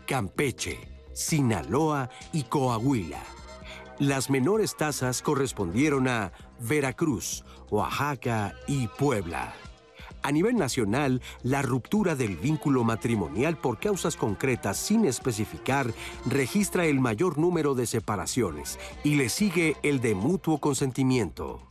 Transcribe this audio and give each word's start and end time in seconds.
Campeche, 0.05 0.80
Sinaloa 1.11 2.09
y 2.31 2.43
Coahuila. 2.43 3.21
Las 3.99 4.30
menores 4.30 4.77
tasas 4.77 5.21
correspondieron 5.21 6.08
a 6.08 6.31
Veracruz, 6.61 7.43
Oaxaca 7.69 8.55
y 8.65 8.88
Puebla. 8.88 9.53
A 10.21 10.31
nivel 10.31 10.55
nacional, 10.55 11.21
la 11.43 11.61
ruptura 11.61 12.15
del 12.15 12.35
vínculo 12.35 12.83
matrimonial 12.83 13.57
por 13.57 13.79
causas 13.79 14.15
concretas 14.15 14.77
sin 14.77 15.05
especificar 15.05 15.93
registra 16.25 16.85
el 16.85 16.99
mayor 16.99 17.37
número 17.37 17.75
de 17.75 17.85
separaciones 17.85 18.79
y 19.03 19.15
le 19.15 19.29
sigue 19.29 19.77
el 19.83 20.01
de 20.01 20.15
mutuo 20.15 20.59
consentimiento. 20.59 21.61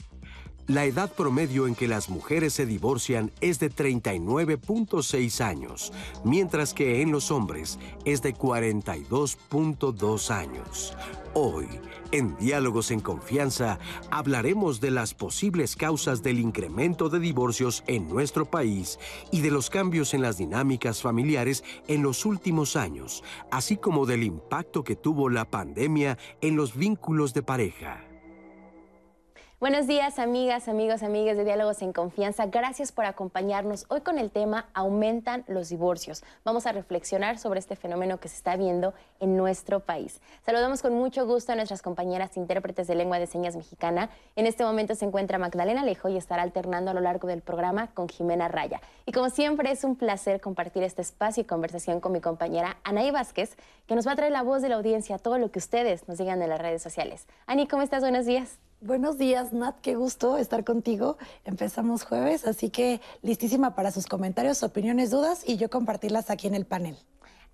La 0.68 0.84
edad 0.84 1.10
promedio 1.10 1.66
en 1.66 1.74
que 1.74 1.88
las 1.88 2.10
mujeres 2.10 2.52
se 2.52 2.66
divorcian 2.66 3.32
es 3.40 3.58
de 3.58 3.70
39.6 3.70 5.40
años, 5.42 5.94
mientras 6.24 6.74
que 6.74 7.00
en 7.00 7.10
los 7.10 7.30
hombres 7.30 7.78
es 8.04 8.20
de 8.20 8.34
42.2 8.34 10.30
años. 10.30 10.94
Hoy, 11.32 11.66
en 12.12 12.36
Diálogos 12.36 12.90
en 12.90 13.00
Confianza, 13.00 13.78
hablaremos 14.10 14.78
de 14.82 14.90
las 14.90 15.14
posibles 15.14 15.74
causas 15.74 16.22
del 16.22 16.38
incremento 16.38 17.08
de 17.08 17.18
divorcios 17.18 17.82
en 17.86 18.06
nuestro 18.06 18.44
país 18.44 18.98
y 19.32 19.40
de 19.40 19.50
los 19.50 19.70
cambios 19.70 20.12
en 20.12 20.20
las 20.20 20.36
dinámicas 20.36 21.00
familiares 21.00 21.64
en 21.86 22.02
los 22.02 22.26
últimos 22.26 22.76
años, 22.76 23.24
así 23.50 23.78
como 23.78 24.04
del 24.04 24.22
impacto 24.22 24.84
que 24.84 24.96
tuvo 24.96 25.30
la 25.30 25.46
pandemia 25.46 26.18
en 26.42 26.56
los 26.56 26.76
vínculos 26.76 27.32
de 27.32 27.42
pareja. 27.42 28.04
Buenos 29.60 29.88
días, 29.88 30.20
amigas, 30.20 30.68
amigos, 30.68 31.02
amigas 31.02 31.36
de 31.36 31.42
Diálogos 31.42 31.82
en 31.82 31.92
Confianza. 31.92 32.46
Gracias 32.46 32.92
por 32.92 33.06
acompañarnos 33.06 33.86
hoy 33.88 34.02
con 34.02 34.20
el 34.20 34.30
tema 34.30 34.68
Aumentan 34.72 35.42
los 35.48 35.68
divorcios. 35.68 36.22
Vamos 36.44 36.64
a 36.66 36.70
reflexionar 36.70 37.38
sobre 37.38 37.58
este 37.58 37.74
fenómeno 37.74 38.20
que 38.20 38.28
se 38.28 38.36
está 38.36 38.54
viendo 38.54 38.94
en 39.18 39.36
nuestro 39.36 39.80
país. 39.80 40.20
Saludamos 40.46 40.80
con 40.80 40.94
mucho 40.94 41.26
gusto 41.26 41.50
a 41.50 41.56
nuestras 41.56 41.82
compañeras 41.82 42.36
intérpretes 42.36 42.86
de 42.86 42.94
lengua 42.94 43.18
de 43.18 43.26
señas 43.26 43.56
mexicana. 43.56 44.10
En 44.36 44.46
este 44.46 44.62
momento 44.62 44.94
se 44.94 45.06
encuentra 45.06 45.38
Magdalena 45.38 45.80
Alejo 45.80 46.08
y 46.08 46.16
estará 46.16 46.44
alternando 46.44 46.92
a 46.92 46.94
lo 46.94 47.00
largo 47.00 47.26
del 47.26 47.42
programa 47.42 47.88
con 47.94 48.08
Jimena 48.08 48.46
Raya. 48.46 48.80
Y 49.06 49.12
como 49.12 49.28
siempre, 49.28 49.72
es 49.72 49.82
un 49.82 49.96
placer 49.96 50.40
compartir 50.40 50.84
este 50.84 51.02
espacio 51.02 51.40
y 51.40 51.46
conversación 51.46 51.98
con 51.98 52.12
mi 52.12 52.20
compañera 52.20 52.76
Anaí 52.84 53.10
Vázquez, 53.10 53.56
que 53.88 53.96
nos 53.96 54.06
va 54.06 54.12
a 54.12 54.16
traer 54.16 54.30
la 54.30 54.44
voz 54.44 54.62
de 54.62 54.68
la 54.68 54.76
audiencia, 54.76 55.18
todo 55.18 55.36
lo 55.36 55.50
que 55.50 55.58
ustedes 55.58 56.06
nos 56.06 56.16
digan 56.16 56.40
en 56.42 56.48
las 56.48 56.60
redes 56.60 56.80
sociales. 56.80 57.26
Ani, 57.48 57.66
¿cómo 57.66 57.82
estás? 57.82 58.02
Buenos 58.02 58.24
días. 58.24 58.60
Buenos 58.80 59.18
días, 59.18 59.52
Nat, 59.52 59.80
qué 59.80 59.96
gusto 59.96 60.38
estar 60.38 60.62
contigo. 60.62 61.18
Empezamos 61.44 62.04
jueves, 62.04 62.46
así 62.46 62.70
que 62.70 63.00
listísima 63.22 63.74
para 63.74 63.90
sus 63.90 64.06
comentarios, 64.06 64.62
opiniones, 64.62 65.10
dudas 65.10 65.42
y 65.44 65.56
yo 65.56 65.68
compartirlas 65.68 66.30
aquí 66.30 66.46
en 66.46 66.54
el 66.54 66.64
panel. 66.64 66.96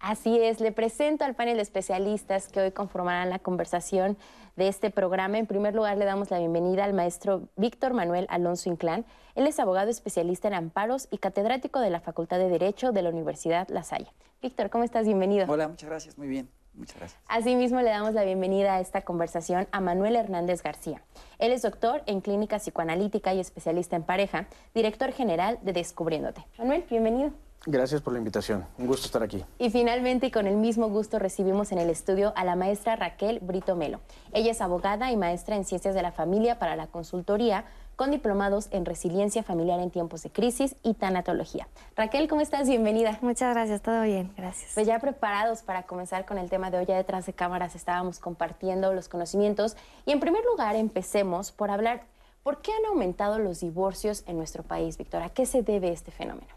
Así 0.01 0.39
es, 0.39 0.61
le 0.61 0.71
presento 0.71 1.25
al 1.25 1.35
panel 1.35 1.57
de 1.57 1.63
especialistas 1.63 2.49
que 2.49 2.61
hoy 2.61 2.73
conformarán 2.73 3.31
la 3.31 3.39
conversación 3.39 4.19
de 4.57 4.69
este 4.69 4.91
programa. 4.91 5.39
En 5.39 5.47
primer 5.47 5.75
lugar, 5.75 5.97
le 5.97 6.05
damos 6.05 6.31
la 6.31 6.39
bienvenida 6.39 6.85
al 6.85 6.93
maestro 6.93 7.49
Víctor 7.57 7.95
Manuel 7.95 8.27
Alonso 8.29 8.69
Inclán. 8.69 9.07
Él 9.35 9.47
es 9.47 9.59
abogado 9.59 9.91
especialista 9.91 10.49
en 10.49 10.55
amparos 10.55 11.09
y 11.11 11.17
catedrático 11.17 11.81
de 11.81 11.89
la 11.89 12.01
Facultad 12.01 12.37
de 12.37 12.51
Derecho 12.51 12.93
de 12.93 13.01
la 13.01 13.09
Universidad 13.09 13.67
La 13.71 13.83
Salle. 13.83 14.13
Víctor, 14.43 14.69
¿cómo 14.69 14.85
estás? 14.85 15.07
Bienvenido. 15.07 15.47
Hola, 15.49 15.69
muchas 15.69 15.89
gracias, 15.89 16.19
muy 16.19 16.29
bien. 16.29 16.51
Muchas 16.75 16.97
gracias. 16.97 17.21
Asimismo, 17.29 17.81
le 17.81 17.91
damos 17.91 18.15
la 18.15 18.25
bienvenida 18.25 18.75
a 18.75 18.81
esta 18.81 19.03
conversación 19.03 19.69
a 19.71 19.81
Manuel 19.81 20.17
Hernández 20.17 20.63
García. 20.63 21.03
Él 21.39 21.53
es 21.53 21.63
doctor 21.63 22.03
en 22.07 22.21
clínica 22.21 22.59
psicoanalítica 22.59 23.33
y 23.33 23.41
especialista 23.41 23.97
en 23.97 24.03
pareja, 24.03 24.49
director 24.75 25.13
general 25.13 25.59
de 25.63 25.73
Descubriéndote. 25.73 26.45
Manuel, 26.59 26.85
bienvenido. 26.91 27.31
Gracias 27.67 28.03
por 28.03 28.13
la 28.13 28.19
invitación. 28.19 28.67
Un 28.77 28.87
gusto 28.87 29.07
estar 29.07 29.23
aquí. 29.23 29.43
Y 29.59 29.71
finalmente, 29.71 30.27
y 30.27 30.31
con 30.31 30.47
el 30.47 30.57
mismo 30.57 30.91
gusto, 30.91 31.19
recibimos 31.19 31.73
en 31.73 31.79
el 31.79 31.89
estudio 31.89 32.35
a 32.37 32.45
la 32.45 32.57
maestra 32.57 32.95
Raquel 32.95 33.39
Brito 33.41 33.75
Melo. 33.75 34.01
Ella 34.33 34.51
es 34.51 34.61
abogada 34.61 35.11
y 35.11 35.17
maestra 35.17 35.57
en 35.57 35.65
ciencias 35.65 35.95
de 35.95 36.03
la 36.03 36.13
familia 36.13 36.59
para 36.59 36.77
la 36.77 36.89
consultoría 36.89 37.65
con 37.97 38.11
diplomados 38.11 38.69
en 38.71 38.85
resiliencia 38.85 39.43
familiar 39.43 39.81
en 39.81 39.91
tiempos 39.91 40.23
de 40.23 40.31
crisis 40.31 40.77
y 40.83 40.95
tanatología. 40.95 41.69
Raquel, 41.97 42.29
¿cómo 42.29 42.41
estás? 42.41 42.69
Bienvenida. 42.69 43.19
Muchas 43.23 43.55
gracias, 43.55 43.83
todo 43.83 44.03
bien, 44.03 44.33
gracias. 44.37 44.73
Pues 44.75 44.87
ya 44.87 44.99
preparados 44.99 45.63
para 45.63 45.85
comenzar 45.85 46.27
con 46.27 46.39
el 46.39 46.51
tema 46.51 46.71
de 46.71 46.79
hoy, 46.79 46.87
ya 46.87 46.97
detrás 46.97 47.27
de 47.27 47.33
cámaras 47.33 47.75
estábamos 47.75 48.19
compartiendo 48.19 48.93
los 48.93 49.09
conocimientos 49.09 49.77
y 50.07 50.13
en 50.13 50.21
primer 50.21 50.45
lugar 50.45 50.77
empecemos 50.77 51.53
por 51.53 51.71
hablar, 51.71 52.05
¿por 52.43 52.61
qué 52.61 52.73
han 52.73 52.87
aumentado 52.87 53.39
los 53.39 53.61
divorcios 53.61 54.25
en 54.27 54.37
nuestro 54.37 54.63
país, 54.63 54.99
Víctor? 54.99 55.23
¿A 55.23 55.31
qué 55.31 55.47
se 55.47 55.63
debe 55.63 55.93
este 55.93 56.11
fenómeno? 56.11 56.49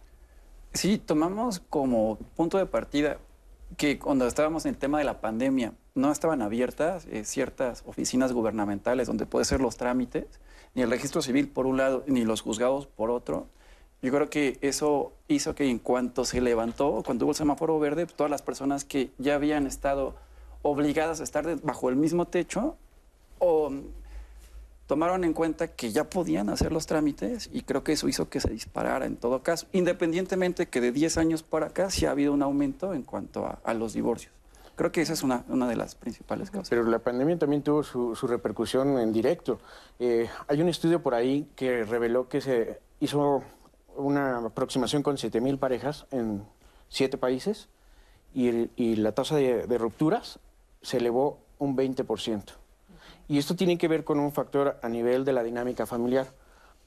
Sí, 0.74 0.98
tomamos 0.98 1.60
como 1.60 2.18
punto 2.36 2.58
de 2.58 2.66
partida 2.66 3.18
que 3.76 4.00
cuando 4.00 4.28
estábamos 4.28 4.66
en 4.66 4.70
el 4.70 4.78
tema 4.78 5.00
de 5.00 5.04
la 5.04 5.20
pandemia 5.20 5.74
no 5.96 6.12
estaban 6.12 6.42
abiertas 6.42 7.06
eh, 7.08 7.26
ciertas 7.26 7.84
oficinas 7.86 8.32
gubernamentales 8.32 9.08
donde 9.08 9.26
pueden 9.26 9.46
ser 9.46 9.60
los 9.60 9.78
trámites 9.78 10.40
ni 10.78 10.84
el 10.84 10.92
registro 10.92 11.24
civil 11.24 11.50
por 11.50 11.66
un 11.66 11.78
lado, 11.78 12.04
ni 12.06 12.24
los 12.24 12.42
juzgados 12.42 12.86
por 12.86 13.10
otro. 13.10 13.48
Yo 14.04 14.12
creo 14.14 14.30
que 14.30 14.60
eso 14.62 15.12
hizo 15.28 15.56
que 15.56 15.68
en 15.68 15.80
cuanto 15.80 16.24
se 16.24 16.40
levantó, 16.40 17.02
cuando 17.04 17.26
hubo 17.26 17.32
el 17.32 17.36
semáforo 17.36 17.80
verde, 17.80 18.06
pues, 18.06 18.16
todas 18.16 18.30
las 18.30 18.44
personas 18.44 18.86
que 18.86 19.10
ya 19.18 19.34
habían 19.34 19.66
estado 19.66 20.14
obligadas 20.62 21.20
a 21.20 21.24
estar 21.24 21.60
bajo 21.64 21.90
el 21.90 21.96
mismo 21.96 22.26
techo 22.26 22.76
o 23.40 23.72
tomaron 24.86 25.24
en 25.24 25.34
cuenta 25.34 25.68
que 25.68 25.92
ya 25.92 26.04
podían 26.04 26.48
hacer 26.50 26.72
los 26.72 26.86
trámites 26.86 27.50
y 27.52 27.64
creo 27.64 27.84
que 27.84 27.94
eso 27.94 28.08
hizo 28.08 28.30
que 28.30 28.40
se 28.40 28.52
disparara 28.52 29.08
en 29.08 29.18
todo 29.18 29.42
caso, 29.42 29.66
independientemente 29.72 30.68
que 30.68 30.80
de 30.80 30.92
10 30.92 31.18
años 31.18 31.42
para 31.42 31.68
acá 31.68 31.90
sí 31.90 32.06
ha 32.06 32.12
habido 32.12 32.34
un 32.34 32.44
aumento 32.44 32.94
en 32.94 33.02
cuanto 33.02 33.58
a 33.64 33.74
los 33.74 33.94
divorcios. 33.94 34.32
Creo 34.78 34.92
que 34.92 35.02
esa 35.02 35.14
es 35.14 35.24
una, 35.24 35.44
una 35.48 35.68
de 35.68 35.76
las 35.76 35.96
principales 35.96 36.52
causas. 36.52 36.70
Pero 36.70 36.84
la 36.84 37.00
pandemia 37.00 37.36
también 37.40 37.64
tuvo 37.64 37.82
su, 37.82 38.14
repercusión 38.28 39.00
en 39.00 39.12
directo. 39.12 39.60
Eh, 39.98 40.30
hay 40.48 40.62
un 40.62 40.70
estudio 40.70 41.02
por 41.02 41.16
ahí 41.16 41.50
que 41.56 41.84
reveló 41.84 42.30
que 42.30 42.42
se 42.42 42.80
hizo 43.00 43.42
una 43.96 44.38
aproximación 44.38 45.02
con 45.02 45.16
7.000 45.16 45.58
parejas 45.58 46.06
en 46.12 46.46
siete 46.90 47.18
países 47.18 47.70
y, 48.36 48.70
y 48.76 48.98
la 48.98 49.14
tasa 49.14 49.38
de, 49.38 49.66
de, 49.66 49.78
rupturas 49.80 50.40
se 50.84 50.98
elevó 50.98 51.40
un 51.58 51.76
20%. 51.76 52.44
Y 53.28 53.40
esto 53.40 53.56
tiene 53.56 53.80
que 53.80 53.88
ver 53.88 54.04
con 54.04 54.20
un 54.20 54.32
factor 54.32 54.78
a 54.84 54.90
nivel 54.90 55.26
de 55.26 55.34
la 55.34 55.42
dinámica 55.42 55.88
familiar. 55.88 56.28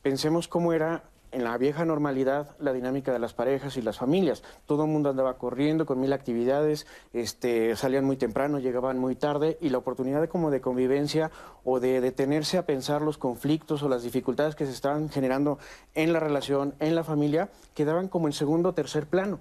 Pensemos 0.00 0.46
cómo 0.46 0.72
era 0.72 1.02
en 1.32 1.44
la 1.44 1.56
vieja 1.58 1.84
normalidad 1.84 2.56
la 2.58 2.72
dinámica 2.72 3.12
de 3.12 3.18
las 3.18 3.34
parejas 3.34 3.76
y 3.76 3.82
las 3.82 3.98
familias. 3.98 4.42
Todo 4.66 4.84
el 4.84 4.90
mundo 4.90 5.10
andaba 5.10 5.38
corriendo 5.38 5.86
con 5.86 6.00
mil 6.00 6.12
actividades, 6.12 6.86
este, 7.12 7.76
salían 7.76 8.04
muy 8.04 8.16
temprano, 8.16 8.58
llegaban 8.58 8.98
muy 8.98 9.14
tarde 9.14 9.56
y 9.60 9.68
la 9.68 9.78
oportunidad 9.78 10.20
de, 10.20 10.28
como 10.28 10.50
de 10.50 10.60
convivencia 10.60 11.30
o 11.64 11.80
de 11.80 12.00
detenerse 12.00 12.58
a 12.58 12.66
pensar 12.66 13.02
los 13.02 13.18
conflictos 13.18 13.82
o 13.82 13.88
las 13.88 14.02
dificultades 14.02 14.54
que 14.54 14.66
se 14.66 14.72
estaban 14.72 15.08
generando 15.08 15.58
en 15.94 16.12
la 16.12 16.20
relación, 16.20 16.74
en 16.80 16.94
la 16.94 17.04
familia, 17.04 17.50
quedaban 17.74 18.08
como 18.08 18.26
en 18.26 18.32
segundo 18.32 18.70
o 18.70 18.74
tercer 18.74 19.06
plano. 19.06 19.40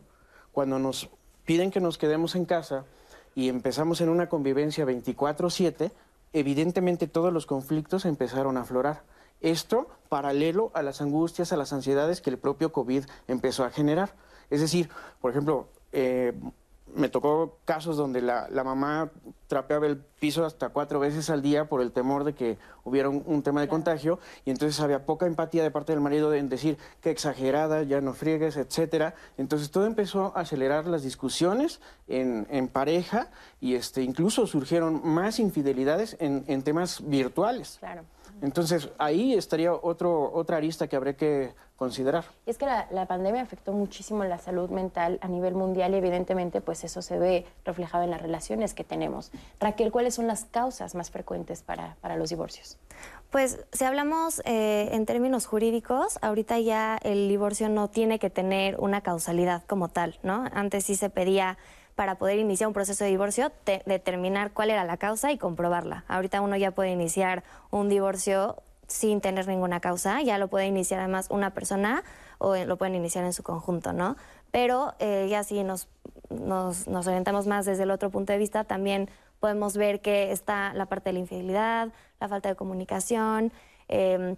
Cuando 0.51 0.79
nos 0.79 1.09
piden 1.45 1.71
que 1.71 1.79
nos 1.79 1.97
quedemos 1.97 2.35
en 2.35 2.45
casa 2.45 2.85
y 3.35 3.49
empezamos 3.49 4.01
en 4.01 4.09
una 4.09 4.29
convivencia 4.29 4.85
24/7, 4.85 5.91
evidentemente 6.33 7.07
todos 7.07 7.33
los 7.33 7.45
conflictos 7.45 8.05
empezaron 8.05 8.57
a 8.57 8.61
aflorar. 8.61 9.01
Esto 9.41 9.87
paralelo 10.09 10.71
a 10.73 10.81
las 10.81 11.01
angustias, 11.01 11.53
a 11.53 11.57
las 11.57 11.71
ansiedades 11.71 12.21
que 12.21 12.29
el 12.29 12.37
propio 12.37 12.71
COVID 12.71 13.05
empezó 13.27 13.63
a 13.63 13.69
generar. 13.69 14.13
Es 14.49 14.61
decir, 14.61 14.89
por 15.21 15.31
ejemplo, 15.31 15.67
eh, 15.91 16.33
me 16.95 17.09
tocó 17.09 17.57
casos 17.65 17.97
donde 17.97 18.21
la, 18.21 18.47
la, 18.49 18.63
mamá 18.63 19.11
trapeaba 19.47 19.85
el 19.85 19.97
piso 19.97 20.45
hasta 20.45 20.69
cuatro 20.69 20.99
veces 20.99 21.29
al 21.29 21.41
día 21.41 21.69
por 21.69 21.81
el 21.81 21.91
temor 21.91 22.23
de 22.23 22.33
que 22.33 22.57
hubiera 22.83 23.09
un, 23.09 23.43
tema 23.43 23.61
de 23.61 23.67
contagio 23.67 24.19
y 24.45 24.51
entonces 24.51 24.79
había 24.79 25.05
poca 25.05 25.25
empatía 25.25 25.63
de 25.63 25.71
parte 25.71 25.91
del 25.91 26.01
marido 26.01 26.33
en 26.33 26.49
decir 26.49 26.77
que 27.01 27.11
exagerada, 27.11 27.83
ya 27.83 28.01
no 28.01 28.13
friegues, 28.13 28.57
etcétera. 28.57 29.13
Entonces 29.37 29.71
todo 29.71 29.85
empezó 29.85 30.35
a 30.35 30.41
acelerar 30.41 30.87
las 30.87 31.03
discusiones 31.03 31.79
en, 32.07 32.47
en 32.49 32.67
pareja 32.67 33.29
y 33.59 33.75
este, 33.75 34.01
incluso 34.01 34.47
surgieron 34.47 35.01
más 35.03 35.39
infidelidades 35.39 36.17
en, 36.19 36.43
en 36.47 36.63
temas 36.63 37.07
virtuales. 37.07 37.77
Claro. 37.79 38.03
Entonces, 38.41 38.89
ahí 38.97 39.33
estaría 39.33 39.73
otro, 39.73 40.31
otra 40.33 40.57
arista 40.57 40.87
que 40.87 40.95
habría 40.95 41.13
que 41.13 41.53
considerar. 41.79 42.25
Es 42.45 42.57
que 42.57 42.65
la, 42.65 43.05
pandemia 43.07 43.41
afectó 43.41 43.71
muchísimo 43.71 44.25
la 44.25 44.37
salud 44.37 44.69
mental 44.69 45.17
a 45.21 45.29
nivel 45.29 45.55
mundial 45.55 45.93
y 45.93 45.97
evidentemente 45.97 46.59
pues 46.59 46.83
eso 46.83 47.01
se 47.01 47.17
ve 47.17 47.45
reflejado 47.63 48.03
en 48.03 48.11
las 48.11 48.21
relaciones 48.21 48.73
que 48.73 48.83
tenemos. 48.83 49.31
Raquel, 49.61 49.89
¿cuáles 49.89 50.15
son 50.15 50.27
las 50.27 50.43
causas 50.43 50.93
más 50.93 51.09
frecuentes 51.09 51.63
para, 51.63 51.95
los 52.17 52.29
divorcios? 52.29 52.77
Pues 53.31 53.65
si 53.71 53.85
hablamos 53.85 54.41
eh, 54.43 54.89
en 54.91 55.05
términos 55.05 55.45
jurídicos, 55.45 56.19
ahorita 56.21 56.59
ya 56.59 56.97
el 57.01 57.29
divorcio 57.29 57.69
no 57.69 57.87
tiene 57.89 58.19
que 58.19 58.29
tener 58.29 58.77
una 58.77 58.99
causalidad 58.99 59.63
como 59.63 59.87
tal, 59.87 60.19
¿no? 60.21 60.45
Antes 60.51 60.83
sí 60.83 60.95
se 60.95 61.09
pedía 61.09 61.57
para 61.99 62.15
poder 62.15 62.39
iniciar 62.39 62.69
un 62.69 62.73
proceso 62.73 63.03
de 63.03 63.09
divorcio, 63.09 63.51
determinar 63.85 64.53
cuál 64.53 64.69
era 64.69 64.85
la 64.85 64.95
causa 64.95 65.33
y 65.33 65.37
comprobarla. 65.37 66.05
Ahorita 66.07 66.39
uno 66.39 66.55
ya 66.55 66.71
puede 66.71 66.91
iniciar 66.91 67.43
un 67.71 67.89
divorcio 67.89 68.55
sin 68.87 69.19
tener 69.19 69.49
ninguna 69.49 69.81
causa, 69.81 70.21
ya 70.21 70.37
lo 70.37 70.47
puede 70.47 70.65
iniciar 70.65 71.01
además 71.01 71.27
una 71.29 71.53
persona 71.53 72.05
o 72.37 72.55
lo 72.55 72.77
pueden 72.77 72.95
iniciar 72.95 73.25
en 73.25 73.33
su 73.33 73.43
conjunto, 73.43 73.91
¿no? 73.91 74.15
Pero 74.49 74.93
eh, 74.99 75.27
ya 75.29 75.43
si 75.43 75.61
nos, 75.61 75.89
nos, 76.29 76.87
orientamos 76.87 77.47
más 77.47 77.65
desde 77.65 77.83
el 77.83 77.91
otro 77.91 78.09
punto 78.11 78.31
de 78.31 78.39
vista, 78.39 78.63
también 78.63 79.09
podemos 79.41 79.75
ver 79.75 79.99
que 79.99 80.31
está 80.31 80.73
la 80.75 80.85
parte 80.85 81.09
de 81.09 81.13
la 81.15 81.19
infidelidad, 81.19 81.89
la 82.21 82.29
falta 82.29 82.47
de 82.47 82.55
comunicación. 82.55 83.51
Em, 83.89 84.37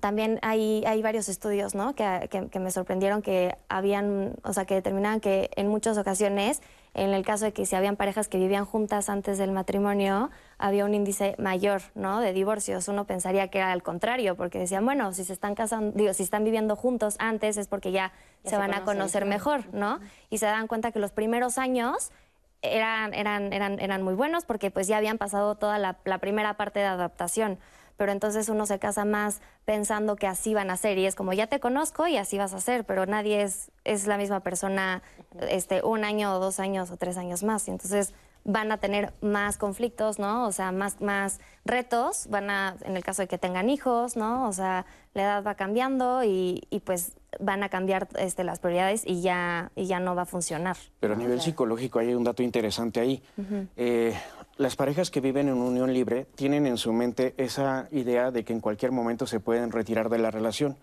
también 0.00 0.38
hay, 0.42 0.84
hay 0.86 1.02
varios 1.02 1.28
estudios 1.28 1.74
¿no? 1.74 1.94
que, 1.94 2.28
que, 2.50 2.58
me 2.58 2.70
sorprendieron 2.70 3.22
que 3.22 3.56
habían, 3.68 4.34
o 4.44 4.52
sea, 4.52 4.64
que 4.64 4.74
determinaban 4.74 5.20
que 5.20 5.50
en 5.56 5.68
muchas 5.68 5.98
ocasiones 5.98 6.60
en 6.94 7.10
el 7.10 7.24
caso 7.24 7.44
de 7.44 7.52
que 7.52 7.64
si 7.66 7.76
habían 7.76 7.96
parejas 7.96 8.28
que 8.28 8.38
vivían 8.38 8.64
juntas 8.64 9.08
antes 9.08 9.38
del 9.38 9.52
matrimonio, 9.52 10.30
había 10.58 10.84
un 10.84 10.94
índice 10.94 11.36
mayor, 11.38 11.82
¿no? 11.94 12.20
De 12.20 12.32
divorcios. 12.32 12.88
Uno 12.88 13.04
pensaría 13.04 13.48
que 13.48 13.58
era 13.58 13.72
al 13.72 13.82
contrario, 13.82 14.36
porque 14.36 14.58
decían, 14.58 14.84
bueno, 14.84 15.12
si 15.12 15.24
se 15.24 15.32
están 15.32 15.54
casando, 15.54 15.92
digo, 15.96 16.12
si 16.12 16.22
están 16.22 16.44
viviendo 16.44 16.76
juntos 16.76 17.16
antes 17.18 17.56
es 17.56 17.68
porque 17.68 17.92
ya, 17.92 18.12
se, 18.44 18.56
van 18.56 18.74
a 18.74 18.84
conocer 18.84 19.26
mejor, 19.26 19.72
¿no? 19.72 20.00
Y 20.30 20.38
se 20.38 20.46
dan 20.46 20.66
cuenta 20.66 20.90
que 20.90 20.98
los 20.98 21.12
primeros 21.12 21.58
años 21.58 22.10
eran, 22.62 23.14
eran, 23.14 23.52
eran, 23.52 23.78
eran 23.78 24.02
muy 24.02 24.14
buenos 24.14 24.44
porque 24.44 24.70
pues 24.70 24.88
ya 24.88 24.96
habían 24.96 25.18
pasado 25.18 25.54
toda 25.54 25.78
la, 25.78 25.98
la 26.04 26.18
primera 26.18 26.54
parte 26.54 26.80
de 26.80 26.86
adaptación 26.86 27.58
pero 27.98 28.12
entonces 28.12 28.48
uno 28.48 28.64
se 28.64 28.78
casa 28.78 29.04
más 29.04 29.42
pensando 29.66 30.16
que 30.16 30.26
así 30.26 30.54
van 30.54 30.70
a 30.70 30.76
ser 30.78 30.96
y 30.96 31.04
es 31.04 31.14
como 31.14 31.34
ya 31.34 31.48
te 31.48 31.60
conozco 31.60 32.06
y 32.06 32.16
así 32.16 32.38
vas 32.38 32.54
a 32.54 32.60
ser, 32.60 32.84
pero 32.84 33.04
nadie 33.04 33.42
es, 33.42 33.70
es 33.84 34.06
la 34.06 34.16
misma 34.16 34.40
persona 34.40 35.02
este, 35.50 35.82
un 35.82 36.04
año 36.04 36.34
o 36.34 36.38
dos 36.38 36.60
años 36.60 36.90
o 36.90 36.96
tres 36.96 37.18
años 37.18 37.42
más. 37.42 37.66
Y 37.68 37.72
entonces 37.72 38.14
van 38.44 38.72
a 38.72 38.78
tener 38.78 39.12
más 39.20 39.58
conflictos, 39.58 40.18
¿no? 40.18 40.46
O 40.46 40.52
sea, 40.52 40.72
más, 40.72 41.00
más 41.00 41.40
retos, 41.64 42.28
van 42.30 42.48
a, 42.50 42.76
en 42.84 42.96
el 42.96 43.04
caso 43.04 43.20
de 43.20 43.28
que 43.28 43.36
tengan 43.36 43.68
hijos, 43.68 44.16
¿no? 44.16 44.48
O 44.48 44.52
sea, 44.52 44.86
la 45.12 45.22
edad 45.22 45.44
va 45.44 45.54
cambiando 45.56 46.22
y, 46.24 46.62
y 46.70 46.80
pues 46.80 47.12
van 47.40 47.62
a 47.62 47.68
cambiar 47.68 48.08
este, 48.18 48.44
las 48.44 48.58
prioridades 48.58 49.02
y 49.04 49.20
ya, 49.20 49.70
y 49.76 49.86
ya 49.86 50.00
no 50.00 50.14
va 50.14 50.22
a 50.22 50.26
funcionar. 50.26 50.76
Pero 51.00 51.14
a 51.14 51.16
nivel 51.16 51.40
psicológico 51.40 51.98
hay 51.98 52.14
un 52.14 52.24
dato 52.24 52.42
interesante 52.42 53.00
ahí. 53.00 53.22
Eh, 53.76 54.18
las 54.58 54.74
parejas 54.74 55.10
que 55.10 55.20
viven 55.20 55.48
en 55.48 55.54
unión 55.54 55.94
libre 55.94 56.26
tienen 56.34 56.66
en 56.66 56.76
su 56.76 56.92
mente 56.92 57.32
esa 57.36 57.88
idea 57.92 58.32
de 58.32 58.44
que 58.44 58.52
en 58.52 58.60
cualquier 58.60 58.90
momento 58.90 59.26
se 59.26 59.38
pueden 59.38 59.70
retirar 59.70 60.10
de 60.10 60.18
la 60.18 60.32
relación. 60.32 60.76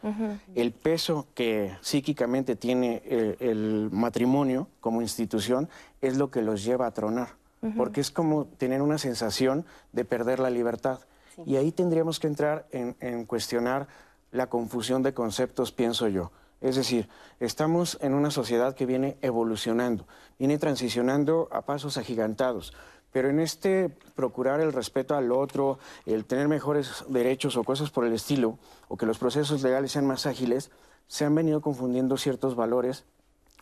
El 0.55 0.71
peso 0.71 1.27
que 1.35 1.75
psíquicamente 1.81 2.55
tiene 2.55 3.03
el, 3.05 3.35
el, 3.39 3.89
matrimonio 3.91 4.69
como 4.79 5.01
institución 5.01 5.69
es 6.01 6.15
lo 6.17 6.31
que 6.31 6.41
los 6.41 6.63
lleva 6.63 6.87
a 6.87 6.91
tronar, 6.91 7.35
porque 7.75 7.99
es 7.99 8.11
como 8.11 8.45
tener 8.45 8.81
una 8.81 8.97
sensación 8.97 9.65
de 9.91 10.05
perder 10.05 10.39
la 10.39 10.49
libertad. 10.49 10.99
Y 11.45 11.57
ahí 11.57 11.73
tendríamos 11.73 12.21
que 12.21 12.27
entrar 12.27 12.65
en, 12.71 12.95
en 13.01 13.25
cuestionar 13.25 13.87
la 14.31 14.47
confusión 14.47 15.03
de 15.03 15.13
conceptos, 15.13 15.73
pienso 15.73 16.07
yo. 16.07 16.31
Es 16.61 16.77
decir, 16.77 17.09
estamos 17.39 17.97
en 18.01 18.13
una 18.13 18.31
sociedad 18.31 18.73
que 18.73 18.85
viene 18.85 19.17
evolucionando, 19.21 20.07
viene 20.39 20.57
transicionando 20.57 21.49
a 21.51 21.63
pasos 21.63 21.97
agigantados. 21.97 22.73
Pero 23.15 23.29
en 23.29 23.39
este 23.39 23.87
procurar 24.13 24.59
el 24.59 24.73
respeto 24.73 25.15
al 25.15 25.31
otro, 25.31 25.79
el 26.05 26.25
tener 26.25 26.49
mejores 26.49 27.05
derechos 27.07 27.55
o 27.55 27.63
cosas 27.63 27.89
por 27.89 28.03
el 28.03 28.11
estilo, 28.11 28.59
o 28.89 28.97
que 28.97 29.05
los 29.05 29.19
procesos 29.19 29.63
legales 29.63 29.93
sean 29.93 30.05
más 30.05 30.25
ágiles, 30.25 30.69
se 31.07 31.23
han 31.23 31.33
venido 31.33 31.61
confundiendo 31.61 32.17
ciertos 32.17 32.57
valores 32.57 33.05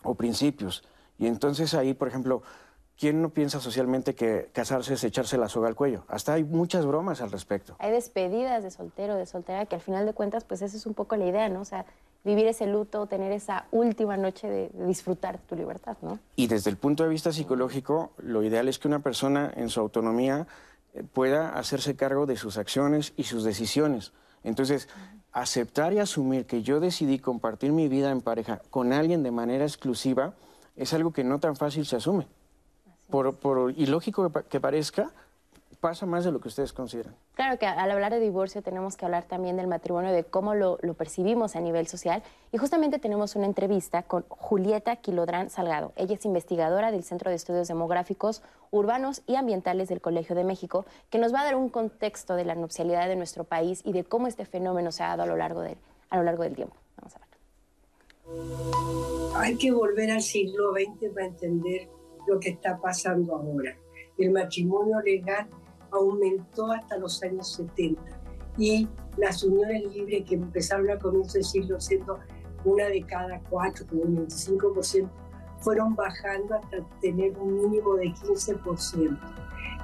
o 0.02 0.16
principios. 0.16 0.82
Y 1.20 1.28
entonces 1.28 1.74
ahí, 1.74 1.94
por 1.94 2.08
ejemplo, 2.08 2.42
¿quién 2.98 3.22
no 3.22 3.28
piensa 3.28 3.60
socialmente 3.60 4.16
que 4.16 4.50
casarse 4.52 4.94
es 4.94 5.04
echarse 5.04 5.38
la 5.38 5.48
soga 5.48 5.68
al 5.68 5.76
cuello? 5.76 6.02
Hasta 6.08 6.32
hay 6.32 6.42
muchas 6.42 6.84
bromas 6.84 7.20
al 7.20 7.30
respecto. 7.30 7.76
Hay 7.78 7.92
despedidas 7.92 8.64
de 8.64 8.72
soltero, 8.72 9.14
de 9.14 9.24
soltera, 9.24 9.66
que 9.66 9.76
al 9.76 9.82
final 9.82 10.04
de 10.04 10.14
cuentas, 10.14 10.42
pues 10.42 10.62
esa 10.62 10.76
es 10.76 10.84
un 10.84 10.94
poco 10.94 11.14
la 11.14 11.26
idea, 11.26 11.48
¿no? 11.48 11.60
O 11.60 11.64
sea, 11.64 11.86
vivir 12.24 12.46
ese 12.46 12.66
luto, 12.66 13.06
tener 13.06 13.32
esa 13.32 13.66
última 13.70 14.16
noche 14.16 14.48
de, 14.48 14.70
disfrutar 14.86 15.38
tu 15.38 15.54
libertad, 15.54 15.96
¿no? 16.02 16.18
Y 16.36 16.46
desde 16.46 16.70
el 16.70 16.76
punto 16.76 17.02
de 17.02 17.10
vista 17.10 17.32
psicológico, 17.32 18.12
lo 18.18 18.42
ideal 18.42 18.68
es 18.68 18.78
que 18.78 18.88
una 18.88 19.00
persona 19.00 19.52
en 19.54 19.68
su 19.68 19.80
autonomía 19.80 20.46
eh, 20.94 21.02
pueda 21.02 21.50
hacerse 21.50 21.96
cargo 21.96 22.26
de 22.26 22.36
sus 22.36 22.56
acciones 22.56 23.12
y 23.16 23.24
sus 23.24 23.44
decisiones. 23.44 24.12
Entonces, 24.42 24.88
aceptar 25.32 25.92
y 25.92 25.98
asumir 25.98 26.46
que 26.46 26.62
yo 26.62 26.80
decidí 26.80 27.18
compartir 27.18 27.72
mi 27.72 27.88
vida 27.88 28.10
en 28.10 28.20
pareja 28.20 28.62
con 28.70 28.92
alguien 28.92 29.22
de 29.22 29.30
manera 29.30 29.64
exclusiva 29.64 30.34
es 30.76 30.92
algo 30.92 31.12
que 31.12 31.24
no 31.24 31.40
tan 31.40 31.56
fácil 31.56 31.86
se 31.86 31.96
asume. 31.96 32.26
Por, 33.10 33.36
por 33.36 33.72
ilógico 33.72 34.32
que 34.48 34.60
parezca, 34.60 35.12
pasa 35.84 36.06
más 36.06 36.24
de 36.24 36.32
lo 36.32 36.40
que 36.40 36.48
ustedes 36.48 36.72
consideran. 36.72 37.14
Claro 37.34 37.58
que 37.58 37.66
al 37.66 37.90
hablar 37.90 38.10
de 38.10 38.18
divorcio 38.18 38.62
tenemos 38.62 38.96
que 38.96 39.04
hablar 39.04 39.24
también 39.24 39.58
del 39.58 39.66
matrimonio, 39.66 40.12
de 40.12 40.24
cómo 40.24 40.54
lo, 40.54 40.78
percibimos 40.96 41.56
a 41.56 41.60
nivel 41.60 41.86
social. 41.88 42.22
Y 42.52 42.56
justamente 42.56 42.98
tenemos 42.98 43.36
una 43.36 43.44
entrevista 43.44 44.02
con 44.02 44.24
Julieta 44.30 44.96
Quilodrán 44.96 45.50
Salgado. 45.50 45.92
Ella 45.96 46.14
es 46.14 46.24
investigadora 46.24 46.90
del 46.90 47.04
Centro 47.04 47.28
de 47.28 47.36
Estudios 47.36 47.68
Demográficos 47.68 48.42
Urbanos 48.70 49.20
y 49.26 49.34
Ambientales 49.34 49.90
del 49.90 50.00
Colegio 50.00 50.34
de 50.34 50.42
México, 50.42 50.86
que 51.10 51.18
nos 51.18 51.34
va 51.34 51.42
a 51.42 51.44
dar 51.44 51.54
un 51.54 51.68
contexto 51.68 52.34
de 52.34 52.46
la 52.46 52.54
nupcialidad 52.54 53.06
de 53.06 53.16
nuestro 53.16 53.44
país 53.44 53.82
y 53.84 53.92
de 53.92 54.04
cómo 54.04 54.26
este 54.26 54.46
fenómeno 54.46 54.90
se 54.90 55.02
ha 55.02 55.08
dado 55.08 55.24
a 55.24 55.26
lo 55.26 55.36
largo, 55.36 55.60
de, 55.60 55.76
a 56.08 56.16
lo 56.16 56.22
largo 56.22 56.44
del 56.44 56.56
tiempo. 56.56 56.76
Vamos 56.96 57.14
a 57.14 57.18
ver. 57.18 57.28
Hay 59.36 59.58
que 59.58 59.70
volver 59.70 60.12
al 60.12 60.22
siglo 60.22 60.72
XX 60.72 61.12
para 61.12 61.26
entender 61.26 61.90
lo 62.26 62.40
que 62.40 62.48
está 62.48 62.80
pasando 62.80 63.34
ahora. 63.36 63.76
El 64.16 64.30
matrimonio 64.30 64.98
legal 65.00 65.46
aumentó 65.94 66.72
hasta 66.72 66.98
los 66.98 67.22
años 67.22 67.52
70 67.54 68.00
y 68.56 68.88
las 69.16 69.42
uniones 69.42 69.84
libres 69.94 70.24
que 70.28 70.34
empezaron 70.34 70.90
a 70.90 70.98
comienzos 70.98 71.34
del 71.34 71.44
siglo 71.44 71.80
siendo 71.80 72.18
una 72.64 72.86
de 72.86 73.02
cada 73.02 73.40
cuatro, 73.50 73.86
como 73.86 74.02
un 74.02 74.26
25%, 74.26 75.08
fueron 75.60 75.94
bajando 75.94 76.54
hasta 76.54 76.78
tener 77.00 77.36
un 77.38 77.56
mínimo 77.56 77.94
de 77.96 78.06
15%. 78.06 79.18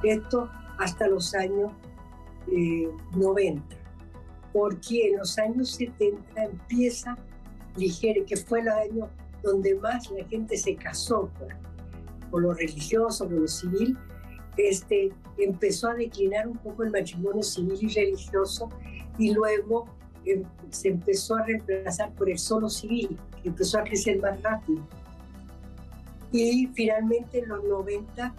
Esto 0.02 0.50
hasta 0.78 1.08
los 1.08 1.34
años 1.34 1.72
90. 3.14 3.74
Eh, 3.74 3.78
Porque 4.52 5.08
en 5.08 5.18
los 5.18 5.38
años 5.38 5.70
70 5.72 6.44
empieza 6.44 7.16
ligero, 7.76 8.24
que 8.26 8.36
fue 8.36 8.60
el 8.60 8.68
año 8.68 9.08
donde 9.42 9.74
más 9.76 10.10
la 10.10 10.24
gente 10.26 10.56
se 10.56 10.74
casó, 10.74 11.30
pues, 11.38 11.54
por 12.30 12.42
lo 12.42 12.54
religioso, 12.54 13.24
por 13.24 13.38
lo 13.38 13.48
civil, 13.48 13.96
este, 14.56 15.12
empezó 15.38 15.88
a 15.88 15.94
declinar 15.94 16.46
un 16.46 16.58
poco 16.58 16.84
el 16.84 16.90
matrimonio 16.90 17.42
civil 17.42 17.78
y 17.80 17.88
religioso 17.88 18.68
y 19.18 19.32
luego 19.32 19.86
em, 20.24 20.44
se 20.70 20.88
empezó 20.88 21.36
a 21.36 21.44
reemplazar 21.44 22.12
por 22.14 22.30
el 22.30 22.38
solo 22.38 22.68
civil, 22.68 23.18
que 23.42 23.48
empezó 23.48 23.78
a 23.78 23.84
crecer 23.84 24.20
más 24.20 24.40
rápido. 24.42 24.86
Y 26.32 26.68
finalmente 26.74 27.40
en 27.40 27.48
los 27.48 27.64
90 27.64 28.34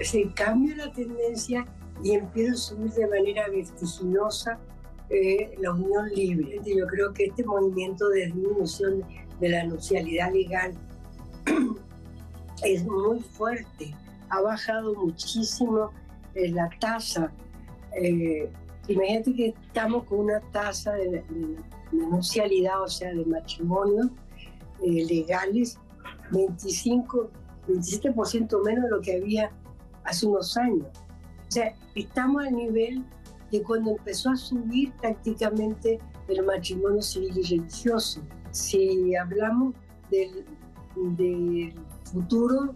se 0.00 0.32
cambia 0.34 0.76
la 0.76 0.92
tendencia 0.92 1.66
y 2.02 2.12
empieza 2.12 2.52
a 2.52 2.56
subir 2.56 2.92
de 2.92 3.06
manera 3.06 3.48
vertiginosa 3.48 4.58
eh, 5.08 5.54
la 5.60 5.72
unión 5.72 6.08
libre. 6.08 6.58
Yo 6.64 6.86
creo 6.86 7.12
que 7.12 7.26
este 7.26 7.44
movimiento 7.44 8.08
de 8.08 8.26
disminución 8.26 9.04
de 9.40 9.48
la 9.48 9.64
nupcialidad 9.64 10.32
legal 10.32 10.72
es 12.64 12.84
muy 12.84 13.20
fuerte 13.20 13.94
ha 14.32 14.40
bajado 14.40 14.94
muchísimo 14.94 15.90
eh, 16.34 16.50
la 16.50 16.68
tasa. 16.80 17.30
Eh, 17.94 18.50
imagínate 18.88 19.34
que 19.34 19.54
estamos 19.66 20.04
con 20.04 20.20
una 20.20 20.40
tasa 20.52 20.92
de, 20.92 21.22
denuncialidad, 21.92 22.82
o 22.82 22.88
sea, 22.88 23.12
de 23.12 23.24
matrimonio 23.26 24.10
eh, 24.82 25.04
legales, 25.04 25.78
25 26.30 27.30
27% 27.68 28.64
menos 28.64 28.84
de 28.84 28.90
lo 28.90 29.00
que 29.00 29.16
había 29.16 29.52
hace 30.04 30.26
unos 30.26 30.56
años. 30.56 30.86
O 31.48 31.50
sea, 31.52 31.74
estamos 31.94 32.44
al 32.44 32.56
nivel 32.56 33.04
de 33.52 33.62
cuando 33.62 33.92
empezó 33.92 34.30
a 34.30 34.36
subir 34.36 34.92
prácticamente 34.94 36.00
el 36.26 36.44
matrimonio 36.44 37.02
civil 37.02 37.36
y 37.36 37.42
religioso. 37.42 38.20
Si 38.50 39.14
hablamos 39.14 39.74
del 40.10 40.44
futuro, 42.04 42.74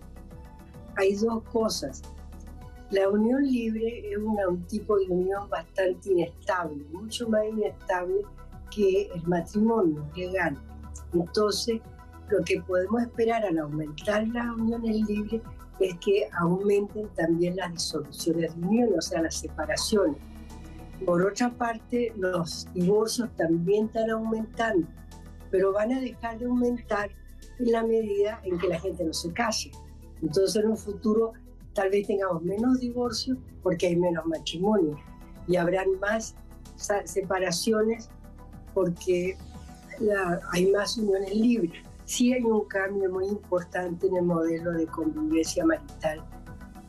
hay 0.97 1.15
dos 1.15 1.43
cosas. 1.45 2.03
La 2.91 3.09
unión 3.09 3.43
libre 3.43 4.11
es 4.11 4.19
un 4.19 4.63
tipo 4.67 4.97
de 4.97 5.07
unión 5.07 5.49
bastante 5.49 6.13
inestable, 6.13 6.85
mucho 6.93 7.29
más 7.29 7.45
inestable 7.47 8.23
que 8.71 9.11
el 9.15 9.27
matrimonio 9.27 10.07
legal. 10.15 10.57
Entonces, 11.13 11.81
lo 12.29 12.45
que 12.45 12.61
podemos 12.63 13.03
esperar 13.03 13.45
al 13.45 13.59
aumentar 13.59 14.27
las 14.29 14.47
uniones 14.57 15.09
libres 15.09 15.43
es 15.81 15.95
que 15.99 16.29
aumenten 16.39 17.09
también 17.17 17.57
las 17.57 17.73
disoluciones 17.73 18.55
de 18.55 18.67
unión, 18.67 18.91
o 18.97 19.01
sea, 19.01 19.23
las 19.23 19.37
separaciones. 19.37 20.17
Por 21.05 21.27
otra 21.27 21.51
parte, 21.51 22.13
los 22.17 22.67
divorcios 22.73 23.29
también 23.37 23.87
están 23.87 24.11
aumentando, 24.11 24.87
pero 25.51 25.73
van 25.73 25.93
a 25.93 26.01
dejar 26.01 26.39
de 26.39 26.47
aumentar 26.47 27.11
en 27.59 27.73
la 27.73 27.83
medida 27.83 28.41
en 28.45 28.59
que 28.59 28.69
la 28.69 28.81
gente 28.81 29.05
no 29.05 29.13
se 29.13 29.33
case. 29.33 29.71
Entonces, 30.23 30.63
en 30.63 30.71
un 30.71 30.77
futuro, 30.77 31.33
tal 31.75 31.91
vez 31.91 32.07
tengamos 32.07 32.43
menos 32.43 32.81
divorcios 32.81 33.39
porque 33.63 33.89
hay 33.89 33.97
menos 33.97 34.25
matrimonios 34.27 34.99
y 35.47 35.57
habrán 35.57 35.99
más 36.01 36.35
separaciones 37.05 38.09
porque 38.75 39.37
hay 40.53 40.67
más 40.73 40.99
uniones 40.99 41.35
libres. 41.35 41.83
Sí 42.05 42.33
hay 42.33 42.43
un 42.43 42.65
cambio 42.67 43.11
muy 43.11 43.27
importante 43.27 44.07
en 44.07 44.17
el 44.17 44.25
modelo 44.25 44.73
de 44.73 44.87
convivencia 44.87 45.65
marital 45.65 46.25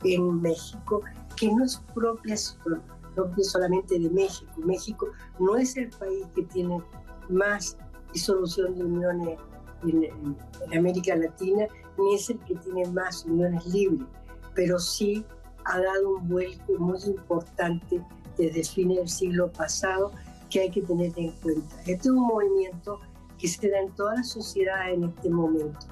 en 0.03 0.41
México, 0.41 1.01
que 1.35 1.51
no 1.51 1.65
es 1.65 1.81
propio 1.93 3.43
solamente 3.43 3.97
de 3.97 4.09
México. 4.09 4.51
México 4.57 5.07
no 5.39 5.55
es 5.55 5.75
el 5.75 5.89
país 5.89 6.25
que 6.35 6.43
tiene 6.43 6.81
más 7.29 7.77
disolución 8.13 8.75
de 8.75 8.83
uniones 8.83 9.39
en, 9.83 10.37
América 10.77 11.15
Latina, 11.15 11.65
ni 11.97 12.15
es 12.15 12.29
el 12.29 12.39
que 12.39 12.55
tiene 12.55 12.85
más 12.89 13.25
uniones 13.25 13.65
libres, 13.67 14.07
pero 14.53 14.79
sí 14.79 15.25
ha 15.65 15.79
dado 15.79 16.17
un 16.17 16.29
vuelco 16.29 16.73
muy 16.79 16.99
importante 17.05 18.01
desde 18.37 18.59
el 18.59 18.65
fin 18.65 18.89
del 18.89 19.07
siglo 19.07 19.51
pasado 19.51 20.11
que 20.49 20.61
hay 20.61 20.71
que 20.71 20.81
tener 20.81 21.11
en 21.17 21.31
cuenta. 21.31 21.75
Este 21.81 21.93
es 21.93 22.07
un 22.07 22.27
movimiento 22.27 22.99
que 23.37 23.47
se 23.47 23.69
da 23.69 23.79
en 23.79 23.91
toda 23.95 24.15
la 24.15 24.23
sociedad 24.23 24.91
en 24.91 25.05
este 25.05 25.29
momento. 25.29 25.85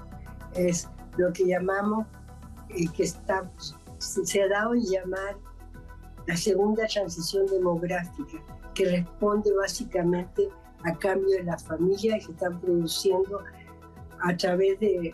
Es 0.54 0.88
lo 1.18 1.32
que 1.34 1.46
llamamos, 1.46 2.08
eh, 2.70 2.86
que 2.96 3.04
está, 3.04 3.52
se 3.98 4.42
ha 4.42 4.48
dado 4.48 4.74
en 4.76 4.84
llamar 4.84 5.36
la 6.28 6.38
segunda 6.38 6.88
transición 6.88 7.46
demográfica, 7.48 8.42
que 8.74 8.86
responde 8.86 9.52
básicamente 9.54 10.50
a 10.84 10.98
cambio 10.98 11.38
de 11.38 11.44
las 11.44 11.64
familias 11.64 12.26
que 12.26 12.32
están 12.32 12.60
produciendo 12.60 13.40
a 14.22 14.36
través 14.36 14.80
de, 14.80 15.14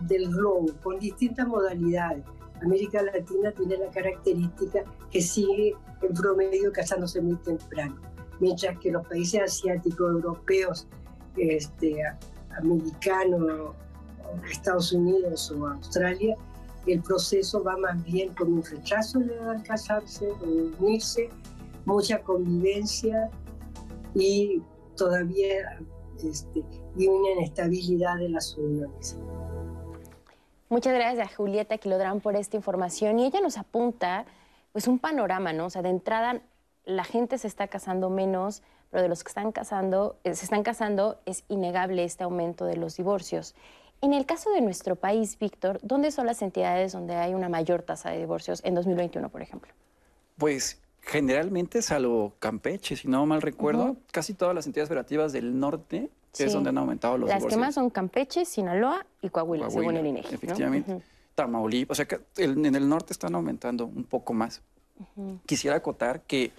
del 0.00 0.28
globo, 0.28 0.66
con 0.82 0.98
distintas 0.98 1.46
modalidades. 1.46 2.24
América 2.62 3.02
Latina 3.02 3.50
tiene 3.52 3.76
la 3.76 3.90
característica 3.90 4.84
que 5.10 5.20
sigue 5.20 5.74
en 6.00 6.14
promedio 6.14 6.70
casándose 6.72 7.20
muy 7.20 7.36
temprano 7.36 8.12
mientras 8.42 8.76
que 8.80 8.90
los 8.90 9.06
países 9.06 9.40
asiáticos, 9.40 10.10
europeos, 10.10 10.88
este, 11.36 11.94
americanos, 12.58 13.74
Estados 14.50 14.92
Unidos 14.92 15.50
o 15.52 15.68
Australia, 15.68 16.36
el 16.86 17.00
proceso 17.02 17.62
va 17.62 17.76
más 17.76 18.02
bien 18.02 18.34
con 18.34 18.52
un 18.52 18.64
rechazo 18.64 19.20
de 19.20 19.62
casarse, 19.64 20.26
de 20.26 20.72
unirse, 20.80 21.28
mucha 21.84 22.20
convivencia 22.20 23.30
y 24.14 24.60
todavía 24.96 25.78
este, 26.24 26.62
y 26.96 27.06
una 27.06 27.32
inestabilidad 27.32 28.16
de 28.16 28.28
las 28.28 28.56
uniones. 28.56 29.18
Muchas 30.68 30.94
gracias 30.94 31.28
a 31.28 31.34
Julieta 31.34 31.76
Quilodrán 31.78 32.20
por 32.20 32.34
esta 32.36 32.56
información 32.56 33.18
y 33.18 33.26
ella 33.26 33.40
nos 33.40 33.58
apunta 33.58 34.24
pues 34.72 34.88
un 34.88 34.98
panorama, 34.98 35.52
¿no? 35.52 35.66
O 35.66 35.70
sea, 35.70 35.82
de 35.82 35.90
entrada 35.90 36.40
la 36.84 37.04
gente 37.04 37.38
se 37.38 37.46
está 37.46 37.68
casando 37.68 38.10
menos, 38.10 38.62
pero 38.90 39.02
de 39.02 39.08
los 39.08 39.22
que 39.22 39.28
están 39.28 39.52
casando, 39.52 40.16
eh, 40.24 40.34
se 40.34 40.44
están 40.44 40.62
casando 40.62 41.20
es 41.26 41.44
innegable 41.48 42.04
este 42.04 42.24
aumento 42.24 42.64
de 42.64 42.76
los 42.76 42.96
divorcios. 42.96 43.54
En 44.00 44.12
el 44.14 44.26
caso 44.26 44.50
de 44.50 44.60
nuestro 44.60 44.96
país, 44.96 45.38
Víctor, 45.38 45.78
¿dónde 45.82 46.10
son 46.10 46.26
las 46.26 46.42
entidades 46.42 46.92
donde 46.92 47.14
hay 47.14 47.34
una 47.34 47.48
mayor 47.48 47.82
tasa 47.82 48.10
de 48.10 48.18
divorcios 48.18 48.60
en 48.64 48.74
2021, 48.74 49.28
por 49.28 49.42
ejemplo? 49.42 49.72
Pues 50.38 50.81
generalmente, 51.02 51.82
salvo 51.82 52.34
Campeche, 52.38 52.96
si 52.96 53.08
no 53.08 53.26
mal 53.26 53.42
recuerdo, 53.42 53.96
casi 54.10 54.34
todas 54.34 54.54
las 54.54 54.66
entidades 54.66 54.88
federativas 54.88 55.32
del 55.32 55.58
norte 55.58 56.10
es 56.38 56.52
donde 56.52 56.70
han 56.70 56.78
aumentado 56.78 57.18
los 57.18 57.28
divorcios. 57.28 57.52
Las 57.52 57.58
que 57.58 57.60
más 57.60 57.74
son 57.74 57.90
Campeche, 57.90 58.44
Sinaloa 58.44 59.04
y 59.20 59.28
Coahuila, 59.28 59.68
según 59.70 59.96
el 59.96 60.06
INEGI. 60.06 60.34
Efectivamente. 60.34 61.02
Tamaulipas, 61.34 61.94
o 61.94 61.96
sea 61.96 62.06
que 62.06 62.20
en 62.36 62.74
el 62.74 62.88
norte 62.88 63.12
están 63.12 63.34
aumentando 63.34 63.86
un 63.86 64.04
poco 64.04 64.32
más. 64.32 64.62
Quisiera 65.46 65.76
acotar 65.76 66.22
que 66.22 66.52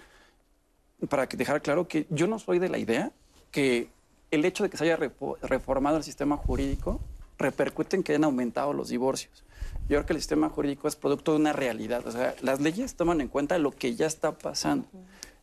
para 1.08 1.26
dejar 1.26 1.62
claro 1.62 1.88
que 1.88 2.06
yo 2.10 2.26
no 2.26 2.38
soy 2.38 2.58
de 2.58 2.68
la 2.68 2.78
idea 2.78 3.12
que 3.50 3.88
el 4.30 4.44
hecho 4.44 4.64
de 4.64 4.70
que 4.70 4.76
se 4.76 4.84
haya 4.84 4.98
reformado 5.42 5.96
el 5.96 6.02
sistema 6.02 6.36
jurídico 6.36 7.00
repercute 7.38 7.96
en 7.96 8.02
que 8.02 8.12
hayan 8.12 8.24
aumentado 8.24 8.72
los 8.72 8.88
divorcios. 8.88 9.44
Yo 9.82 9.96
creo 9.96 10.06
que 10.06 10.12
el 10.14 10.20
sistema 10.20 10.48
jurídico 10.48 10.88
es 10.88 10.96
producto 10.96 11.32
de 11.32 11.38
una 11.38 11.52
realidad. 11.52 12.06
O 12.06 12.10
sea, 12.10 12.34
las 12.40 12.60
leyes 12.60 12.96
toman 12.96 13.20
en 13.20 13.28
cuenta 13.28 13.58
lo 13.58 13.70
que 13.70 13.94
ya 13.94 14.06
está 14.06 14.32
pasando 14.32 14.88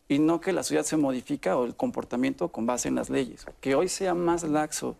y 0.07 0.19
no 0.19 0.41
que 0.41 0.51
la 0.51 0.63
sociedad 0.63 0.83
se 0.83 0.97
modifica 0.97 1.57
o 1.57 1.65
el 1.65 1.75
comportamiento 1.75 2.49
con 2.49 2.65
base 2.65 2.87
en 2.87 2.95
las 2.95 3.09
leyes. 3.09 3.45
Que 3.59 3.75
hoy 3.75 3.87
sea 3.87 4.13
más 4.13 4.43
laxo 4.43 4.95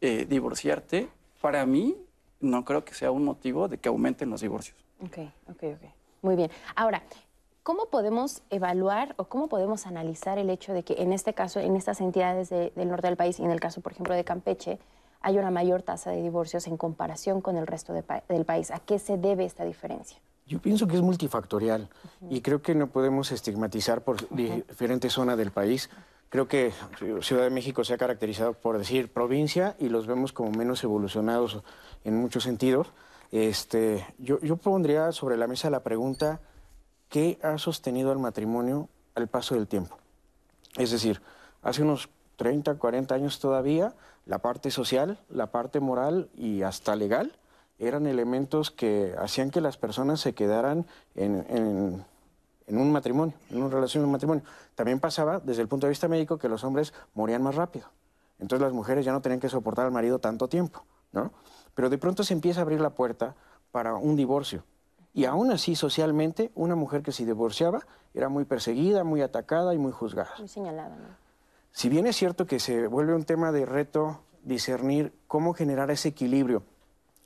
eh, 0.00 0.26
divorciarte, 0.28 1.08
para 1.40 1.66
mí 1.66 1.96
no 2.40 2.64
creo 2.64 2.84
que 2.84 2.94
sea 2.94 3.10
un 3.10 3.24
motivo 3.24 3.68
de 3.68 3.78
que 3.78 3.88
aumenten 3.88 4.30
los 4.30 4.40
divorcios. 4.40 4.76
Ok, 5.00 5.18
ok, 5.48 5.62
ok. 5.62 5.90
Muy 6.22 6.34
bien. 6.34 6.50
Ahora, 6.74 7.02
¿Cómo 7.68 7.84
podemos 7.90 8.40
evaluar 8.48 9.12
o 9.18 9.24
cómo 9.24 9.48
podemos 9.48 9.86
analizar 9.86 10.38
el 10.38 10.48
hecho 10.48 10.72
de 10.72 10.84
que 10.84 11.02
en 11.02 11.12
este 11.12 11.34
caso, 11.34 11.60
en 11.60 11.76
estas 11.76 12.00
entidades 12.00 12.48
del 12.48 12.88
norte 12.88 13.08
del 13.08 13.18
país 13.18 13.38
y 13.38 13.44
en 13.44 13.50
el 13.50 13.60
caso, 13.60 13.82
por 13.82 13.92
ejemplo, 13.92 14.14
de 14.14 14.24
Campeche, 14.24 14.78
hay 15.20 15.38
una 15.38 15.50
mayor 15.50 15.82
tasa 15.82 16.10
de 16.10 16.22
divorcios 16.22 16.66
en 16.66 16.76
comparación 16.76 17.40
con 17.40 17.56
el 17.56 17.66
resto 17.66 17.92
del 17.92 18.44
país? 18.44 18.70
¿A 18.70 18.78
qué 18.78 18.98
se 18.98 19.16
debe 19.16 19.44
esta 19.44 19.64
diferencia? 19.64 20.18
Yo 20.46 20.60
pienso 20.60 20.86
que 20.86 20.96
es 20.96 21.02
multifactorial 21.02 21.88
y 22.30 22.40
creo 22.40 22.62
que 22.62 22.74
no 22.74 22.86
podemos 22.86 23.32
estigmatizar 23.32 24.02
por 24.02 24.28
diferentes 24.30 25.12
zonas 25.12 25.36
del 25.36 25.50
país. 25.50 25.90
Creo 26.30 26.48
que 26.48 26.72
Ciudad 27.20 27.42
de 27.42 27.50
México 27.50 27.84
se 27.84 27.94
ha 27.94 27.98
caracterizado 27.98 28.54
por 28.54 28.78
decir 28.78 29.12
provincia 29.12 29.76
y 29.78 29.88
los 29.90 30.06
vemos 30.06 30.32
como 30.32 30.50
menos 30.50 30.82
evolucionados 30.84 31.62
en 32.04 32.16
muchos 32.16 32.44
sentidos. 32.44 32.92
Este, 33.30 34.06
yo, 34.18 34.40
yo 34.40 34.56
pondría 34.56 35.12
sobre 35.12 35.36
la 35.36 35.46
mesa 35.46 35.68
la 35.68 35.82
pregunta 35.82 36.40
¿qué 37.08 37.38
ha 37.42 37.58
sostenido 37.58 38.12
el 38.12 38.18
matrimonio 38.18 38.88
al 39.14 39.28
paso 39.28 39.54
del 39.54 39.66
tiempo? 39.66 39.98
Es 40.76 40.90
decir, 40.90 41.20
hace 41.62 41.82
unos 41.82 42.08
30, 42.36 42.76
40 42.76 43.14
años 43.14 43.40
todavía, 43.40 43.94
la 44.28 44.38
parte 44.38 44.70
social, 44.70 45.18
la 45.30 45.46
parte 45.50 45.80
moral 45.80 46.28
y 46.36 46.62
hasta 46.62 46.94
legal 46.94 47.32
eran 47.78 48.06
elementos 48.06 48.70
que 48.70 49.14
hacían 49.18 49.50
que 49.50 49.62
las 49.62 49.78
personas 49.78 50.20
se 50.20 50.34
quedaran 50.34 50.86
en, 51.14 52.04
un 52.68 52.92
matrimonio, 52.92 53.34
en 53.50 53.62
una 53.62 53.74
relación 53.74 54.04
de 54.04 54.10
matrimonio. 54.10 54.44
También 54.74 55.00
pasaba, 55.00 55.40
desde 55.40 55.62
el 55.62 55.68
punto 55.68 55.86
de 55.86 55.90
vista 55.90 56.08
médico, 56.08 56.38
que 56.38 56.50
los 56.50 56.62
hombres 56.62 56.92
morían 57.14 57.42
más 57.42 57.54
rápido. 57.54 57.86
Entonces 58.38 58.62
las 58.62 58.74
mujeres 58.74 59.04
ya 59.06 59.12
no 59.12 59.22
tenían 59.22 59.40
que 59.40 59.48
soportar 59.48 59.86
al 59.86 59.92
marido 59.92 60.18
tanto 60.18 60.46
tiempo, 60.46 60.84
¿no? 61.12 61.32
Pero 61.74 61.88
de 61.88 61.96
pronto 61.96 62.22
se 62.22 62.34
empieza 62.34 62.60
a 62.60 62.64
abrir 62.64 62.82
la 62.82 62.90
puerta 62.90 63.34
para 63.72 63.94
un 63.94 64.14
divorcio. 64.14 64.62
Y 65.14 65.24
aún 65.24 65.50
así, 65.50 65.74
socialmente, 65.74 66.52
una 66.54 66.74
mujer 66.74 67.02
que 67.02 67.12
se 67.12 67.24
divorciaba 67.24 67.80
era 68.12 68.28
muy 68.28 68.44
perseguida, 68.44 69.04
muy 69.04 69.22
atacada 69.22 69.72
y 69.72 69.78
muy 69.78 69.92
juzgada. 69.92 70.34
Muy 70.38 70.48
señalada, 70.48 70.96
¿no? 70.96 71.27
Si 71.78 71.88
bien 71.88 72.08
es 72.08 72.16
cierto 72.16 72.44
que 72.44 72.58
se 72.58 72.88
vuelve 72.88 73.14
un 73.14 73.22
tema 73.22 73.52
de 73.52 73.64
reto 73.64 74.18
discernir 74.42 75.12
cómo 75.28 75.54
generar 75.54 75.92
ese 75.92 76.08
equilibrio 76.08 76.64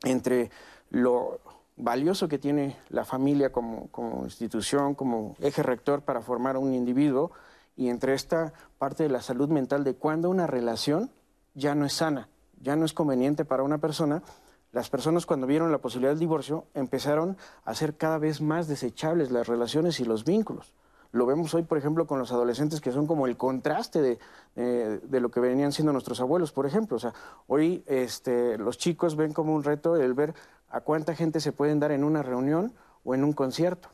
entre 0.05 0.51
lo 0.91 1.41
valioso 1.79 2.29
que 2.29 2.39
tiene 2.39 2.77
la 2.91 3.07
familia 3.07 3.51
como, 3.51 3.89
institución, 4.25 4.95
como 4.95 5.37
eje 5.41 5.63
rector 5.63 6.03
para 6.03 6.21
formar 6.21 6.59
un 6.59 6.75
individuo, 6.75 7.33
y 7.77 7.89
entre 7.89 8.13
esta 8.13 8.53
parte 8.77 9.05
de 9.05 9.09
la 9.09 9.23
salud 9.23 9.49
mental 9.49 9.85
de 9.85 9.95
cuando 9.95 10.29
una 10.29 10.47
relación 10.47 11.11
ya 11.55 11.75
no 11.75 11.87
es 11.87 11.95
sana, 11.95 12.29
ya 12.61 12.77
no 12.77 12.85
es 12.85 12.93
conveniente 12.93 13.47
para 13.47 13.63
una 13.63 13.79
persona, 13.79 14.23
las 14.71 14.91
personas 14.91 15.25
cuando 15.25 15.47
vieron 15.47 15.73
la 15.73 15.79
posibilidad 15.79 16.11
del 16.11 16.19
divorcio 16.19 16.67
empezaron 16.75 17.39
a 17.65 17.71
hacer 17.71 17.97
cada 17.97 18.19
vez 18.19 18.43
más 18.43 18.69
desechables 18.69 19.31
las 19.31 19.49
relaciones 19.49 19.99
y 19.99 20.05
los 20.05 20.27
vínculos. 20.27 20.75
Lo 21.13 21.27
vemos 21.27 21.55
hoy, 21.55 21.63
por 21.63 21.79
ejemplo, 21.79 22.07
con 22.07 22.19
los 22.19 22.33
adolescentes 22.33 22.81
que 22.81 22.91
son 22.91 23.07
como 23.07 23.27
el 23.27 23.37
contraste 23.37 24.01
de, 24.01 24.19
de 24.55 25.21
lo 25.21 25.31
que 25.31 25.41
venían 25.41 25.71
siendo 25.71 25.93
nuestros 25.93 26.21
abuelos, 26.21 26.53
por 26.53 26.67
ejemplo. 26.67 26.97
O 26.97 27.01
sea, 27.01 27.13
hoy 27.47 27.85
este, 27.87 28.59
los 28.59 28.79
chicos 28.79 29.15
ven 29.15 29.33
como 29.33 29.55
un 29.55 29.63
reto 29.63 29.97
el 29.97 30.15
ver 30.15 30.35
a 30.71 30.81
cuánta 30.81 31.15
gente 31.15 31.41
se 31.41 31.53
pueden 31.53 31.79
dar 31.81 31.93
en 31.93 32.03
una 32.03 32.23
reunión 32.23 32.73
o 33.05 33.15
en 33.15 33.25
un 33.25 33.35
concierto. 33.35 33.91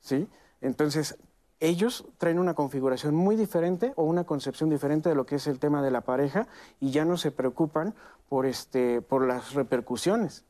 ¿Sí? 0.00 0.28
Entonces, 0.60 1.16
ellos 1.60 2.06
traen 2.18 2.38
una 2.38 2.54
configuración 2.54 3.14
muy 3.14 3.36
diferente 3.36 3.92
o 3.96 4.04
una 4.04 4.24
concepción 4.24 4.70
diferente 4.70 5.10
de 5.10 5.14
lo 5.14 5.26
que 5.26 5.36
es 5.36 5.46
el 5.46 5.58
tema 5.58 5.82
de 5.82 5.90
la 5.90 6.00
pareja 6.00 6.48
y 6.80 6.90
ya 6.90 7.04
no 7.04 7.16
se 7.16 7.30
preocupan 7.30 7.94
por, 8.28 8.46
este, 8.46 9.02
por 9.02 9.26
las 9.26 9.54
repercusiones. 9.54 10.44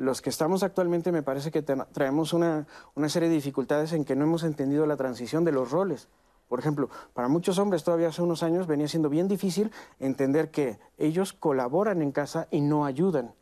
Los 0.00 0.22
que 0.22 0.30
estamos 0.30 0.62
actualmente 0.62 1.12
me 1.12 1.22
parece 1.22 1.50
que 1.50 1.60
traemos 1.60 2.32
una, 2.32 2.66
una 2.94 3.10
serie 3.10 3.28
de 3.28 3.34
dificultades 3.34 3.92
en 3.92 4.06
que 4.06 4.16
no 4.16 4.24
hemos 4.24 4.44
entendido 4.44 4.86
la 4.86 4.96
transición 4.96 5.44
de 5.44 5.52
los 5.52 5.72
roles. 5.72 6.08
Por 6.48 6.58
ejemplo, 6.58 6.88
para 7.12 7.28
muchos 7.28 7.58
hombres 7.58 7.84
todavía 7.84 8.08
hace 8.08 8.22
unos 8.22 8.42
años 8.42 8.66
venía 8.66 8.88
siendo 8.88 9.10
bien 9.10 9.28
difícil 9.28 9.70
entender 9.98 10.50
que 10.50 10.78
ellos 10.96 11.34
colaboran 11.34 12.00
en 12.00 12.12
casa 12.12 12.48
y 12.50 12.62
no 12.62 12.86
ayudan. 12.86 13.34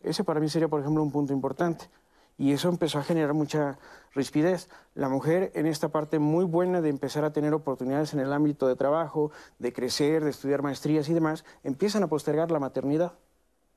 Ese 0.00 0.24
para 0.24 0.40
mí 0.40 0.48
sería, 0.48 0.68
por 0.68 0.80
ejemplo, 0.80 1.02
un 1.02 1.12
punto 1.12 1.34
importante 1.34 1.90
y 2.38 2.52
eso 2.52 2.70
empezó 2.70 2.98
a 2.98 3.02
generar 3.02 3.34
mucha 3.34 3.78
rispidez. 4.14 4.70
La 4.94 5.10
mujer 5.10 5.52
en 5.54 5.66
esta 5.66 5.90
parte 5.90 6.18
muy 6.18 6.46
buena 6.46 6.80
de 6.80 6.88
empezar 6.88 7.26
a 7.26 7.34
tener 7.34 7.52
oportunidades 7.52 8.14
en 8.14 8.20
el 8.20 8.32
ámbito 8.32 8.66
de 8.66 8.74
trabajo, 8.74 9.32
de 9.58 9.74
crecer, 9.74 10.24
de 10.24 10.30
estudiar 10.30 10.62
maestrías 10.62 11.10
y 11.10 11.12
demás, 11.12 11.44
empiezan 11.62 12.02
a 12.04 12.06
postergar 12.06 12.50
la 12.50 12.58
maternidad. 12.58 13.12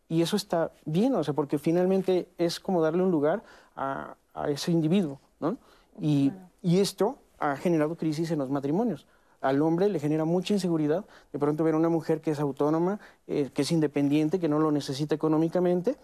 Y 0.09 0.21
eso 0.21 0.35
está 0.35 0.71
bien, 0.85 1.15
o 1.15 1.23
sea, 1.23 1.33
porque 1.33 1.57
finalmente 1.57 2.27
es 2.37 2.59
como 2.59 2.81
darle 2.81 3.03
un 3.03 3.11
lugar 3.11 3.43
a, 3.75 4.15
ese 4.47 4.71
individuo, 4.71 5.19
¿no? 5.39 5.57
Y, 5.99 6.31
esto 6.63 7.17
ha 7.39 7.55
generado 7.57 7.95
crisis 7.95 8.31
en 8.31 8.39
los 8.39 8.49
matrimonios 8.49 9.05
al 9.41 9.61
hombre 9.61 9.89
le 9.89 9.99
genera 9.99 10.23
mucha 10.23 10.53
inseguridad 10.53 11.03
de 11.33 11.37
pronto 11.37 11.65
ver 11.65 11.73
a 11.73 11.77
una 11.77 11.89
mujer 11.89 12.21
que 12.21 12.31
es 12.31 12.39
autónoma, 12.39 13.01
eh, 13.27 13.49
que 13.53 13.63
es 13.63 13.71
independiente, 13.73 14.39
que 14.39 14.47
no 14.47 14.57
lo 14.57 14.71
necesita 14.71 15.13
económicamente 15.15 15.97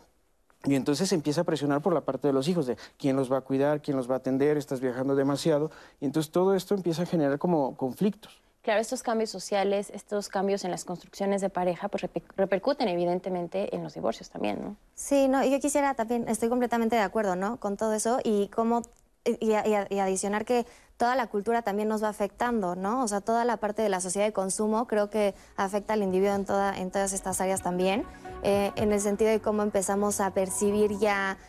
y 0.65 0.75
entonces 0.75 1.07
se 1.07 1.15
empieza 1.15 1.41
a 1.41 1.43
presionar 1.45 1.81
por 1.81 1.93
la 1.93 2.01
parte 2.01 2.27
de 2.27 2.33
los 2.33 2.47
hijos, 2.47 2.65
de 2.65 2.77
quién 2.97 3.15
los 3.15 3.31
va 3.31 3.37
a 3.37 3.41
cuidar, 3.41 3.81
quién 3.81 3.95
los 3.95 4.09
va 4.09 4.15
a 4.15 4.17
atender, 4.17 4.57
estás 4.57 4.81
viajando 4.81 5.15
demasiado. 5.15 5.71
Y 6.01 6.05
entonces 6.05 6.31
todo 6.31 6.53
esto 6.53 6.75
empieza 6.75 7.03
a 7.03 7.05
generar 7.05 7.39
como 7.39 7.77
conflictos. 7.77 8.41
Claro, 8.69 8.81
estos 8.81 9.01
cambios 9.01 9.31
sociales, 9.31 9.91
estos 9.95 10.29
cambios 10.29 10.63
en 10.63 10.69
las 10.69 10.85
construcciones 10.85 11.41
de 11.41 11.49
pareja, 11.49 11.87
pues 11.87 12.07
repercuten 12.37 12.87
evidentemente 12.87 13.75
en 13.75 13.81
los 13.81 13.95
divorcios 13.95 14.29
también, 14.29 14.61
¿no? 14.61 14.75
Sí, 14.93 15.27
no, 15.27 15.43
yo 15.43 15.59
quisiera 15.59 15.95
también, 15.95 16.29
estoy 16.29 16.49
completamente 16.49 16.95
de 16.95 17.01
acuerdo, 17.01 17.35
¿no? 17.35 17.59
Con 17.59 17.77
todo 17.77 17.93
eso 17.93 18.19
y 18.23 18.47
cómo, 18.49 18.83
y, 19.25 19.53
adicionar 19.53 20.45
que 20.45 20.67
toda 20.97 21.15
la 21.15 21.25
cultura 21.25 21.63
también 21.63 21.89
nos 21.89 22.03
va 22.03 22.09
afectando, 22.09 22.75
¿no? 22.75 23.03
O 23.03 23.07
sea, 23.07 23.21
toda 23.21 23.43
la 23.43 23.57
parte 23.57 23.81
de 23.81 23.89
la 23.89 24.01
sociedad 24.01 24.27
de 24.27 24.33
consumo 24.33 24.85
creo 24.85 25.09
que 25.09 25.33
afecta 25.55 25.93
al 25.93 26.03
individuo 26.03 26.35
en, 26.35 26.45
toda, 26.45 26.77
en 26.77 26.91
todas 26.91 27.13
estas 27.13 27.41
áreas 27.41 27.63
también, 27.63 28.05
eh, 28.43 28.71
en 28.75 28.91
el 28.91 29.01
sentido 29.01 29.31
de 29.31 29.39
cómo 29.39 29.63
empezamos 29.63 30.21
a 30.21 30.29
percibir 30.35 30.95
ya... 30.99 31.39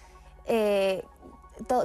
Eh, 0.46 1.04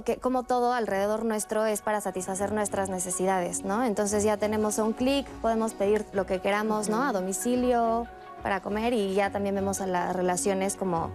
que 0.04 0.18
como 0.18 0.44
todo 0.44 0.74
alrededor 0.74 1.26
nuestro 1.26 1.66
es 1.66 1.82
para 1.82 2.02
satisfacer 2.02 2.52
nuestras 2.52 2.90
necesidades, 2.90 3.64
¿no? 3.64 3.84
Entonces 3.84 4.24
ya 4.24 4.38
tenemos 4.38 4.78
un 4.78 4.94
clic, 4.94 5.28
podemos 5.42 5.74
pedir 5.74 6.06
lo 6.14 6.26
que 6.26 6.40
queramos, 6.40 6.90
¿no? 6.90 7.04
A 7.04 7.12
domicilio, 7.12 8.08
para 8.42 8.62
comer 8.62 8.94
y 8.94 9.14
ya 9.14 9.32
también 9.32 9.56
vemos 9.56 9.82
a 9.82 9.88
las 9.88 10.16
relaciones 10.16 10.76
como 10.76 11.10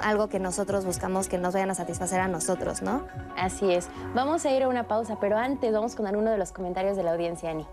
algo 0.00 0.28
que 0.28 0.38
nosotros 0.38 0.84
buscamos 0.84 1.28
que 1.28 1.38
nos 1.38 1.54
vayan 1.54 1.70
a 1.70 1.74
satisfacer 1.74 2.20
a 2.20 2.28
nosotros, 2.28 2.82
¿no? 2.82 3.04
Así 3.36 3.72
es. 3.72 3.88
Vamos 4.14 4.46
a 4.46 4.52
ir 4.52 4.62
a 4.62 4.68
una 4.68 4.84
pausa, 4.84 5.18
pero 5.20 5.36
antes 5.36 5.72
vamos 5.72 5.94
con 5.94 6.06
alguno 6.06 6.30
de 6.30 6.38
los 6.38 6.52
comentarios 6.52 6.96
de 6.96 7.02
la 7.02 7.12
audiencia, 7.12 7.50
Ani. 7.50 7.66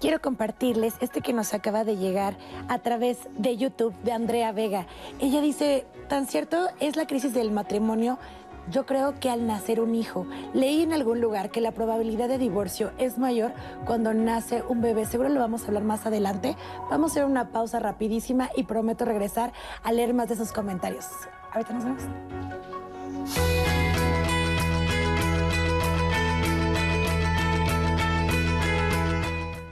Quiero 0.00 0.20
compartirles 0.20 0.94
este 1.00 1.20
que 1.20 1.32
nos 1.32 1.54
acaba 1.54 1.84
de 1.84 1.96
llegar 1.96 2.36
a 2.68 2.78
través 2.78 3.18
de 3.36 3.56
YouTube 3.56 3.94
de 4.02 4.12
Andrea 4.12 4.52
Vega. 4.52 4.86
Ella 5.18 5.40
dice, 5.40 5.84
tan 6.08 6.26
cierto 6.26 6.68
es 6.80 6.96
la 6.96 7.06
crisis 7.06 7.34
del 7.34 7.50
matrimonio 7.50 8.18
yo 8.70 8.86
creo 8.86 9.18
que 9.18 9.30
al 9.30 9.46
nacer 9.46 9.80
un 9.80 9.94
hijo, 9.94 10.26
leí 10.54 10.82
en 10.82 10.92
algún 10.92 11.20
lugar 11.20 11.50
que 11.50 11.60
la 11.60 11.72
probabilidad 11.72 12.28
de 12.28 12.38
divorcio 12.38 12.92
es 12.98 13.18
mayor 13.18 13.52
cuando 13.84 14.12
nace 14.14 14.62
un 14.68 14.80
bebé. 14.80 15.06
Seguro 15.06 15.28
lo 15.28 15.40
vamos 15.40 15.64
a 15.64 15.66
hablar 15.68 15.84
más 15.84 16.06
adelante. 16.06 16.56
Vamos 16.90 17.10
a 17.10 17.12
hacer 17.12 17.24
una 17.24 17.50
pausa 17.50 17.78
rapidísima 17.78 18.50
y 18.56 18.64
prometo 18.64 19.04
regresar 19.04 19.52
a 19.82 19.92
leer 19.92 20.14
más 20.14 20.28
de 20.28 20.34
esos 20.34 20.52
comentarios. 20.52 21.06
Ahorita 21.52 21.72
nos 21.72 21.84
vemos. 21.84 22.02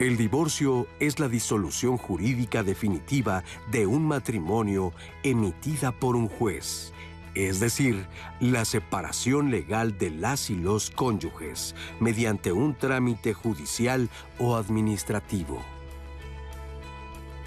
El 0.00 0.16
divorcio 0.16 0.88
es 0.98 1.20
la 1.20 1.28
disolución 1.28 1.96
jurídica 1.96 2.62
definitiva 2.62 3.44
de 3.70 3.86
un 3.86 4.04
matrimonio 4.06 4.92
emitida 5.22 5.92
por 5.92 6.16
un 6.16 6.28
juez, 6.28 6.92
es 7.34 7.60
decir, 7.60 8.06
la 8.40 8.64
separación 8.64 9.50
legal 9.50 9.98
de 9.98 10.10
las 10.10 10.50
y 10.50 10.54
los 10.54 10.90
cónyuges 10.90 11.74
mediante 12.00 12.52
un 12.52 12.74
trámite 12.74 13.34
judicial 13.34 14.08
o 14.38 14.56
administrativo. 14.56 15.62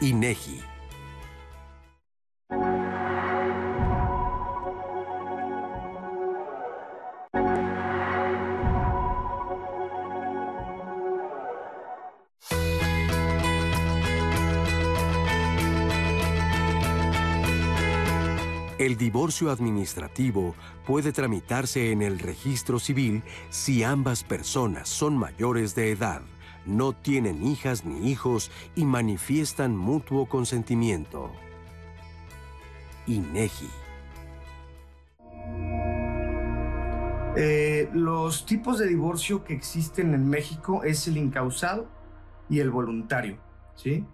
INEGI 0.01 0.61
El 18.77 18.95
divorcio 18.95 19.49
administrativo 19.49 20.53
puede 20.85 21.11
tramitarse 21.11 21.91
en 21.91 22.03
el 22.03 22.19
registro 22.19 22.77
civil 22.77 23.23
si 23.49 23.83
ambas 23.83 24.23
personas 24.23 24.87
son 24.87 25.17
mayores 25.17 25.73
de 25.73 25.89
edad, 25.89 26.21
no 26.67 26.93
tienen 26.93 27.43
hijas 27.43 27.85
ni 27.85 28.11
hijos 28.11 28.51
y 28.75 28.85
manifiestan 28.85 29.75
mutuo 29.75 30.27
consentimiento. 30.27 31.31
INEGI. 33.07 33.69
Eh, 37.35 37.89
los 37.93 38.45
tipos 38.45 38.77
de 38.77 38.87
divorcio 38.87 39.43
que 39.43 39.53
existen 39.55 40.13
en 40.13 40.29
México 40.29 40.83
es 40.83 41.07
el 41.07 41.17
incausado 41.17 41.89
y 42.47 42.59
el 42.59 42.69
voluntario. 42.69 43.39
¿sí? 43.75 44.05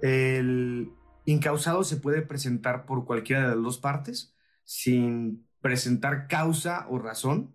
El, 0.00 0.92
Incausado 1.24 1.84
se 1.84 1.96
puede 1.96 2.22
presentar 2.22 2.84
por 2.84 3.04
cualquiera 3.04 3.42
de 3.42 3.54
las 3.54 3.62
dos 3.62 3.78
partes 3.78 4.34
sin 4.64 5.46
presentar 5.60 6.26
causa 6.28 6.86
o 6.88 6.98
razón. 6.98 7.54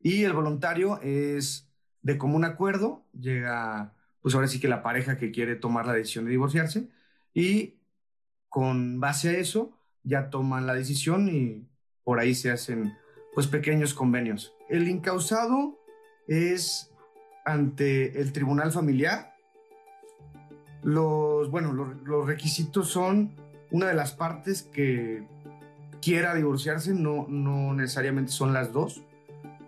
Y 0.00 0.24
el 0.24 0.32
voluntario 0.32 1.00
es 1.02 1.70
de 2.02 2.18
común 2.18 2.44
acuerdo, 2.44 3.06
llega, 3.12 3.94
pues 4.20 4.34
ahora 4.34 4.48
sí 4.48 4.58
que 4.58 4.68
la 4.68 4.82
pareja 4.82 5.18
que 5.18 5.30
quiere 5.30 5.54
tomar 5.54 5.86
la 5.86 5.92
decisión 5.92 6.24
de 6.24 6.32
divorciarse 6.32 6.88
y 7.32 7.78
con 8.48 9.00
base 9.00 9.30
a 9.30 9.38
eso 9.38 9.78
ya 10.02 10.30
toman 10.30 10.66
la 10.66 10.74
decisión 10.74 11.28
y 11.28 11.68
por 12.02 12.18
ahí 12.18 12.34
se 12.34 12.50
hacen 12.50 12.92
pues 13.34 13.46
pequeños 13.46 13.94
convenios. 13.94 14.52
El 14.68 14.88
incausado 14.88 15.78
es 16.26 16.90
ante 17.44 18.20
el 18.20 18.32
tribunal 18.32 18.72
familiar 18.72 19.31
los, 20.82 21.50
bueno, 21.50 21.72
los, 21.72 22.26
requisitos 22.26 22.88
son 22.88 23.30
una 23.70 23.86
de 23.86 23.94
las 23.94 24.12
partes 24.12 24.62
que 24.62 25.24
quiera 26.00 26.34
divorciarse, 26.34 26.92
no, 26.94 27.26
no 27.28 27.74
necesariamente 27.74 28.32
son 28.32 28.52
las 28.52 28.72
dos. 28.72 29.02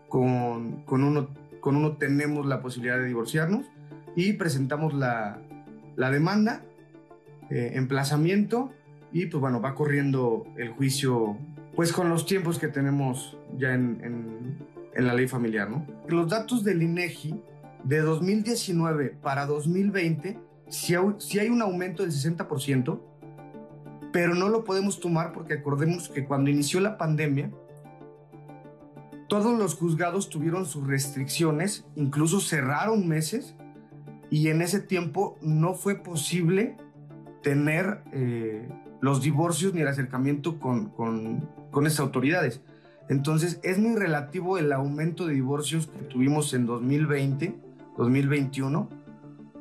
Con, 0.08 0.82
con, 0.84 1.02
uno, 1.02 1.28
con 1.60 1.74
uno 1.76 1.96
tenemos 1.96 2.46
la 2.46 2.60
posibilidad 2.60 2.98
de 2.98 3.06
divorciarnos 3.06 3.66
y 4.14 4.34
presentamos 4.34 4.94
la, 4.94 5.40
la 5.96 6.10
demanda, 6.10 6.62
eh, 7.50 7.72
emplazamiento 7.74 8.70
y 9.12 9.26
pues 9.26 9.40
bueno, 9.40 9.60
va 9.60 9.74
corriendo 9.74 10.46
el 10.56 10.70
juicio 10.70 11.36
pues 11.74 11.92
con 11.92 12.08
los 12.08 12.26
tiempos 12.26 12.58
que 12.58 12.68
tenemos 12.68 13.36
ya 13.58 13.74
en, 13.74 14.00
en, 14.94 15.06
la 15.06 15.12
ley 15.12 15.26
familiar, 15.26 15.68
¿no? 15.68 15.84
Los 16.08 16.30
datos 16.30 16.62
del 16.62 16.82
INEGI 16.82 17.34
de 17.82 17.98
2019 17.98 19.16
para 19.20 19.44
2020 19.46 20.38
si 20.68 20.94
hay, 20.94 21.48
un 21.48 21.62
aumento 21.62 22.02
del 22.02 22.12
60%, 22.12 23.00
pero 24.12 24.34
no 24.34 24.48
lo 24.48 24.64
podemos 24.64 25.00
tomar 25.00 25.32
porque 25.32 25.54
acordemos 25.54 26.08
que 26.08 26.24
cuando 26.24 26.50
inició 26.50 26.80
la 26.80 26.96
pandemia, 26.98 27.50
todos 29.28 29.58
los 29.58 29.74
juzgados 29.74 30.28
tuvieron 30.28 30.66
sus 30.66 30.86
restricciones, 30.86 31.86
incluso 31.96 32.40
cerraron 32.40 33.08
meses, 33.08 33.56
y 34.30 34.48
en 34.48 34.62
ese 34.62 34.80
tiempo 34.80 35.38
no 35.42 35.74
fue 35.74 35.96
posible 35.96 36.76
tener 37.42 38.02
eh, 38.12 38.68
los 39.00 39.22
divorcios 39.22 39.74
ni 39.74 39.82
el 39.82 39.88
acercamiento 39.88 40.58
con, 40.58 40.90
con, 40.90 41.48
con 41.70 41.86
estas 41.86 42.00
autoridades. 42.00 42.60
Entonces 43.08 43.60
es 43.62 43.78
muy 43.78 43.96
relativo 43.96 44.58
el 44.58 44.72
aumento 44.72 45.26
de 45.26 45.34
divorcios 45.34 45.86
que 45.88 45.98
tuvimos 46.04 46.54
en 46.54 46.66
2020, 46.66 47.54
2021, 47.98 48.88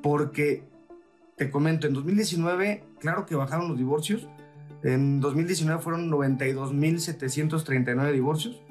porque 0.01 0.63
te 1.35 1.49
comento, 1.49 1.87
en 1.87 1.93
2019, 1.93 2.83
claro 2.99 3.25
que 3.25 3.33
bajaron 3.35 3.69
los 3.69 3.77
divorcios, 3.77 4.27
En 4.83 5.21
2019 5.21 5.81
fueron 5.81 6.11
92.739 6.11 8.11
divorcios 8.11 8.61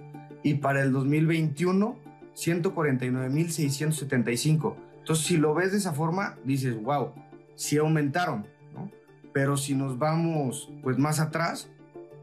y 0.42 0.55
para 0.55 0.83
el 0.83 0.92
2021 0.92 1.96
149.675. 2.35 4.75
Entonces, 4.98 5.27
si 5.27 5.37
lo 5.37 5.55
ves 5.55 5.70
de 5.72 5.79
esa 5.79 5.92
forma, 5.92 6.37
dices, 6.44 6.81
wow, 6.83 7.12
sí 7.55 7.79
aumentaron, 7.79 8.46
¿no? 8.75 8.90
Pero 9.33 9.57
si 9.57 9.75
nos 9.75 9.98
vamos 9.98 10.70
pues 10.83 10.98
más 10.98 11.20
atrás, 11.20 11.70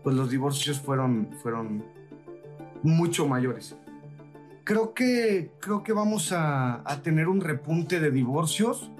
pues 0.04 0.16
los 0.16 0.30
divorcios 0.30 0.80
fueron, 0.80 1.30
fueron 1.42 1.84
mucho 2.84 3.28
mayores. 3.28 3.76
Creo 4.64 4.94
que, 4.94 5.52
creo 5.60 5.84
que 5.84 5.92
vamos 5.94 6.32
a, 6.32 6.88
a 6.90 7.02
tener 7.02 7.28
un 7.28 7.42
repunte 7.42 8.00
de 8.00 8.12
divorcios 8.12 8.92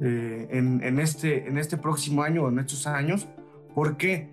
eh, 0.00 0.48
en, 0.50 0.82
en, 0.82 0.98
este, 0.98 1.46
en 1.46 1.58
este 1.58 1.76
próximo 1.76 2.22
año 2.22 2.44
o 2.44 2.48
en 2.48 2.58
estos 2.58 2.86
años. 2.86 3.28
¿Por 3.74 3.96
qué? 3.96 4.30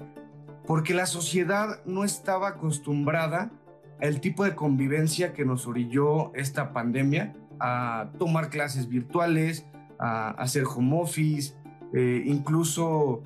Porque 0.66 0.94
la 0.94 1.06
sociedad 1.06 1.84
no 1.86 2.04
estaba 2.04 2.50
acostumbrada 2.50 3.52
al 4.00 4.22
tipo 4.22 4.44
de 4.44 4.56
convivencia 4.56 5.34
que 5.34 5.44
nos 5.44 5.68
orilló 5.68 6.34
esta 6.36 6.72
pandemia 6.72 7.36
a 7.60 8.12
tomar 8.18 8.50
clases 8.50 8.88
virtuales, 8.88 9.66
a 10.00 10.30
hacer 10.32 10.64
home 10.66 11.02
office, 11.02 11.56
eh, 11.94 12.24
incluso 12.26 13.24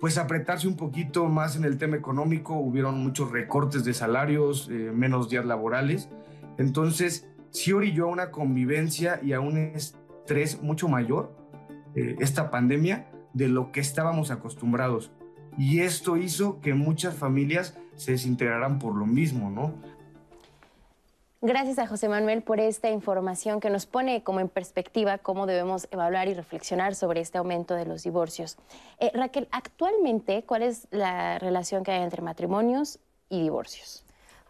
pues 0.00 0.18
apretarse 0.18 0.68
un 0.68 0.76
poquito 0.76 1.26
más 1.26 1.56
en 1.56 1.64
el 1.64 1.78
tema 1.78 1.96
económico, 1.96 2.54
hubieron 2.54 3.02
muchos 3.02 3.30
recortes 3.30 3.84
de 3.84 3.94
salarios, 3.94 4.68
eh, 4.70 4.92
menos 4.94 5.30
días 5.30 5.44
laborales, 5.44 6.08
entonces 6.58 7.28
sí 7.50 7.72
orilló 7.72 8.04
a 8.04 8.12
una 8.12 8.30
convivencia 8.30 9.20
y 9.22 9.32
a 9.32 9.40
un 9.40 9.56
estrés 9.58 10.62
mucho 10.62 10.88
mayor 10.88 11.35
eh, 11.96 12.16
esta 12.20 12.50
pandemia 12.50 13.06
de 13.32 13.48
lo 13.48 13.72
que 13.72 13.80
estábamos 13.80 14.30
acostumbrados. 14.30 15.10
Y 15.58 15.80
esto 15.80 16.16
hizo 16.16 16.60
que 16.60 16.74
muchas 16.74 17.14
familias 17.14 17.76
se 17.96 18.12
desintegraran 18.12 18.78
por 18.78 18.94
lo 18.94 19.06
mismo, 19.06 19.50
¿no? 19.50 19.74
Gracias 21.42 21.78
a 21.78 21.86
José 21.86 22.08
Manuel 22.08 22.42
por 22.42 22.60
esta 22.60 22.90
información 22.90 23.60
que 23.60 23.70
nos 23.70 23.86
pone 23.86 24.22
como 24.22 24.40
en 24.40 24.48
perspectiva 24.48 25.18
cómo 25.18 25.46
debemos 25.46 25.86
evaluar 25.90 26.28
y 26.28 26.34
reflexionar 26.34 26.94
sobre 26.94 27.20
este 27.20 27.38
aumento 27.38 27.74
de 27.74 27.86
los 27.86 28.02
divorcios. 28.02 28.56
Eh, 28.98 29.10
Raquel, 29.14 29.46
actualmente, 29.50 30.44
¿cuál 30.44 30.62
es 30.62 30.88
la 30.90 31.38
relación 31.38 31.84
que 31.84 31.92
hay 31.92 32.02
entre 32.02 32.22
matrimonios 32.22 32.98
y 33.28 33.42
divorcios? 33.42 34.04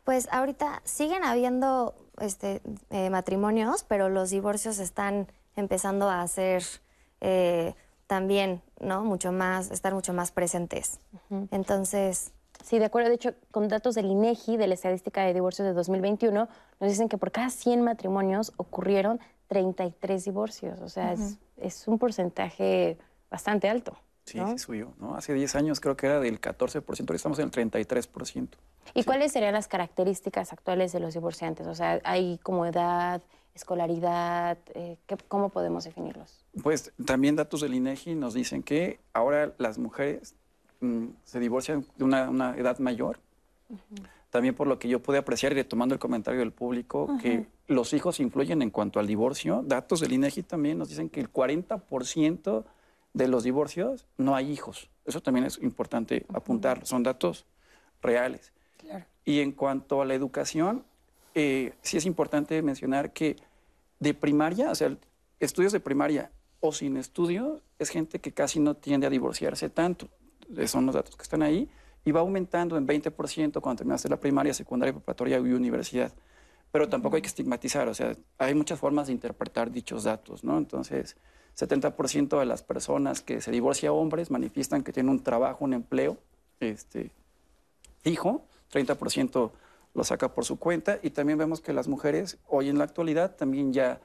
Pues 0.04 0.28
ahorita 0.30 0.80
siguen 0.84 1.24
habiendo 1.24 1.94
este, 2.20 2.62
eh, 2.90 3.10
matrimonios, 3.10 3.84
pero 3.84 4.08
los 4.08 4.30
divorcios 4.30 4.78
están 4.78 5.26
empezando 5.56 6.08
a 6.08 6.26
ser 6.28 6.62
eh, 7.20 7.74
también, 8.06 8.62
¿no? 8.80 9.04
Mucho 9.04 9.32
más, 9.32 9.70
estar 9.70 9.94
mucho 9.94 10.12
más 10.12 10.32
presentes. 10.32 11.00
Entonces, 11.50 12.32
Sí, 12.64 12.78
de 12.78 12.86
acuerdo. 12.86 13.08
De 13.08 13.14
hecho, 13.14 13.34
con 13.50 13.68
datos 13.68 13.94
del 13.94 14.06
INEGI, 14.06 14.56
de 14.56 14.66
la 14.66 14.74
estadística 14.74 15.22
de 15.22 15.32
divorcios 15.32 15.68
de 15.68 15.74
2021, 15.74 16.48
nos 16.80 16.90
dicen 16.90 17.08
que 17.08 17.18
por 17.18 17.30
cada 17.30 17.50
100 17.50 17.82
matrimonios 17.82 18.52
ocurrieron 18.56 19.20
33 19.48 20.24
divorcios. 20.24 20.80
O 20.80 20.88
sea, 20.88 21.12
es, 21.12 21.38
es, 21.56 21.86
un 21.86 21.98
porcentaje 21.98 22.98
bastante 23.30 23.68
alto. 23.68 23.96
Sí, 24.24 24.40
sí 24.44 24.58
subió. 24.58 24.94
¿no? 24.98 25.14
Hace 25.14 25.32
10 25.34 25.54
años 25.54 25.80
creo 25.80 25.96
que 25.96 26.06
era 26.06 26.18
del 26.18 26.40
14%, 26.40 26.82
ahora 26.82 27.14
estamos 27.14 27.38
en 27.38 27.44
el 27.44 27.52
33%. 27.52 28.48
¿Y 28.94 29.02
sí. 29.02 29.06
cuáles 29.06 29.30
serían 29.30 29.52
las 29.52 29.68
características 29.68 30.52
actuales 30.52 30.92
de 30.92 30.98
los 30.98 31.14
divorciantes? 31.14 31.68
O 31.68 31.74
sea, 31.76 32.00
¿hay 32.02 32.38
como 32.38 32.66
edad, 32.66 33.22
escolaridad? 33.56 34.58
Eh, 34.74 34.96
¿qué, 35.06 35.16
¿Cómo 35.28 35.48
podemos 35.48 35.84
definirlos? 35.84 36.44
Pues 36.62 36.92
también 37.04 37.36
datos 37.36 37.62
del 37.62 37.74
INEGI 37.74 38.14
nos 38.14 38.34
dicen 38.34 38.62
que 38.62 39.00
ahora 39.12 39.54
las 39.58 39.78
mujeres 39.78 40.34
mm, 40.80 41.06
se 41.24 41.40
divorcian 41.40 41.84
de 41.96 42.04
una, 42.04 42.30
una 42.30 42.56
edad 42.56 42.78
mayor. 42.78 43.18
Uh 43.68 43.74
-huh. 43.74 44.06
También 44.30 44.54
por 44.54 44.66
lo 44.66 44.78
que 44.78 44.88
yo 44.88 45.02
pude 45.02 45.18
apreciar, 45.18 45.52
y 45.52 45.56
retomando 45.56 45.94
el 45.94 45.98
comentario 45.98 46.40
del 46.40 46.52
público, 46.52 47.04
uh 47.04 47.08
-huh. 47.08 47.20
que 47.20 47.46
los 47.66 47.92
hijos 47.92 48.20
influyen 48.20 48.62
en 48.62 48.70
cuanto 48.70 49.00
al 49.00 49.06
divorcio. 49.06 49.62
Datos 49.66 50.00
del 50.00 50.12
INEGI 50.12 50.42
también 50.42 50.78
nos 50.78 50.88
dicen 50.88 51.08
que 51.08 51.20
el 51.20 51.32
40% 51.32 52.64
de 53.14 53.28
los 53.28 53.44
divorcios 53.44 54.06
no 54.18 54.36
hay 54.36 54.52
hijos. 54.52 54.90
Eso 55.06 55.20
también 55.22 55.46
es 55.46 55.58
importante 55.62 56.26
uh 56.28 56.32
-huh. 56.32 56.36
apuntar. 56.36 56.86
Son 56.86 57.02
datos 57.02 57.46
reales. 58.02 58.52
Claro. 58.76 59.04
Y 59.24 59.40
en 59.40 59.52
cuanto 59.52 60.02
a 60.02 60.04
la 60.04 60.14
educación, 60.14 60.84
eh, 61.38 61.74
sí 61.82 61.98
es 61.98 62.06
importante 62.06 62.62
mencionar 62.62 63.12
que 63.12 63.36
de 63.98 64.14
primaria, 64.14 64.70
o 64.70 64.74
sea, 64.74 64.96
estudios 65.40 65.72
de 65.72 65.80
primaria 65.80 66.30
o 66.60 66.72
sin 66.72 66.96
estudio, 66.96 67.60
es 67.78 67.90
gente 67.90 68.20
que 68.20 68.32
casi 68.32 68.60
no 68.60 68.74
tiende 68.74 69.06
a 69.06 69.10
divorciarse 69.10 69.70
tanto. 69.70 70.08
Son 70.66 70.86
los 70.86 70.94
datos 70.94 71.16
que 71.16 71.22
están 71.22 71.42
ahí. 71.42 71.68
Y 72.04 72.12
va 72.12 72.20
aumentando 72.20 72.76
en 72.76 72.86
20% 72.86 73.60
cuando 73.60 73.78
terminaste 73.78 74.08
la 74.08 74.18
primaria, 74.18 74.54
secundaria, 74.54 74.92
preparatoria 74.92 75.38
y 75.38 75.52
universidad. 75.52 76.12
Pero 76.70 76.88
tampoco 76.88 77.16
hay 77.16 77.22
que 77.22 77.28
estigmatizar, 77.28 77.88
o 77.88 77.94
sea, 77.94 78.16
hay 78.38 78.54
muchas 78.54 78.78
formas 78.78 79.08
de 79.08 79.12
interpretar 79.12 79.70
dichos 79.70 80.04
datos, 80.04 80.44
¿no? 80.44 80.58
Entonces, 80.58 81.16
70% 81.56 82.38
de 82.38 82.46
las 82.46 82.62
personas 82.62 83.22
que 83.22 83.40
se 83.40 83.50
divorcian 83.50 83.92
hombres 83.92 84.30
manifiestan 84.30 84.82
que 84.82 84.92
tienen 84.92 85.10
un 85.10 85.22
trabajo, 85.22 85.64
un 85.64 85.72
empleo 85.72 86.18
este, 86.60 87.10
fijo, 88.02 88.44
30% 88.72 89.50
lo 89.96 90.04
saca 90.04 90.32
por 90.34 90.44
su 90.44 90.58
cuenta 90.58 90.98
y 91.02 91.10
también 91.10 91.38
vemos 91.38 91.62
que 91.62 91.72
las 91.72 91.88
mujeres 91.88 92.36
hoy 92.46 92.68
en 92.68 92.76
la 92.76 92.84
actualidad 92.84 93.34
también 93.34 93.72
ya 93.72 93.98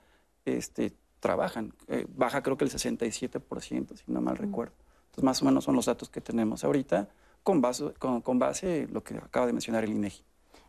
este, 0.46 0.94
trabajan. 1.20 1.74
Eh, 1.90 2.08
baja 2.16 2.42
creo 2.42 2.58
que 2.58 2.64
el 2.64 2.72
67%, 2.72 3.98
si 3.98 4.04
no 4.08 4.22
mal 4.22 4.36
mm. 4.36 4.38
recuerdo. 4.38 4.74
Entonces, 5.08 5.24
más 5.26 5.42
o 5.42 5.46
menos 5.46 5.66
son 5.66 5.76
los 5.76 5.86
datos 5.86 6.10
que 6.10 6.22
tenemos 6.22 6.64
ahorita 6.64 7.10
con 7.44 7.60
base, 7.60 7.92
con, 8.00 8.22
con 8.22 8.40
base 8.40 8.88
lo 8.90 9.04
que 9.04 9.18
acaba 9.18 9.46
de 9.46 9.52
mencionar 9.52 9.84
el 9.84 9.92
INEGI. 9.92 10.24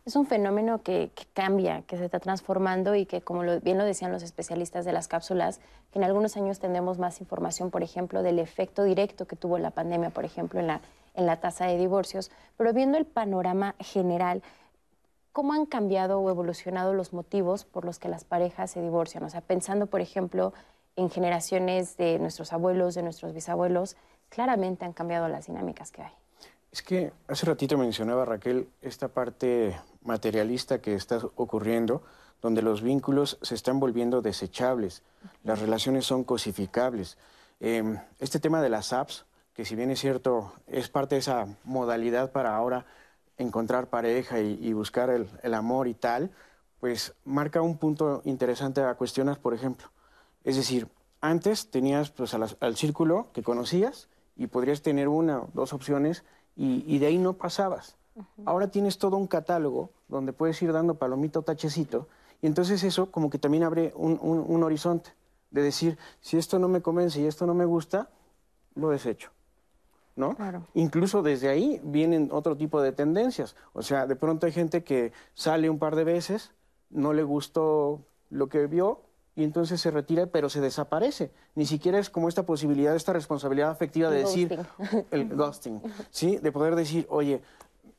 Es 0.05 0.17
un 0.17 0.25
fenómeno 0.25 0.83
que, 0.83 1.11
que, 1.15 1.23
cambia, 1.33 1.83
que 1.83 1.95
se 1.95 2.03
está 2.03 2.19
transformando 2.19 2.93
y 2.93 3.05
que, 3.05 3.21
como 3.21 3.43
lo, 3.43 3.61
bien 3.61 3.77
lo 3.77 3.85
decían 3.85 4.11
los 4.11 4.23
especialistas 4.23 4.83
de 4.83 4.91
las 4.91 5.07
cápsulas, 5.07 5.61
que 5.93 5.99
en 5.99 6.03
algunos 6.03 6.35
años 6.35 6.59
tendremos 6.59 6.99
más 6.99 7.21
información, 7.21 7.71
por 7.71 7.81
ejemplo, 7.81 8.21
del 8.21 8.39
efecto 8.39 8.83
directo 8.83 9.25
que 9.25 9.37
tuvo 9.37 9.57
la 9.57 9.71
pandemia, 9.71 10.09
por 10.09 10.25
ejemplo, 10.25 10.59
en 10.59 10.67
la, 10.67 10.81
en 11.13 11.25
la 11.25 11.39
tasa 11.39 11.67
de 11.67 11.77
divorcios. 11.77 12.31
Pero 12.57 12.73
viendo 12.73 12.97
el 12.97 13.05
panorama 13.05 13.75
general, 13.79 14.43
¿cómo 15.33 15.53
han 15.53 15.65
cambiado 15.65 16.19
o 16.19 16.29
evolucionado 16.29 16.93
los 16.93 17.11
motivos 17.11 17.65
por 17.65 17.83
los 17.83 17.99
que 17.99 18.07
las 18.07 18.23
parejas 18.23 18.71
se 18.71 18.81
divorcian? 18.81 19.23
O 19.23 19.29
sea, 19.29 19.41
pensando, 19.41 19.87
por 19.87 19.99
ejemplo, 19.99 20.53
en 20.95 21.09
generaciones 21.09 21.97
de 21.97 22.19
nuestros 22.19 22.53
abuelos, 22.53 22.95
de 22.95 23.01
nuestros 23.01 23.33
bisabuelos, 23.33 23.97
claramente 24.29 24.85
han 24.85 24.93
cambiado 24.93 25.27
las 25.27 25.47
dinámicas 25.47 25.91
que 25.91 26.03
hay. 26.03 26.13
Es 26.71 26.81
que 26.81 27.11
hace 27.27 27.45
ratito 27.45 27.77
mencionaba 27.77 28.25
Raquel 28.25 28.69
esta 28.81 29.07
parte 29.07 29.79
materialista 30.03 30.79
que 30.79 30.95
está 30.95 31.19
ocurriendo, 31.35 32.03
donde 32.41 32.61
los 32.61 32.81
vínculos 32.81 33.37
se 33.41 33.55
están 33.55 33.79
volviendo 33.79 34.21
desechables, 34.21 35.03
las 35.43 35.59
relaciones 35.59 36.05
son 36.05 36.23
cosificables. 36.23 37.17
Eh, 37.59 37.97
este 38.19 38.39
tema 38.39 38.61
de 38.61 38.69
las 38.69 38.91
apps, 38.91 39.25
que 39.53 39.65
si 39.65 39.75
bien 39.75 39.91
es 39.91 39.99
cierto, 39.99 40.53
es 40.67 40.89
parte 40.89 41.15
de 41.15 41.19
esa 41.19 41.47
modalidad 41.63 42.31
para 42.31 42.55
ahora 42.55 42.85
encontrar 43.43 43.89
pareja 43.89 44.39
y, 44.39 44.57
y 44.61 44.73
buscar 44.73 45.09
el, 45.09 45.27
el, 45.43 45.53
amor 45.53 45.87
y 45.87 45.93
tal, 45.93 46.31
pues 46.79 47.13
marca 47.25 47.61
un 47.61 47.77
punto 47.77 48.21
interesante 48.25 48.81
a 48.81 48.95
cuestionar, 48.95 49.39
por 49.39 49.53
ejemplo. 49.53 49.87
Es 50.43 50.55
decir, 50.55 50.87
antes 51.21 51.69
tenías 51.69 52.09
pues, 52.11 52.33
al, 52.33 52.45
al 52.59 52.75
círculo 52.75 53.27
que 53.33 53.43
conocías 53.43 54.09
y 54.35 54.47
podrías 54.47 54.81
tener 54.81 55.07
una 55.07 55.39
o 55.39 55.49
dos 55.53 55.73
opciones 55.73 56.23
y, 56.55 56.83
y 56.87 56.99
de 56.99 57.07
ahí 57.07 57.17
no 57.17 57.33
pasabas. 57.33 57.95
Uh 58.15 58.21
-huh. 58.21 58.43
Ahora 58.45 58.67
tienes 58.67 58.97
todo 58.97 59.17
un 59.17 59.27
catálogo 59.27 59.91
donde 60.07 60.33
puedes 60.33 60.61
ir 60.61 60.73
dando 60.73 60.95
palomita 60.95 61.39
o 61.39 61.43
tachecito 61.43 62.07
y 62.41 62.47
entonces 62.47 62.83
eso 62.83 63.09
como 63.09 63.29
que 63.29 63.39
también 63.39 63.63
abre 63.63 63.93
un, 63.95 64.19
un, 64.21 64.43
un, 64.45 64.63
horizonte 64.63 65.11
de 65.49 65.61
decir, 65.61 65.97
si 66.19 66.37
esto 66.37 66.59
no 66.59 66.67
me 66.67 66.81
convence 66.81 67.21
y 67.21 67.25
esto 67.25 67.45
no 67.45 67.53
me 67.53 67.63
gusta, 67.63 68.09
lo 68.75 68.89
desecho. 68.89 69.31
¿No? 70.15 70.35
Claro. 70.35 70.67
Incluso 70.75 71.23
desde 71.23 71.49
ahí 71.49 71.81
vienen 71.83 72.29
otro 72.31 72.55
tipo 72.55 72.81
de 72.81 72.91
tendencias. 72.91 73.55
O 73.73 73.81
sea, 73.81 74.05
de 74.05 74.15
pronto 74.15 74.45
hay 74.45 74.51
gente 74.51 74.83
que 74.83 75.11
sale 75.33 75.69
un 75.69 75.79
par 75.79 75.95
de 75.95 76.03
veces, 76.03 76.51
no 76.89 77.13
le 77.13 77.23
gustó 77.23 78.05
lo 78.29 78.47
que 78.47 78.67
vio, 78.67 79.01
y 79.35 79.43
entonces 79.43 79.81
se 79.81 79.89
retira, 79.89 80.27
pero 80.27 80.49
se 80.49 80.61
desaparece. 80.61 81.31
Ni 81.55 81.65
siquiera 81.65 81.97
es 81.97 82.09
como 82.09 82.29
esta 82.29 82.45
posibilidad, 82.45 82.95
esta 82.95 83.13
responsabilidad 83.13 83.71
afectiva 83.71 84.09
de 84.11 84.19
el 84.19 84.25
decir, 84.25 84.55
ghosting. 84.55 85.05
el 85.11 85.35
ghosting, 85.35 85.81
¿sí? 86.11 86.37
De 86.37 86.51
poder 86.51 86.75
decir, 86.75 87.07
oye, 87.09 87.41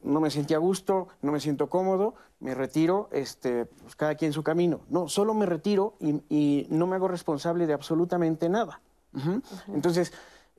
no 0.02 0.20
me 0.20 0.30
sentí 0.30 0.54
a 0.54 0.58
gusto, 0.58 1.08
no 1.22 1.32
me 1.32 1.40
siento 1.40 1.68
cómodo, 1.68 2.14
me 2.38 2.54
retiro, 2.54 3.08
este, 3.10 3.64
pues 3.64 3.96
cada 3.96 4.14
quien 4.14 4.32
su 4.32 4.42
camino. 4.44 4.80
No, 4.88 5.08
solo 5.08 5.34
me 5.34 5.46
retiro 5.46 5.94
y, 5.98 6.22
y 6.28 6.66
no 6.70 6.86
me 6.86 6.96
hago 6.96 7.08
responsable 7.08 7.66
de 7.66 7.72
absolutamente 7.72 8.48
nada. 8.48 8.80
Uh 9.12 9.18
-huh. 9.18 9.36
Uh 9.36 9.40
-huh. 9.40 9.74
Entonces, 9.74 10.12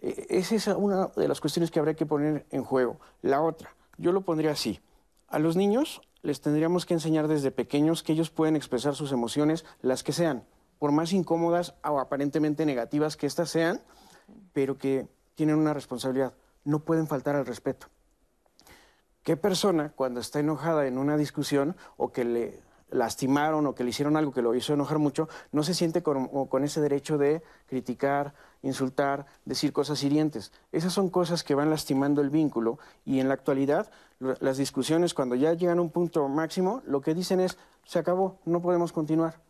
esa 0.06 0.56
es 0.56 0.68
una 0.68 1.08
de 1.16 1.28
las 1.28 1.42
cuestiones 1.42 1.72
que 1.72 1.80
habría 1.80 1.96
que 1.96 2.06
poner 2.06 2.46
en 2.52 2.64
juego. 2.64 3.00
La 3.22 3.42
otra, 3.42 3.76
yo 3.98 4.12
lo 4.12 4.22
pondría 4.22 4.52
así. 4.52 4.80
A 5.28 5.40
los 5.40 5.56
niños 5.56 6.02
les 6.22 6.42
tendríamos 6.42 6.86
que 6.86 6.94
enseñar 6.94 7.28
desde 7.28 7.52
pequeños 7.52 8.04
que 8.04 8.14
ellos 8.14 8.30
pueden 8.30 8.56
expresar 8.56 8.96
sus 8.96 9.12
emociones, 9.12 9.66
las 9.82 10.04
que 10.04 10.14
sean 10.14 10.46
por 10.80 10.92
más 10.92 11.14
incómodas 11.14 11.74
o 11.84 12.00
aparentemente 12.00 12.66
negativas 12.66 13.18
que 13.18 13.28
éstas 13.28 13.50
sean, 13.50 13.82
pero 14.54 14.78
que 14.78 15.08
tienen 15.36 15.56
una 15.56 15.74
responsabilidad. 15.74 16.34
No 16.64 16.80
pueden 16.80 17.08
faltar 17.08 17.36
al 17.36 17.46
respeto. 17.46 17.88
¿Qué 19.24 19.38
persona 19.38 19.94
cuando 19.96 20.20
está 20.20 20.40
enojada 20.40 20.86
en 20.86 20.98
una 20.98 21.18
discusión 21.18 21.76
o 21.98 22.12
que 22.12 22.26
le 22.26 22.60
lastimaron 22.90 23.66
o 23.66 23.76
que 23.76 23.84
le 23.84 23.90
hicieron 23.90 24.18
algo 24.18 24.32
que 24.32 24.42
lo 24.42 24.54
hizo 24.56 24.74
enojar 24.74 25.00
mucho, 25.00 25.28
no 25.52 25.64
se 25.64 25.74
siente 25.74 26.04
con, 26.04 26.28
con, 26.48 26.64
ese 26.64 26.82
derecho 26.82 27.18
de 27.18 27.42
criticar, 27.66 28.34
insultar, 28.66 29.26
decir 29.46 29.72
cosas 29.72 30.04
hirientes. 30.04 30.52
Esas 30.72 30.92
son 30.92 31.10
cosas 31.10 31.44
que 31.44 31.56
van 31.56 31.70
lastimando 31.70 32.22
el 32.22 32.30
vínculo 32.30 32.80
y 33.06 33.20
en 33.20 33.28
la 33.28 33.36
actualidad 33.36 33.90
las 34.20 34.58
discusiones 34.58 35.14
cuando 35.14 35.36
ya 35.36 35.54
llegan 35.54 35.78
a 35.78 35.82
un 35.82 35.92
punto 35.92 36.28
máximo, 36.28 36.82
lo 36.86 37.02
que 37.02 37.14
dicen 37.14 37.40
es, 37.40 37.58
se 37.86 38.00
acabó, 38.00 38.40
no 38.46 38.62
podemos 38.62 38.92
continuar. 38.92 39.42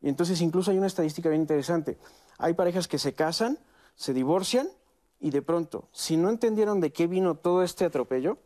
Y 0.00 0.08
entonces 0.08 0.40
incluso 0.40 0.70
hay 0.70 0.78
una 0.78 0.86
estadística 0.86 1.28
bien 1.28 1.42
interesante. 1.42 1.98
Hay 2.38 2.54
parejas 2.54 2.88
que 2.88 2.98
se 2.98 3.14
casan, 3.14 3.58
se 3.94 4.14
divorcian 4.14 4.68
y 5.20 5.30
de 5.30 5.42
pronto, 5.42 5.88
si 5.92 6.16
no 6.16 6.30
entendieron 6.30 6.80
de 6.80 6.92
qué 6.92 7.06
vino 7.06 7.36
todo 7.36 7.62
este 7.62 7.84
atropello, 7.84 8.38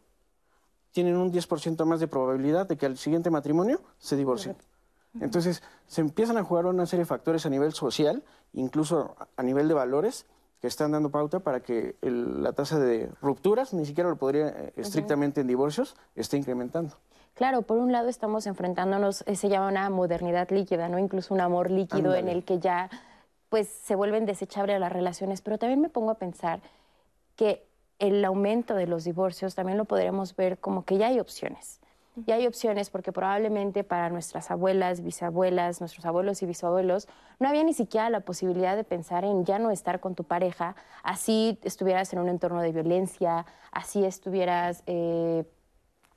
tienen 0.90 1.16
un 1.16 1.32
10% 1.32 1.84
más 1.84 2.00
de 2.00 2.08
probabilidad 2.08 2.66
de 2.66 2.76
que 2.76 2.86
al 2.86 2.98
siguiente 2.98 3.30
matrimonio 3.30 3.80
se 3.98 4.16
divorcien. 4.16 4.56
Entonces, 5.20 5.62
se 5.87 6.00
empiezan 6.00 6.37
a 6.38 6.44
jugar 6.44 6.66
una 6.66 6.87
serie 6.87 7.02
de 7.02 7.07
factores 7.07 7.46
a 7.46 7.50
nivel 7.50 7.72
social, 7.72 8.22
incluso 8.52 9.16
a 9.37 9.42
nivel 9.42 9.68
de 9.68 9.74
valores, 9.74 10.26
que 10.61 10.66
están 10.66 10.92
dando 10.92 11.11
pauta 11.11 11.40
para 11.40 11.61
que 11.61 11.96
la 12.02 12.52
tasa 12.52 12.79
de 12.79 13.11
rupturas, 13.20 13.74
ni 13.74 13.85
siquiera 13.85 14.09
lo 14.09 14.16
podría 14.16 14.48
eh, 14.48 14.72
estrictamente 14.76 15.40
en 15.40 15.46
divorcios, 15.46 15.96
esté 16.14 16.37
incrementando. 16.37 16.96
Claro, 17.35 17.62
por 17.62 17.79
un 17.79 17.92
lado 17.92 18.09
estamos 18.09 18.46
enfrentándonos, 18.46 19.22
eh, 19.26 19.37
se 19.37 19.50
llama 19.50 19.68
una 19.68 19.90
modernidad 19.90 20.50
líquida, 20.50 20.88
¿no? 20.88 20.98
Incluso 20.98 21.35
un 21.35 21.42
amor 21.42 21.70
líquido 21.70 22.14
en 22.14 22.29
el 22.29 22.44
que 22.44 22.59
ya 22.59 22.88
pues 23.50 23.68
se 23.68 23.94
vuelven 23.94 24.26
desechables 24.26 24.81
las 24.81 24.92
relaciones, 24.92 25.42
pero 25.42 25.59
también 25.59 25.81
me 25.81 25.88
pongo 25.88 26.11
a 26.11 26.14
pensar 26.14 26.61
que 27.37 27.66
el 27.98 28.24
aumento 28.24 28.74
de 28.74 28.87
los 28.87 29.05
divorcios 29.05 29.55
también 29.55 29.79
lo 29.79 29.85
podremos 29.85 30.35
ver 30.35 30.59
como 30.59 30.85
que 30.85 30.98
ya 30.98 31.09
hay 31.09 31.20
opciones. 31.20 31.81
Ya 32.24 32.37
hay 32.37 32.46
opciones 32.46 32.88
porque 32.88 33.12
probablemente 33.12 33.85
para 33.85 34.09
nuestras 34.09 34.50
abuelas, 34.50 35.02
bisabuelas, 35.02 35.81
nuestros 35.81 36.07
abuelos 36.07 36.42
y 36.42 36.46
bisabuelos, 36.46 37.09
no 37.38 37.48
había 37.48 37.62
ni 37.62 37.74
siquiera 37.74 38.09
la 38.09 38.20
posibilidad 38.20 38.74
de 38.74 38.85
pensar 38.85 39.26
en 39.26 39.44
ya 39.44 39.59
no 39.59 39.70
estar 39.70 40.00
con 40.00 40.14
tu 40.14 40.24
pareja, 40.24 40.76
así 41.02 41.59
estuvieras 41.62 42.14
en 42.14 42.20
un 42.20 42.31
entorno 42.31 42.62
de 42.62 42.72
violencia, 42.72 43.44
así 43.70 44.02
estuvieras, 44.07 44.83
eh, 44.87 45.44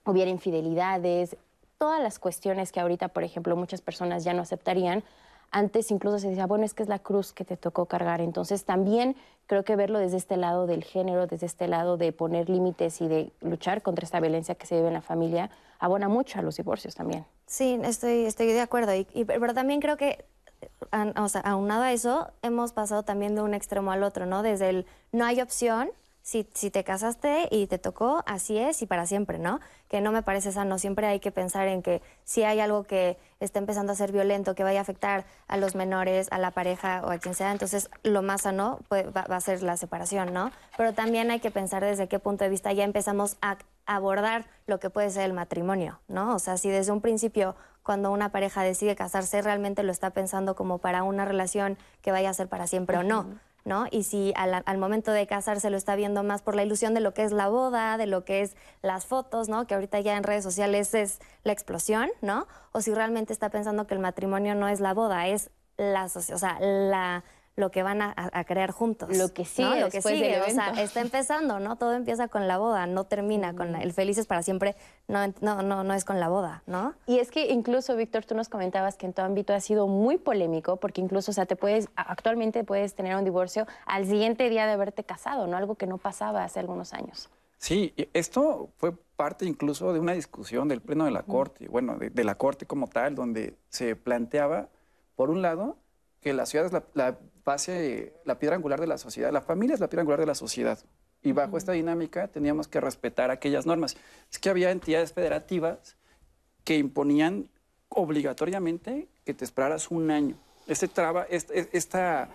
hubiera 0.05 0.31
infidelidades, 0.31 1.35
todas 1.77 2.01
las 2.01 2.17
cuestiones 2.17 2.71
que 2.71 2.79
ahorita, 2.79 3.09
por 3.09 3.23
ejemplo, 3.23 3.57
muchas 3.57 3.81
personas 3.81 4.23
ya 4.23 4.33
no 4.33 4.41
aceptarían, 4.41 5.03
antes 5.51 5.91
incluso 5.91 6.19
se 6.19 6.29
decía, 6.29 6.45
bueno, 6.47 6.65
es 6.65 6.73
que 6.73 6.83
es 6.83 6.89
la 6.89 6.99
cruz 6.99 7.33
que 7.33 7.45
te 7.45 7.57
tocó 7.57 7.85
cargar. 7.85 8.21
Entonces 8.21 8.65
también 8.65 9.15
creo 9.47 9.63
que 9.63 9.75
verlo 9.75 9.99
desde 9.99 10.17
este 10.17 10.37
lado 10.37 10.67
del 10.67 10.83
género, 10.83 11.27
desde 11.27 11.47
este 11.47 11.67
lado 11.67 11.97
de 11.97 12.11
poner 12.11 12.49
límites 12.49 13.01
y 13.01 13.07
de 13.07 13.31
luchar 13.41 13.81
contra 13.81 14.05
esta 14.05 14.19
violencia 14.19 14.55
que 14.55 14.67
se 14.67 14.75
vive 14.75 14.87
en 14.87 14.93
la 14.93 15.01
familia, 15.01 15.49
abona 15.79 16.07
mucho 16.07 16.39
a 16.39 16.41
los 16.41 16.57
divorcios 16.57 16.93
también. 16.95 17.25
Sí, 17.47 17.79
estoy, 17.83 18.25
estoy 18.25 18.47
de 18.47 18.61
acuerdo. 18.61 18.93
Y, 18.93 19.25
pero 19.25 19.53
también 19.53 19.79
creo 19.79 19.97
que, 19.97 20.23
o 20.91 21.29
sea, 21.29 21.41
aunado 21.41 21.83
a 21.83 21.91
eso, 21.93 22.31
hemos 22.43 22.73
pasado 22.73 23.03
también 23.03 23.33
de 23.33 23.41
un 23.41 23.53
extremo 23.55 23.91
al 23.91 24.03
otro, 24.03 24.27
¿no? 24.27 24.43
Desde 24.43 24.69
el 24.69 24.85
no 25.11 25.25
hay 25.25 25.41
opción 25.41 25.89
si, 26.29 26.47
si, 26.53 26.69
te 26.69 26.83
casaste 26.83 27.47
y 27.49 27.65
te 27.65 27.79
tocó, 27.79 28.23
así 28.27 28.59
es 28.59 28.83
y 28.83 28.85
para 28.85 29.07
siempre, 29.07 29.39
¿no? 29.39 29.59
Que 29.87 29.99
no 29.99 30.11
me 30.11 30.21
parece 30.21 30.51
sano. 30.51 30.77
Siempre 30.77 31.07
hay 31.07 31.19
que 31.19 31.31
pensar 31.31 31.67
en 31.67 31.81
que 31.81 32.03
si 32.23 32.43
hay 32.43 32.59
algo 32.59 32.83
que 32.83 33.17
está 33.39 33.57
empezando 33.57 33.93
a 33.93 33.95
ser 33.95 34.11
violento, 34.11 34.53
que 34.53 34.63
vaya 34.63 34.77
a 34.77 34.81
afectar 34.83 35.25
a 35.47 35.57
los 35.57 35.73
menores, 35.73 36.27
a 36.29 36.37
la 36.37 36.51
pareja 36.51 37.01
o 37.03 37.09
a 37.09 37.17
quien 37.17 37.33
sea, 37.33 37.51
entonces 37.51 37.89
lo 38.03 38.21
más 38.21 38.43
sano 38.43 38.77
pues, 38.89 39.07
va, 39.07 39.21
a 39.21 39.41
ser 39.41 39.63
la 39.63 39.75
separación, 39.75 40.31
¿no? 40.31 40.51
Pero 40.77 40.93
también 40.93 41.31
hay 41.31 41.39
que 41.39 41.49
pensar 41.49 41.83
desde 41.83 42.07
qué 42.07 42.19
punto 42.19 42.43
de 42.43 42.51
vista 42.51 42.71
ya 42.73 42.83
empezamos 42.83 43.37
a 43.41 43.57
abordar 43.87 44.45
lo 44.67 44.79
que 44.79 44.91
puede 44.91 45.09
ser 45.09 45.23
el 45.23 45.33
matrimonio, 45.33 45.99
¿no? 46.07 46.35
O 46.35 46.39
sea, 46.39 46.57
si 46.57 46.69
desde 46.69 46.91
un 46.91 47.01
principio 47.01 47.55
cuando 47.81 48.11
una 48.11 48.31
pareja 48.31 48.61
decide 48.61 48.95
casarse 48.95 49.41
realmente 49.41 49.81
lo 49.81 49.91
está 49.91 50.11
pensando 50.11 50.55
como 50.55 50.77
para 50.77 51.01
una 51.01 51.25
relación 51.25 51.75
que 52.03 52.11
vaya 52.11 52.29
a 52.29 52.33
ser 52.35 52.47
para 52.47 52.67
siempre 52.67 52.97
o 52.97 53.03
no 53.03 53.25
¿no? 53.65 53.87
Y 53.91 54.03
si 54.03 54.33
al, 54.35 54.77
momento 54.77 55.11
de 55.11 55.27
casarse 55.27 55.69
lo 55.69 55.77
está 55.77 55.95
viendo 55.95 56.23
más 56.23 56.41
por 56.41 56.55
la 56.55 56.63
ilusión 56.63 56.93
de 56.93 56.99
lo 56.99 57.13
que 57.13 57.23
es 57.23 57.31
la 57.31 57.47
boda, 57.47 57.97
de 57.97 58.07
lo 58.07 58.25
que 58.25 58.41
es 58.41 58.55
las 58.81 59.05
fotos, 59.05 59.49
¿no? 59.49 59.67
Que 59.67 59.75
ahorita 59.75 59.99
ya 59.99 60.17
en 60.17 60.23
redes 60.23 60.43
sociales 60.43 60.93
es 60.93 61.19
la 61.43 61.53
explosión, 61.53 62.09
¿no? 62.21 62.47
O 62.71 62.81
si 62.81 62.93
realmente 62.93 63.33
está 63.33 63.49
pensando 63.49 63.87
que 63.87 63.93
el 63.93 63.99
matrimonio 63.99 64.55
no 64.55 64.67
es 64.67 64.79
la 64.79 64.93
boda, 64.93 65.27
es 65.27 65.51
la, 65.77 66.05
o 66.05 66.09
sea, 66.09 66.59
la 66.59 67.23
lo 67.59 67.71
que 67.71 67.83
van 67.83 68.01
a, 68.01 68.13
crear 68.45 68.71
juntos. 68.71 69.15
Lo 69.17 69.33
que 69.33 69.45
sigue, 69.45 69.81
lo 69.81 69.89
que 69.89 70.01
sigue. 70.01 70.41
O 70.41 70.49
sea, 70.49 70.69
está 70.81 71.01
empezando, 71.01 71.59
¿no? 71.59 71.75
Todo 71.75 71.93
empieza 71.93 72.27
con 72.27 72.47
la 72.47 72.57
boda, 72.57 72.87
no 72.87 73.03
termina 73.03 73.53
con 73.53 73.75
el 73.75 73.93
felices 73.93 74.25
para 74.25 74.41
siempre, 74.43 74.75
no, 75.07 75.27
no, 75.41 75.61
no, 75.61 75.83
no 75.83 75.93
es 75.93 76.05
con 76.05 76.19
la 76.19 76.29
boda, 76.29 76.63
¿no? 76.65 76.95
Y 77.05 77.19
es 77.19 77.31
que 77.31 77.47
incluso, 77.51 77.95
Víctor, 77.95 78.25
tú 78.25 78.35
nos 78.35 78.49
comentabas 78.49 78.95
que 78.95 79.05
en 79.05 79.13
tu 79.13 79.21
ámbito 79.21 79.53
ha 79.53 79.59
sido 79.59 79.87
muy 79.87 80.17
polémico, 80.17 80.77
porque 80.77 81.01
incluso, 81.01 81.31
o 81.31 81.33
sea, 81.33 81.45
te 81.45 81.55
puedes, 81.55 81.89
actualmente 81.95 82.63
puedes 82.63 82.95
tener 82.95 83.15
un 83.15 83.25
divorcio 83.25 83.67
al 83.85 84.05
siguiente 84.05 84.49
día 84.49 84.65
de 84.65 84.71
haberte 84.71 85.03
casado, 85.03 85.45
¿no? 85.47 85.57
Algo 85.57 85.75
que 85.75 85.85
no 85.85 85.97
pasaba 85.97 86.43
hace 86.43 86.59
algunos 86.59 86.93
años. 86.93 87.29
Sí, 87.57 87.93
esto 88.13 88.69
fue 88.77 88.93
parte 89.17 89.45
incluso 89.45 89.91
de 89.91 89.99
una 89.99 90.13
discusión 90.13 90.69
del 90.69 90.79
Pleno 90.79 91.03
de 91.03 91.11
la 91.11 91.23
Corte, 91.23 91.67
bueno, 91.67 91.97
de, 91.97 92.23
la 92.23 92.35
Corte 92.35 92.65
como 92.65 92.87
tal, 92.87 93.15
donde 93.15 93.57
se 93.67 93.97
planteaba, 93.97 94.69
por 95.17 95.29
un 95.29 95.41
lado, 95.41 95.75
que 96.21 96.31
la 96.31 96.45
ciudad 96.45 96.67
es 96.67 96.71
la 96.93 97.17
base, 97.49 98.13
la 98.25 98.37
piedra 98.37 98.55
angular 98.55 98.79
de 98.79 98.85
la 98.85 98.99
sociedad. 98.99 99.31
La 99.31 99.41
familia 99.41 99.73
es 99.73 99.79
la 99.79 99.89
piedra 99.89 100.01
angular 100.01 100.19
de 100.19 100.27
la 100.27 100.35
sociedad. 100.35 100.77
Y 101.23 101.31
bajo 101.31 101.57
esta 101.57 101.71
dinámica 101.71 102.27
teníamos 102.27 102.67
que 102.67 102.79
respetar 102.79 103.31
aquellas 103.31 103.65
normas. 103.65 103.97
Es 104.31 104.37
que 104.37 104.49
había 104.49 104.69
entidades 104.69 105.13
federativas 105.13 105.97
que 106.63 106.77
imponían 106.77 107.49
obligatoriamente 107.89 109.09
que 109.25 109.33
te 109.33 109.45
esperaras 109.45 109.89
un 109.89 110.11
año. 110.11 110.35
Este 110.67 110.87
traba, 110.87 111.25
esta 111.29 112.29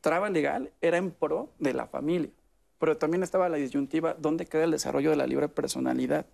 traba 0.00 0.30
legal 0.30 0.70
era 0.80 0.96
en 0.96 1.10
pro 1.10 1.50
de 1.58 1.74
la 1.74 1.88
familia, 1.88 2.30
pero 2.78 2.96
también 2.96 3.24
estaba 3.24 3.48
la 3.48 3.56
disyuntiva, 3.56 4.14
¿dónde 4.14 4.46
queda 4.46 4.62
el 4.62 4.70
desarrollo 4.70 5.10
de 5.10 5.16
la 5.16 5.26
libre 5.26 5.48
personalidad? 5.48 6.26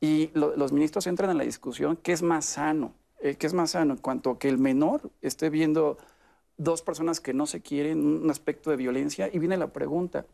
Y 0.00 0.30
los 0.34 0.72
ministros 0.72 1.08
entran 1.08 1.30
en 1.30 1.38
la 1.38 1.44
discusión, 1.44 1.96
¿qué 1.96 2.12
es 2.12 2.22
más 2.22 2.44
sano? 2.44 2.94
Eh, 3.20 3.34
¿Qué 3.34 3.46
es 3.48 3.54
más 3.54 3.72
sano? 3.72 3.94
En 3.94 3.98
cuanto 3.98 4.30
a 4.30 4.38
que 4.38 4.48
el 4.48 4.58
menor 4.58 5.10
esté 5.20 5.50
viendo 5.50 5.98
dos 6.56 6.82
personas 6.82 7.20
que 7.20 7.32
no 7.32 7.46
se 7.46 7.60
quieren, 7.60 8.04
un 8.04 8.30
aspecto 8.30 8.70
de 8.70 8.76
violencia, 8.76 9.28
y 9.32 9.38
viene 9.38 9.56
la 9.56 9.72
pregunta, 9.72 10.26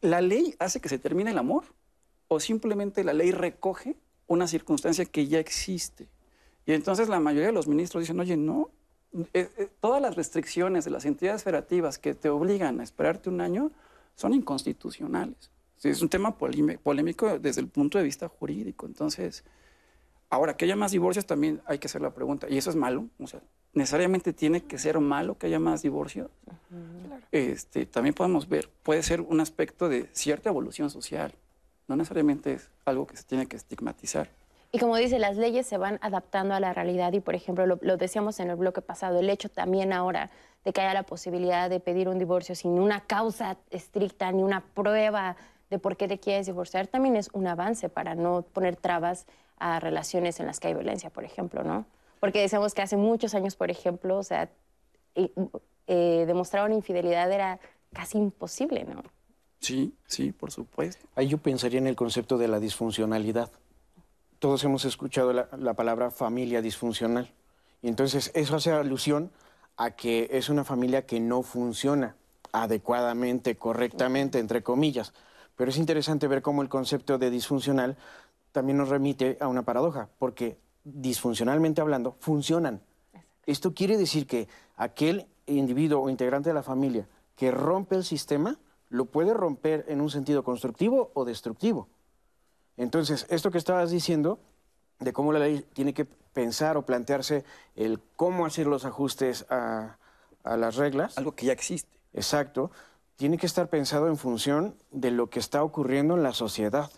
¿la 0.00 0.20
ley 0.20 0.54
hace 0.58 0.80
que 0.80 0.88
se 0.88 0.98
termine 0.98 1.30
el 1.30 1.38
amor 1.38 1.64
o 2.28 2.40
simplemente 2.40 3.04
la 3.04 3.12
ley 3.12 3.32
recoge 3.32 3.96
una 4.26 4.46
circunstancia 4.46 5.04
que 5.04 5.26
ya 5.26 5.38
existe? 5.38 6.08
Y 6.66 6.72
entonces 6.72 7.08
la 7.08 7.20
mayoría 7.20 7.48
de 7.48 7.52
los 7.52 7.66
ministros 7.66 8.02
dicen, 8.02 8.20
oye, 8.20 8.36
no, 8.36 8.70
eh, 9.34 9.50
eh, 9.56 9.68
todas 9.80 10.00
las 10.00 10.14
restricciones 10.14 10.84
de 10.84 10.90
las 10.90 11.04
entidades 11.04 11.42
federativas 11.42 11.98
que 11.98 12.14
te 12.14 12.28
obligan 12.28 12.80
a 12.80 12.84
esperarte 12.84 13.28
un 13.28 13.40
año 13.40 13.72
son 14.14 14.34
inconstitucionales. 14.34 15.50
Es 15.82 16.02
un 16.02 16.10
tema 16.10 16.36
polémico 16.36 17.38
desde 17.38 17.62
el 17.62 17.68
punto 17.68 17.96
de 17.96 18.04
vista 18.04 18.28
jurídico. 18.28 18.86
Entonces, 18.86 19.44
ahora 20.28 20.56
que 20.56 20.66
haya 20.66 20.76
más 20.76 20.92
divorcios 20.92 21.26
también 21.26 21.62
hay 21.64 21.78
que 21.78 21.86
hacer 21.86 22.02
la 22.02 22.12
pregunta, 22.12 22.46
¿y 22.48 22.58
eso 22.58 22.70
es 22.70 22.76
malo? 22.76 23.08
O 23.18 23.26
sea, 23.26 23.40
necesariamente 23.72 24.32
tiene 24.32 24.62
que 24.62 24.78
ser 24.78 24.98
malo 25.00 25.38
que 25.38 25.46
haya 25.46 25.58
más 25.58 25.82
divorcios. 25.82 26.30
este, 27.32 27.86
también 27.86 28.14
podemos 28.14 28.48
ver, 28.48 28.68
puede 28.82 29.02
ser 29.02 29.20
un 29.20 29.40
aspecto 29.40 29.88
de 29.88 30.08
cierta 30.12 30.48
evolución 30.48 30.90
social, 30.90 31.32
no 31.88 31.96
necesariamente 31.96 32.54
es 32.54 32.70
algo 32.84 33.06
que 33.06 33.16
se 33.16 33.24
tiene 33.24 33.46
que 33.46 33.56
estigmatizar. 33.56 34.30
Y 34.72 34.78
como 34.78 34.96
dice, 34.96 35.18
las 35.18 35.36
leyes 35.36 35.66
se 35.66 35.78
van 35.78 35.98
adaptando 36.00 36.54
a 36.54 36.60
la 36.60 36.72
realidad 36.72 37.12
y, 37.12 37.20
por 37.20 37.34
ejemplo, 37.34 37.66
lo, 37.66 37.96
decíamos 37.96 38.38
en 38.38 38.50
el 38.50 38.56
bloque 38.56 38.80
pasado, 38.80 39.18
el 39.18 39.28
hecho 39.28 39.48
también 39.48 39.92
ahora 39.92 40.30
de 40.64 40.72
que 40.72 40.80
haya 40.80 40.94
la 40.94 41.02
posibilidad 41.02 41.68
de 41.68 41.80
pedir 41.80 42.08
un 42.08 42.18
divorcio 42.18 42.54
sin 42.54 42.72
una 42.72 43.00
causa 43.00 43.56
estricta 43.70 44.30
ni 44.30 44.42
una 44.42 44.60
prueba 44.60 45.36
de 45.70 45.78
por 45.78 45.96
qué 45.96 46.06
te 46.06 46.18
quieres 46.18 46.46
divorciar, 46.46 46.86
también 46.86 47.16
es 47.16 47.30
un 47.32 47.46
avance 47.48 47.88
para 47.88 48.14
no 48.14 48.42
poner 48.42 48.76
trabas 48.76 49.26
a 49.58 49.80
relaciones 49.80 50.38
en 50.38 50.46
las 50.46 50.60
que 50.60 50.68
hay 50.68 50.74
violencia, 50.74 51.10
por 51.10 51.24
ejemplo, 51.24 51.64
¿no? 51.64 51.84
Porque 52.20 52.40
decíamos 52.40 52.74
que 52.74 52.82
hace 52.82 52.96
muchos 52.96 53.34
años, 53.34 53.56
por 53.56 53.70
ejemplo, 53.70 54.18
o 54.18 54.22
sea, 54.22 54.50
eh, 55.14 56.24
demostrar 56.26 56.66
una 56.66 56.74
infidelidad 56.74 57.32
era 57.32 57.58
casi 57.92 58.18
imposible, 58.18 58.84
¿no? 58.84 59.02
Sí, 59.58 59.94
sí, 60.06 60.32
por 60.32 60.52
supuesto. 60.52 61.06
Ahí 61.16 61.28
yo 61.28 61.38
pensaría 61.38 61.78
en 61.78 61.86
el 61.86 61.96
concepto 61.96 62.38
de 62.38 62.48
la 62.48 62.60
disfuncionalidad. 62.60 63.50
Todos 64.38 64.62
hemos 64.64 64.84
escuchado 64.84 65.32
la, 65.32 65.48
la 65.58 65.74
palabra 65.74 66.10
familia 66.10 66.62
disfuncional. 66.62 67.32
Y 67.82 67.88
entonces 67.88 68.30
eso 68.34 68.56
hace 68.56 68.70
alusión 68.70 69.30
a 69.76 69.90
que 69.92 70.28
es 70.32 70.48
una 70.48 70.64
familia 70.64 71.06
que 71.06 71.20
no 71.20 71.42
funciona 71.42 72.16
adecuadamente, 72.52 73.56
correctamente, 73.56 74.38
entre 74.38 74.62
comillas. 74.62 75.12
Pero 75.56 75.70
es 75.70 75.78
interesante 75.78 76.28
ver 76.28 76.42
cómo 76.42 76.62
el 76.62 76.68
concepto 76.68 77.18
de 77.18 77.30
disfuncional 77.30 77.96
también 78.52 78.78
nos 78.78 78.88
remite 78.88 79.36
a 79.40 79.48
una 79.48 79.62
paradoja, 79.62 80.08
porque 80.18 80.58
disfuncionalmente 80.84 81.80
hablando, 81.80 82.16
funcionan. 82.20 82.80
Esto 83.46 83.74
quiere 83.74 83.96
decir 83.96 84.26
que 84.26 84.48
aquel 84.76 85.26
individuo 85.46 86.02
o 86.02 86.10
integrante 86.10 86.50
de 86.50 86.54
la 86.54 86.62
familia 86.62 87.06
que 87.36 87.50
rompe 87.50 87.96
el 87.96 88.04
sistema, 88.04 88.58
lo 88.90 89.06
puede 89.06 89.32
romper 89.32 89.84
en 89.88 90.00
un 90.00 90.10
sentido 90.10 90.44
constructivo 90.44 91.10
o 91.14 91.24
destructivo. 91.24 91.88
Entonces, 92.76 93.26
esto 93.30 93.50
que 93.50 93.58
estabas 93.58 93.90
diciendo, 93.90 94.40
de 94.98 95.12
cómo 95.12 95.32
la 95.32 95.38
ley 95.38 95.64
tiene 95.72 95.94
que 95.94 96.04
pensar 96.04 96.76
o 96.76 96.84
plantearse 96.84 97.44
el 97.76 98.00
cómo 98.16 98.46
hacer 98.46 98.66
los 98.66 98.84
ajustes 98.84 99.46
a, 99.48 99.96
a 100.44 100.56
las 100.56 100.76
reglas. 100.76 101.16
Algo 101.16 101.32
que 101.32 101.46
ya 101.46 101.52
existe. 101.52 101.98
Exacto. 102.12 102.70
Tiene 103.16 103.38
que 103.38 103.46
estar 103.46 103.68
pensado 103.68 104.08
en 104.08 104.16
función 104.16 104.76
de 104.90 105.10
lo 105.10 105.30
que 105.30 105.38
está 105.38 105.62
ocurriendo 105.62 106.14
en 106.14 106.22
la 106.22 106.32
sociedad, 106.32 106.90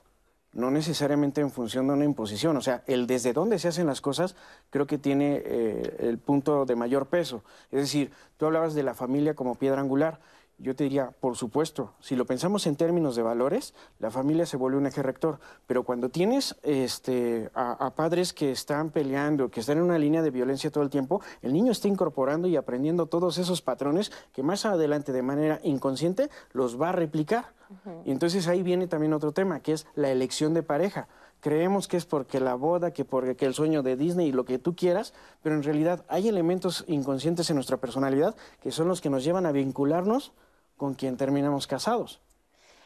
no 0.53 0.71
necesariamente 0.71 1.41
en 1.41 1.51
función 1.51 1.87
de 1.87 1.95
una 1.95 2.05
imposición. 2.05 2.57
O 2.57 2.61
sea, 2.61 2.83
el 2.87 3.07
desde 3.07 3.33
dónde 3.33 3.59
se 3.59 3.69
hacen 3.69 3.87
las 3.87 4.01
cosas 4.01 4.37
creo 4.71 4.87
que 4.87 4.99
tiene 4.99 5.43
eh, 5.45 5.97
el 6.01 6.19
punto 6.19 6.65
de 6.67 6.77
mayor 6.77 7.07
peso. 7.07 7.43
Es 7.71 7.81
decir, 7.81 8.11
tú 8.37 8.47
hablabas 8.47 8.75
de 8.75 8.83
la 8.83 8.95
familia 8.95 9.35
como 9.35 9.55
piedra 9.55 9.81
angular. 9.81 10.21
Yo 10.59 10.77
te 10.77 10.85
diría, 10.85 11.11
por 11.11 11.37
supuesto, 11.37 11.93
si 12.01 12.15
lo 12.15 12.25
pensamos 12.25 12.67
en 12.67 12.77
términos 12.77 13.17
de 13.17 13.23
valores, 13.23 13.75
la 13.99 14.11
familia 14.11 14.47
se 14.47 14.57
vuelve 14.57 14.79
un 14.79 14.87
eje 14.87 15.03
rector. 15.03 15.41
Pero 15.67 15.83
cuando 15.83 16.09
tienes 16.09 16.57
este, 16.63 17.51
a, 17.55 17.73
a, 17.73 17.95
padres 17.95 18.33
que 18.33 18.53
están 18.53 18.91
peleando, 18.91 19.51
que 19.51 19.61
están 19.61 19.79
en 19.79 19.85
una 19.85 19.99
línea 19.99 20.23
de 20.23 20.31
violencia 20.31 20.71
todo 20.71 20.85
el 20.85 20.91
tiempo, 20.91 21.21
el 21.43 21.53
niño 21.53 21.73
está 21.73 21.89
incorporando 21.89 22.47
y 22.47 22.57
aprendiendo 22.57 23.07
todos 23.07 23.39
esos 23.39 23.61
patrones 23.61 24.13
que 24.33 24.43
más 24.43 24.65
adelante 24.65 25.13
de 25.13 25.23
manera 25.23 25.59
inconsciente 25.65 26.31
los 26.53 26.81
va 26.81 26.91
a 26.91 26.93
replicar. 26.93 27.47
Uh 27.69 27.89
-huh. 27.89 28.03
Y 28.05 28.11
entonces 28.13 28.47
ahí 28.47 28.63
viene 28.63 28.87
también 28.87 29.15
otro 29.15 29.33
tema, 29.33 29.61
que 29.61 29.73
es 29.73 29.87
la 29.95 30.11
elección 30.11 30.55
de 30.55 30.63
pareja 30.63 31.09
creemos 31.43 31.89
que 31.89 31.97
es 31.97 32.07
porque 32.07 32.41
la 32.41 32.55
boda, 32.55 32.93
que 32.93 33.05
porque 33.05 33.45
el 33.45 33.53
sueño 33.53 33.83
de 33.83 33.97
Disney 33.97 34.29
y 34.29 34.33
lo 34.33 34.45
que 34.45 34.59
tú 34.59 34.75
quieras, 34.75 35.13
pero 35.43 35.57
en 35.57 35.65
realidad 35.65 36.05
hay 36.09 36.29
elementos 36.29 36.85
inconscientes 36.87 37.51
en 37.51 37.57
nuestra 37.57 37.77
personalidad 37.77 38.37
que 38.63 38.71
son 38.71 38.89
los 38.89 39.01
que 39.01 39.11
nos 39.11 39.25
llevan 39.25 39.45
a 39.45 39.53
vincularnos 39.53 40.33
con 40.77 40.95
quien 40.95 41.17
terminamos 41.17 41.67
casados. 41.67 42.21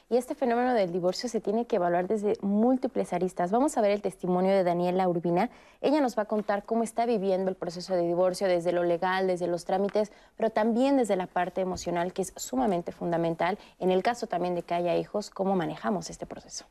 Y 0.09 0.17
este 0.17 0.37
fenómeno 0.37 0.73
del 0.73 0.93
divorcio 0.93 1.29
se 1.29 1.41
tiene 1.41 1.67
que 1.67 1.77
evaluar 1.77 2.07
desde 2.07 2.39
múltiples 2.41 3.13
aristas. 3.13 3.51
Vamos 3.51 3.77
a 3.77 3.81
ver 3.81 3.91
el 3.91 4.01
testimonio 4.01 4.53
de 4.53 4.63
Daniela 4.63 5.09
Urbina. 5.09 5.51
Ella 5.81 6.01
nos 6.01 6.17
va 6.17 6.23
a 6.23 6.27
contar 6.27 6.65
cómo 6.65 6.85
está 6.85 7.07
viviendo 7.07 7.51
el 7.51 7.57
proceso 7.57 7.95
de 7.95 8.07
divorcio 8.07 8.47
desde 8.47 8.71
lo 8.71 8.85
legal, 8.85 9.27
desde 9.27 9.49
los 9.49 9.65
trámites, 9.65 10.13
pero 10.37 10.51
también 10.51 10.97
desde 10.97 11.17
la 11.17 11.27
parte 11.27 11.61
emocional, 11.61 12.13
que 12.13 12.23
es 12.23 12.33
sumamente 12.37 12.93
fundamental. 12.93 13.59
En 13.81 13.91
el 13.91 14.05
caso 14.05 14.29
también 14.29 14.55
de 14.55 14.63
que 14.63 14.75
haya 14.75 14.97
hijos, 14.97 15.29
cómo 15.29 15.57
manejamos 15.57 16.09
este 16.09 16.25
proceso 16.25 16.67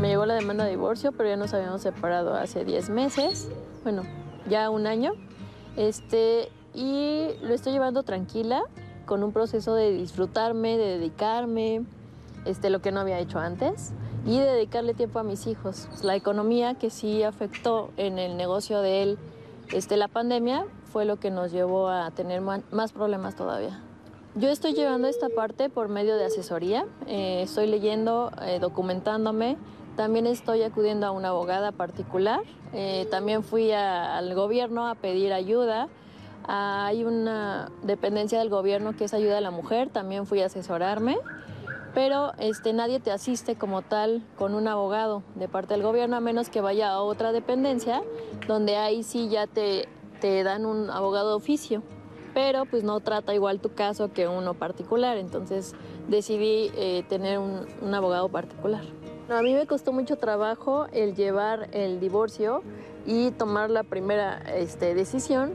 me 0.00 0.08
llegó 0.08 0.26
la 0.26 0.34
demanda 0.34 0.64
de 0.64 0.70
divorcio, 0.70 1.12
pero 1.12 1.28
ya 1.28 1.36
nos 1.36 1.52
habíamos 1.54 1.82
separado 1.82 2.34
hace 2.34 2.64
10 2.64 2.90
meses, 2.90 3.50
bueno, 3.82 4.02
ya 4.48 4.70
un 4.70 4.86
año. 4.86 5.12
Este, 5.76 6.50
y 6.74 7.28
lo 7.42 7.54
estoy 7.54 7.72
llevando 7.72 8.02
tranquila, 8.02 8.62
con 9.06 9.22
un 9.22 9.32
proceso 9.32 9.74
de 9.74 9.90
disfrutarme, 9.92 10.76
de 10.76 10.98
dedicarme, 10.98 11.84
este, 12.44 12.70
lo 12.70 12.80
que 12.80 12.92
no 12.92 13.00
había 13.00 13.18
hecho 13.18 13.38
antes, 13.38 13.92
y 14.24 14.38
de 14.38 14.44
dedicarle 14.44 14.94
tiempo 14.94 15.18
a 15.18 15.22
mis 15.22 15.46
hijos. 15.46 15.88
La 16.02 16.14
economía 16.14 16.74
que 16.74 16.90
sí 16.90 17.22
afectó 17.22 17.90
en 17.96 18.18
el 18.18 18.36
negocio 18.36 18.80
de 18.80 19.02
él 19.02 19.18
este, 19.72 19.98
la 19.98 20.08
pandemia 20.08 20.64
fue 20.92 21.04
lo 21.04 21.18
que 21.18 21.30
nos 21.30 21.52
llevó 21.52 21.88
a 21.88 22.10
tener 22.10 22.40
más 22.40 22.92
problemas 22.92 23.36
todavía. 23.36 23.82
Yo 24.34 24.48
estoy 24.48 24.72
llevando 24.72 25.08
esta 25.08 25.28
parte 25.28 25.68
por 25.68 25.88
medio 25.88 26.16
de 26.16 26.24
asesoría, 26.24 26.86
eh, 27.06 27.42
estoy 27.42 27.66
leyendo, 27.66 28.30
eh, 28.42 28.60
documentándome, 28.60 29.56
también 29.98 30.28
estoy 30.28 30.62
acudiendo 30.62 31.08
a 31.08 31.10
una 31.10 31.30
abogada 31.30 31.72
particular. 31.72 32.42
Eh, 32.72 33.08
también 33.10 33.42
fui 33.42 33.72
al 33.72 34.32
gobierno 34.32 34.86
a 34.86 34.94
pedir 34.94 35.32
ayuda. 35.32 35.88
Hay 36.46 37.02
una 37.02 37.72
dependencia 37.82 38.38
del 38.38 38.48
gobierno 38.48 38.94
que 38.96 39.02
es 39.06 39.12
ayuda 39.12 39.38
a 39.38 39.40
la 39.40 39.50
mujer. 39.50 39.90
También 39.90 40.24
fui 40.24 40.40
a 40.40 40.46
asesorarme. 40.46 41.16
Pero 41.94 42.32
este, 42.38 42.72
nadie 42.72 43.00
te 43.00 43.10
asiste 43.10 43.56
como 43.56 43.82
tal 43.82 44.22
con 44.36 44.54
un 44.54 44.68
abogado 44.68 45.24
de 45.34 45.48
parte 45.48 45.74
del 45.74 45.82
gobierno, 45.82 46.14
a 46.14 46.20
menos 46.20 46.48
que 46.48 46.60
vaya 46.60 46.90
a 46.90 47.00
otra 47.00 47.32
dependencia, 47.32 48.04
donde 48.46 48.76
ahí 48.76 49.02
sí 49.02 49.28
ya 49.28 49.48
te, 49.48 49.88
dan 50.44 50.64
un 50.64 50.90
abogado 50.90 51.30
de 51.30 51.34
oficio. 51.34 51.82
Pero 52.34 52.66
pues 52.66 52.84
no 52.84 53.00
trata 53.00 53.34
igual 53.34 53.58
tu 53.58 53.74
caso 53.74 54.12
que 54.12 54.28
uno 54.28 54.54
particular. 54.54 55.16
Entonces 55.16 55.74
decidí 56.06 56.70
eh, 56.76 57.02
tener 57.08 57.40
un 57.40 57.94
abogado 57.94 58.28
particular. 58.28 58.97
A 59.28 59.42
mí 59.42 59.52
me 59.52 59.66
costó 59.66 59.92
mucho 59.92 60.16
trabajo 60.16 60.86
el 60.90 61.14
llevar 61.14 61.68
el 61.72 62.00
divorcio 62.00 62.62
y 63.04 63.30
tomar 63.32 63.68
la 63.68 63.82
primera 63.82 64.38
este, 64.56 64.94
decisión 64.94 65.52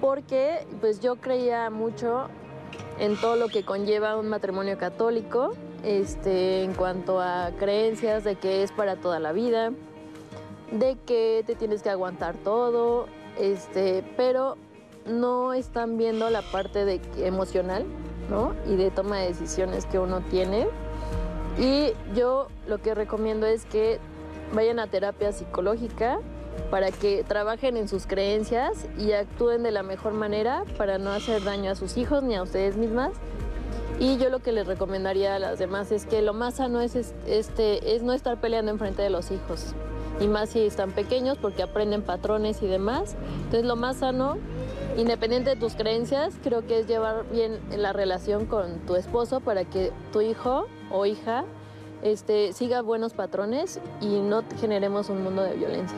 porque 0.00 0.66
pues 0.80 0.98
yo 0.98 1.14
creía 1.16 1.70
mucho 1.70 2.26
en 2.98 3.16
todo 3.16 3.36
lo 3.36 3.46
que 3.46 3.64
conlleva 3.64 4.16
un 4.16 4.28
matrimonio 4.28 4.76
católico, 4.78 5.52
este, 5.84 6.64
en 6.64 6.74
cuanto 6.74 7.20
a 7.20 7.52
creencias 7.56 8.24
de 8.24 8.34
que 8.34 8.64
es 8.64 8.72
para 8.72 8.96
toda 8.96 9.20
la 9.20 9.30
vida, 9.30 9.70
de 10.72 10.96
que 11.06 11.44
te 11.46 11.54
tienes 11.54 11.82
que 11.82 11.90
aguantar 11.90 12.34
todo, 12.38 13.06
este, 13.38 14.02
pero 14.16 14.56
no 15.06 15.52
están 15.54 15.98
viendo 15.98 16.30
la 16.30 16.42
parte 16.42 16.84
de, 16.84 17.00
emocional 17.18 17.84
¿no? 18.28 18.54
y 18.66 18.74
de 18.74 18.90
toma 18.90 19.18
de 19.18 19.28
decisiones 19.28 19.86
que 19.86 20.00
uno 20.00 20.20
tiene 20.22 20.66
y 21.58 21.92
yo 22.14 22.48
lo 22.66 22.78
que 22.78 22.94
recomiendo 22.94 23.46
es 23.46 23.64
que 23.66 23.98
vayan 24.52 24.78
a 24.78 24.86
terapia 24.86 25.32
psicológica 25.32 26.18
para 26.70 26.90
que 26.90 27.24
trabajen 27.24 27.76
en 27.76 27.88
sus 27.88 28.06
creencias 28.06 28.86
y 28.98 29.12
actúen 29.12 29.62
de 29.62 29.70
la 29.70 29.82
mejor 29.82 30.12
manera 30.12 30.64
para 30.76 30.98
no 30.98 31.10
hacer 31.10 31.42
daño 31.42 31.70
a 31.70 31.74
sus 31.74 31.96
hijos 31.96 32.22
ni 32.22 32.34
a 32.34 32.42
ustedes 32.42 32.76
mismas. 32.76 33.12
Y 34.00 34.16
yo 34.18 34.28
lo 34.28 34.40
que 34.40 34.52
les 34.52 34.66
recomendaría 34.66 35.36
a 35.36 35.38
las 35.38 35.58
demás 35.58 35.92
es 35.92 36.04
que 36.04 36.20
lo 36.20 36.32
más 36.32 36.54
sano 36.54 36.80
es, 36.80 36.96
este, 37.26 37.94
es 37.94 38.02
no 38.02 38.12
estar 38.12 38.40
peleando 38.40 38.72
enfrente 38.72 39.02
de 39.02 39.10
los 39.10 39.30
hijos. 39.30 39.74
Y 40.20 40.26
más 40.26 40.50
si 40.50 40.60
están 40.60 40.92
pequeños 40.92 41.38
porque 41.38 41.62
aprenden 41.62 42.02
patrones 42.02 42.62
y 42.62 42.66
demás. 42.66 43.14
Entonces 43.44 43.64
lo 43.64 43.76
más 43.76 43.98
sano, 43.98 44.38
independiente 44.96 45.50
de 45.50 45.56
tus 45.56 45.74
creencias, 45.74 46.34
creo 46.42 46.66
que 46.66 46.80
es 46.80 46.86
llevar 46.86 47.28
bien 47.30 47.60
la 47.76 47.92
relación 47.92 48.46
con 48.46 48.80
tu 48.86 48.96
esposo 48.96 49.40
para 49.40 49.64
que 49.64 49.92
tu 50.12 50.20
hijo 50.20 50.66
o 50.90 51.06
hija 51.06 51.44
este, 52.02 52.52
siga 52.52 52.82
buenos 52.82 53.14
patrones 53.14 53.80
y 54.00 54.20
no 54.20 54.44
generemos 54.60 55.08
un 55.08 55.22
mundo 55.22 55.42
de 55.42 55.54
violencia. 55.54 55.96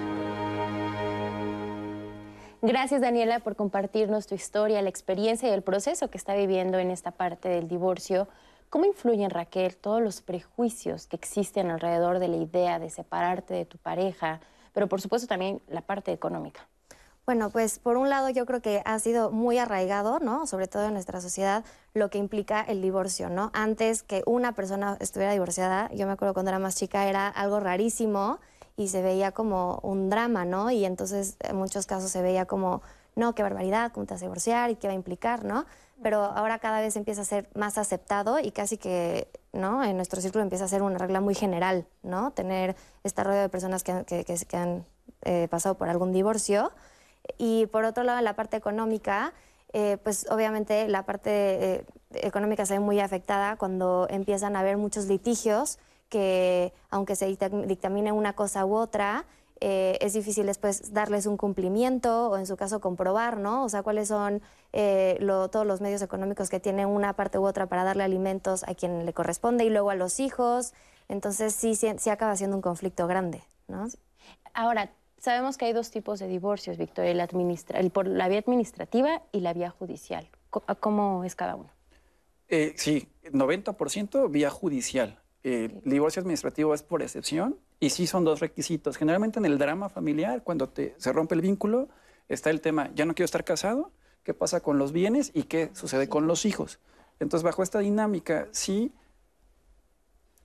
Gracias 2.62 3.00
Daniela 3.00 3.40
por 3.40 3.54
compartirnos 3.54 4.26
tu 4.26 4.34
historia, 4.34 4.80
la 4.82 4.88
experiencia 4.88 5.48
y 5.48 5.52
el 5.52 5.62
proceso 5.62 6.08
que 6.08 6.18
está 6.18 6.34
viviendo 6.34 6.78
en 6.78 6.90
esta 6.90 7.10
parte 7.10 7.48
del 7.48 7.68
divorcio. 7.68 8.28
¿Cómo 8.70 8.86
influyen, 8.86 9.30
Raquel, 9.30 9.76
todos 9.76 10.02
los 10.02 10.22
prejuicios 10.22 11.06
que 11.06 11.16
existen 11.16 11.70
alrededor 11.70 12.18
de 12.18 12.28
la 12.28 12.36
idea 12.36 12.78
de 12.78 12.90
separarte 12.90 13.54
de 13.54 13.64
tu 13.66 13.78
pareja, 13.78 14.40
pero 14.72 14.88
por 14.88 15.00
supuesto 15.00 15.28
también 15.28 15.60
la 15.68 15.82
parte 15.82 16.12
económica? 16.12 16.66
Bueno, 17.26 17.50
pues 17.50 17.80
por 17.80 17.96
un 17.96 18.08
lado 18.08 18.30
yo 18.30 18.46
creo 18.46 18.62
que 18.62 18.82
ha 18.84 18.96
sido 19.00 19.32
muy 19.32 19.58
arraigado, 19.58 20.20
¿no? 20.20 20.46
Sobre 20.46 20.68
todo 20.68 20.84
en 20.84 20.92
nuestra 20.92 21.20
sociedad, 21.20 21.64
lo 21.92 22.08
que 22.08 22.18
implica 22.18 22.60
el 22.60 22.80
divorcio, 22.80 23.28
¿no? 23.28 23.50
Antes 23.52 24.04
que 24.04 24.22
una 24.26 24.52
persona 24.52 24.96
estuviera 25.00 25.32
divorciada, 25.32 25.90
yo 25.92 26.06
me 26.06 26.12
acuerdo 26.12 26.34
cuando 26.34 26.50
era 26.50 26.60
más 26.60 26.76
chica, 26.76 27.08
era 27.08 27.26
algo 27.26 27.58
rarísimo 27.58 28.38
y 28.76 28.88
se 28.88 29.02
veía 29.02 29.32
como 29.32 29.80
un 29.82 30.08
drama, 30.08 30.44
¿no? 30.44 30.70
Y 30.70 30.84
entonces 30.84 31.36
en 31.40 31.56
muchos 31.56 31.86
casos 31.86 32.12
se 32.12 32.22
veía 32.22 32.46
como, 32.46 32.80
no, 33.16 33.34
qué 33.34 33.42
barbaridad, 33.42 33.90
cómo 33.90 34.06
te 34.06 34.14
vas 34.14 34.22
a 34.22 34.26
divorciar 34.26 34.70
y 34.70 34.76
qué 34.76 34.86
va 34.86 34.92
a 34.92 34.96
implicar, 34.96 35.44
¿no? 35.44 35.66
Pero 36.00 36.22
ahora 36.22 36.60
cada 36.60 36.80
vez 36.80 36.94
empieza 36.94 37.22
a 37.22 37.24
ser 37.24 37.48
más 37.56 37.76
aceptado 37.76 38.38
y 38.38 38.52
casi 38.52 38.78
que, 38.78 39.28
¿no? 39.52 39.82
En 39.82 39.96
nuestro 39.96 40.20
círculo 40.20 40.44
empieza 40.44 40.66
a 40.66 40.68
ser 40.68 40.80
una 40.80 40.98
regla 40.98 41.20
muy 41.20 41.34
general, 41.34 41.88
¿no? 42.04 42.30
Tener 42.30 42.76
esta 43.02 43.24
rueda 43.24 43.42
de 43.42 43.48
personas 43.48 43.82
que, 43.82 44.04
que, 44.04 44.24
que, 44.24 44.36
que 44.46 44.56
han 44.56 44.86
eh, 45.22 45.48
pasado 45.50 45.76
por 45.76 45.88
algún 45.88 46.12
divorcio. 46.12 46.70
Y 47.38 47.66
por 47.66 47.84
otro 47.84 48.04
lado, 48.04 48.18
en 48.18 48.24
la 48.24 48.34
parte 48.34 48.56
económica, 48.56 49.32
eh, 49.72 49.98
pues 50.02 50.26
obviamente 50.30 50.88
la 50.88 51.04
parte 51.04 51.30
eh, 51.30 51.84
económica 52.14 52.64
se 52.64 52.74
ve 52.74 52.80
muy 52.80 53.00
afectada 53.00 53.56
cuando 53.56 54.06
empiezan 54.08 54.56
a 54.56 54.60
haber 54.60 54.76
muchos 54.76 55.06
litigios 55.06 55.78
que, 56.08 56.72
aunque 56.88 57.16
se 57.16 57.26
dictamine 57.26 58.12
una 58.12 58.34
cosa 58.34 58.64
u 58.64 58.74
otra, 58.74 59.26
eh, 59.60 59.98
es 60.00 60.12
difícil 60.12 60.46
después 60.46 60.92
darles 60.92 61.26
un 61.26 61.36
cumplimiento 61.36 62.30
o 62.30 62.38
en 62.38 62.46
su 62.46 62.56
caso 62.56 62.80
comprobar, 62.80 63.38
¿no? 63.38 63.64
O 63.64 63.68
sea, 63.68 63.82
cuáles 63.82 64.08
son 64.08 64.40
lo, 65.20 65.48
todos 65.48 65.66
los 65.66 65.80
medios 65.80 66.02
económicos 66.02 66.48
que 66.48 66.60
tiene 66.60 66.86
una 66.86 67.14
parte 67.14 67.38
u 67.38 67.46
otra 67.46 67.66
para 67.66 67.82
darle 67.82 68.04
alimentos 68.04 68.62
a 68.64 68.74
quien 68.74 69.04
le 69.04 69.12
corresponde 69.12 69.64
y 69.64 69.70
luego 69.70 69.90
a 69.90 69.94
los 69.94 70.20
hijos. 70.20 70.74
Entonces 71.08 71.54
sí, 71.54 71.74
sí, 71.74 71.92
sí 71.98 72.10
acaba 72.10 72.36
siendo 72.36 72.56
un 72.56 72.62
conflicto 72.62 73.06
grande, 73.06 73.42
¿no? 73.68 73.86
Ahora, 74.54 74.90
Sabemos 75.18 75.56
que 75.56 75.64
hay 75.64 75.72
dos 75.72 75.90
tipos 75.90 76.18
de 76.18 76.28
divorcios, 76.28 76.76
Victoria, 76.76 77.10
el 77.10 77.20
administra 77.20 77.80
el 77.80 77.90
por 77.90 78.06
la 78.06 78.28
vía 78.28 78.38
administrativa 78.38 79.22
y 79.32 79.40
la 79.40 79.52
vía 79.52 79.70
judicial. 79.70 80.28
¿Cómo 80.80 81.24
es 81.24 81.34
cada 81.34 81.56
uno? 81.56 81.70
Eh, 82.48 82.74
sí, 82.76 83.08
90% 83.24 84.30
vía 84.30 84.50
judicial. 84.50 85.20
Eh, 85.42 85.80
el 85.84 85.90
divorcio 85.90 86.20
administrativo 86.20 86.74
es 86.74 86.82
por 86.82 87.02
excepción 87.02 87.58
y 87.80 87.90
sí 87.90 88.06
son 88.06 88.24
dos 88.24 88.40
requisitos. 88.40 88.96
Generalmente 88.96 89.38
en 89.38 89.46
el 89.46 89.58
drama 89.58 89.88
familiar, 89.88 90.42
cuando 90.42 90.68
te, 90.68 90.94
se 90.98 91.12
rompe 91.12 91.34
el 91.34 91.40
vínculo, 91.40 91.88
está 92.28 92.50
el 92.50 92.60
tema, 92.60 92.90
ya 92.94 93.04
no 93.04 93.14
quiero 93.14 93.26
estar 93.26 93.44
casado, 93.44 93.92
¿qué 94.22 94.34
pasa 94.34 94.60
con 94.60 94.78
los 94.78 94.92
bienes 94.92 95.30
y 95.34 95.44
qué 95.44 95.70
sucede 95.74 96.04
sí. 96.04 96.10
con 96.10 96.26
los 96.26 96.44
hijos? 96.44 96.80
Entonces, 97.20 97.44
bajo 97.44 97.62
esta 97.62 97.78
dinámica, 97.78 98.48
sí, 98.52 98.92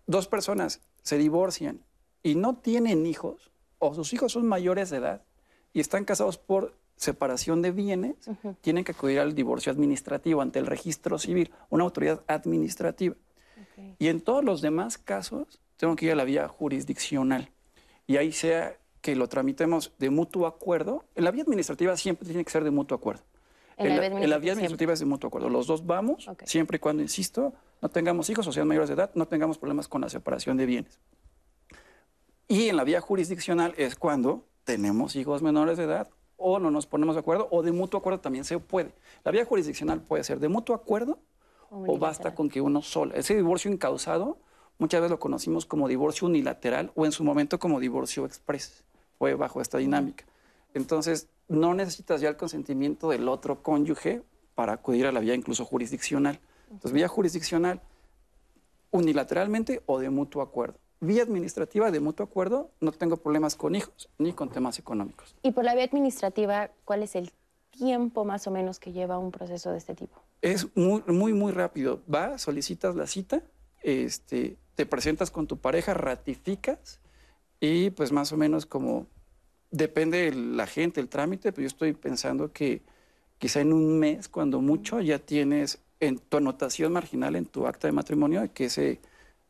dos 0.05 0.27
personas 0.27 0.81
se 1.01 1.17
divorcian 1.17 1.83
y 2.23 2.35
no 2.35 2.57
tienen 2.57 3.05
hijos, 3.05 3.50
o 3.81 3.93
sus 3.95 4.13
hijos 4.13 4.31
son 4.31 4.47
mayores 4.47 4.91
de 4.91 4.97
edad 4.97 5.23
y 5.73 5.79
están 5.79 6.05
casados 6.05 6.37
por 6.37 6.77
separación 6.95 7.63
de 7.63 7.71
bienes, 7.71 8.15
tienen 8.61 8.83
que 8.83 8.91
acudir 8.91 9.19
al 9.19 9.33
divorcio 9.33 9.71
administrativo 9.71 10.41
ante 10.41 10.59
el 10.59 10.67
registro 10.67 11.17
civil, 11.17 11.51
una 11.69 11.83
autoridad 11.83 12.21
administrativa. 12.27 13.15
Y 13.97 14.07
en 14.07 14.21
todos 14.21 14.45
los 14.45 14.61
demás 14.61 14.99
casos, 14.99 15.59
tengo 15.77 15.95
que 15.95 16.05
ir 16.05 16.11
a 16.11 16.15
la 16.15 16.25
vía 16.25 16.47
jurisdiccional. 16.47 17.49
Y 18.05 18.17
ahí 18.17 18.31
sea 18.31 18.77
que 19.01 19.15
lo 19.15 19.27
tramitemos 19.27 19.93
de 19.97 20.11
mutuo 20.11 20.45
acuerdo. 20.45 21.05
En 21.15 21.23
la 21.23 21.31
vía 21.31 21.41
administrativa 21.41 21.97
siempre 21.97 22.27
tiene 22.27 22.45
que 22.45 22.51
ser 22.51 22.63
de 22.63 22.69
mutuo 22.69 22.95
acuerdo. 22.95 23.23
En, 23.77 23.95
la, 24.29 24.37
vía 24.37 24.51
administrativa 24.51 24.93
es 24.93 24.99
de 24.99 25.05
mutuo 25.05 25.29
acuerdo. 25.29 25.49
Los 25.49 25.65
dos 25.65 25.87
vamos, 25.87 26.29
siempre 26.45 26.75
y 26.75 26.79
cuando, 26.79 27.01
insisto, 27.01 27.53
no 27.81 27.89
tengamos 27.89 28.29
hijos 28.29 28.45
o 28.45 28.51
sean 28.51 28.67
mayores 28.67 28.89
de 28.89 28.95
edad, 28.95 29.09
no 29.15 29.27
tengamos 29.27 29.57
problemas 29.57 29.87
con 29.87 30.01
la 30.01 30.09
separación 30.09 30.55
de 30.57 30.67
bienes. 30.67 30.99
Y 32.51 32.67
en 32.67 32.75
la 32.75 32.83
vía 32.83 32.99
jurisdiccional 32.99 33.73
es 33.77 33.95
cuando 33.95 34.43
tenemos 34.65 35.15
hijos 35.15 35.41
menores 35.41 35.77
de 35.77 35.85
edad 35.85 36.09
o 36.35 36.59
no 36.59 36.69
nos 36.69 36.85
ponemos 36.85 37.15
de 37.15 37.21
acuerdo 37.21 37.47
o 37.49 37.63
de 37.63 37.71
mutuo 37.71 38.01
acuerdo 38.01 38.19
también 38.19 38.43
se 38.43 38.59
puede. 38.59 38.93
La 39.23 39.31
vía 39.31 39.45
jurisdiccional 39.45 40.01
puede 40.01 40.25
ser 40.25 40.41
de 40.41 40.49
mutuo 40.49 40.75
acuerdo 40.75 41.17
o, 41.69 41.97
basta 41.97 42.35
con 42.35 42.49
que 42.49 42.59
uno 42.59 42.81
solo. 42.81 43.13
Ese 43.15 43.37
divorcio 43.37 43.71
incausado 43.71 44.37
muchas 44.79 44.99
veces 44.99 45.11
lo 45.11 45.19
conocimos 45.21 45.65
como 45.65 45.87
divorcio 45.87 46.27
unilateral 46.27 46.91
o 46.93 47.05
en 47.05 47.13
su 47.13 47.23
momento 47.23 47.57
como 47.57 47.79
divorcio 47.79 48.25
express. 48.25 48.83
Fue 49.17 49.33
bajo 49.33 49.61
esta 49.61 49.77
dinámica. 49.77 50.25
Entonces, 50.73 51.29
no 51.47 51.73
necesitas 51.73 52.19
ya 52.19 52.27
el 52.27 52.35
consentimiento 52.35 53.11
del 53.11 53.29
otro 53.29 53.63
cónyuge 53.63 54.23
para 54.55 54.73
acudir 54.73 55.07
a 55.07 55.13
la 55.13 55.21
vía 55.21 55.35
incluso 55.35 55.63
jurisdiccional. 55.63 56.41
Entonces, 56.65 56.91
vía 56.91 57.07
jurisdiccional 57.07 57.81
unilateralmente 58.91 59.83
o 59.85 59.99
de 59.99 60.09
mutuo 60.09 60.41
acuerdo. 60.41 60.77
Vía 61.03 61.23
administrativa 61.23 61.89
de 61.89 61.99
mutuo 61.99 62.23
acuerdo, 62.23 62.69
no 62.79 62.91
tengo 62.91 63.17
problemas 63.17 63.55
con 63.55 63.73
hijos 63.73 64.07
ni 64.19 64.33
con 64.33 64.49
temas 64.49 64.77
económicos. 64.77 65.35
Y 65.41 65.51
por 65.51 65.63
la 65.63 65.73
vía 65.73 65.85
administrativa, 65.85 66.69
¿cuál 66.85 67.01
es 67.01 67.15
el 67.15 67.31
tiempo 67.71 68.23
más 68.23 68.45
o 68.45 68.51
menos 68.51 68.79
que 68.79 68.91
lleva 68.91 69.17
un 69.17 69.31
proceso 69.31 69.71
de 69.71 69.79
este 69.79 69.95
tipo? 69.95 70.21
Es 70.43 70.67
muy, 70.75 71.01
muy, 71.07 71.33
muy 71.33 71.51
rápido. 71.51 72.01
Vas, 72.05 72.43
solicitas 72.43 72.95
la 72.95 73.07
cita, 73.07 73.41
este, 73.81 74.57
te 74.75 74.85
presentas 74.85 75.31
con 75.31 75.47
tu 75.47 75.57
pareja, 75.57 75.95
ratificas 75.95 76.99
y 77.59 77.89
pues 77.89 78.11
más 78.11 78.31
o 78.31 78.37
menos 78.37 78.67
como 78.67 79.07
depende 79.71 80.29
de 80.29 80.35
la 80.35 80.67
gente, 80.67 81.01
el 81.01 81.09
trámite, 81.09 81.51
pero 81.51 81.63
yo 81.63 81.67
estoy 81.67 81.93
pensando 81.93 82.51
que 82.51 82.83
quizá 83.39 83.61
en 83.61 83.73
un 83.73 83.97
mes, 83.97 84.29
cuando 84.29 84.61
mucho, 84.61 85.01
ya 85.01 85.17
tienes 85.17 85.79
en 85.99 86.19
tu 86.19 86.37
anotación 86.37 86.93
marginal 86.93 87.35
en 87.35 87.45
tu 87.45 87.65
acta 87.65 87.87
de 87.87 87.91
matrimonio 87.91 88.47
que 88.53 88.65
ese 88.65 88.99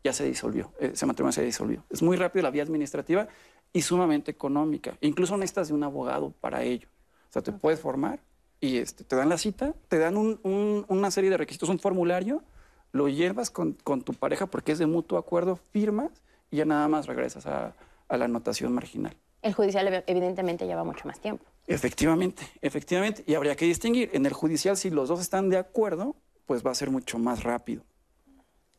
ya 0.04 0.14
se 0.14 0.26
disolvió, 0.26 0.74
ese 0.80 1.06
matrimonio 1.06 1.34
se 1.34 1.44
disolvió. 1.44 1.84
Es 1.90 2.02
muy 2.02 2.18
rápido 2.18 2.44
la 2.44 2.52
vía 2.52 2.64
administrativa 2.64 3.28
y 3.74 3.82
sumamente 3.82 4.32
económica. 4.32 4.98
Incluso 5.02 5.38
necesitas 5.38 5.68
de 5.68 5.74
un 5.74 5.84
abogado 5.84 6.32
para 6.32 6.64
ello. 6.64 6.88
O 7.30 7.34
sea, 7.34 7.42
te 7.42 7.52
puedes 7.52 7.80
formar 7.80 8.20
y 8.60 8.78
este, 8.78 9.04
te 9.04 9.16
dan 9.16 9.30
la 9.30 9.38
cita, 9.38 9.74
te 9.88 9.98
dan 9.98 10.18
una 10.44 11.12
serie 11.12 11.30
de 11.30 11.38
requisitos, 11.38 11.70
un 11.70 11.80
formulario, 11.80 12.44
lo 12.92 13.08
llevas 13.08 13.50
con, 13.50 13.76
tu 13.76 14.14
pareja 14.14 14.48
porque 14.48 14.72
es 14.72 14.80
de 14.80 14.86
mutuo 14.86 15.18
acuerdo, 15.18 15.56
firmas 15.56 16.12
y 16.50 16.58
ya 16.58 16.66
nada 16.66 16.88
más 16.88 17.08
regresas 17.08 17.46
a 17.46 17.74
la 18.10 18.26
anotación 18.26 18.74
marginal. 18.74 19.16
El 19.42 19.54
judicial 19.54 20.04
evidentemente 20.06 20.68
lleva 20.68 20.84
mucho 20.84 21.08
más 21.08 21.20
tiempo. 21.20 21.44
Efectivamente, 21.68 22.44
efectivamente. 22.62 23.24
Y 23.26 23.34
habría 23.34 23.56
que 23.56 23.66
distinguir. 23.66 24.10
En 24.14 24.26
el 24.26 24.34
judicial, 24.34 24.78
si 24.78 24.90
los 24.90 25.10
dos 25.10 25.20
están 25.20 25.50
de 25.50 25.58
acuerdo, 25.58 26.16
pues 26.46 26.66
va 26.66 26.72
a 26.72 26.76
ser 26.76 26.92
mucho 26.92 27.18
más 27.18 27.44
rápido. 27.44 27.84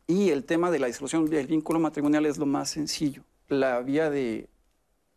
Y 0.06 0.30
el 0.30 0.44
tema 0.44 0.70
de 0.70 0.78
la 0.78 0.86
disolución 0.86 1.26
del 1.26 1.46
vínculo 1.46 1.78
matrimonial 1.78 2.26
es 2.26 2.38
lo 2.38 2.46
más 2.46 2.70
sencillo. 2.70 3.22
La 3.48 3.80
vía 3.80 4.10
de 4.10 4.48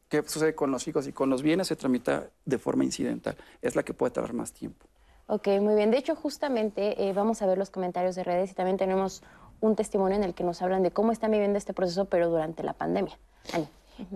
qué 0.09 0.23
sucede 0.23 0.55
con 0.55 0.71
los 0.71 0.87
hijos 0.87 1.07
y 1.07 1.13
con 1.13 1.29
los 1.29 1.41
bienes 1.41 1.67
se 1.67 1.75
tramita 1.75 2.29
de 2.45 2.57
forma 2.57 2.83
incidental. 2.83 3.35
Es 3.61 3.75
la 3.75 3.83
que 3.83 3.93
puede 3.93 4.11
tardar 4.11 4.33
más 4.33 4.53
tiempo. 4.53 4.85
Ok, 5.27 5.47
muy 5.59 5.75
bien. 5.75 5.89
De 5.89 5.97
hecho, 5.97 6.15
justamente 6.15 7.07
eh, 7.07 7.13
vamos 7.13 7.41
a 7.41 7.47
ver 7.47 7.57
los 7.57 7.71
comentarios 7.71 8.15
de 8.15 8.23
redes 8.23 8.51
y 8.51 8.53
también 8.53 8.77
tenemos 8.77 9.23
un 9.59 9.75
testimonio 9.75 10.17
en 10.17 10.23
el 10.23 10.33
que 10.33 10.43
nos 10.43 10.61
hablan 10.61 10.83
de 10.83 10.91
cómo 10.91 11.11
están 11.11 11.31
viviendo 11.31 11.57
este 11.57 11.73
proceso, 11.73 12.05
pero 12.05 12.29
durante 12.29 12.61
la 12.63 12.73
pandemia. 12.73 13.17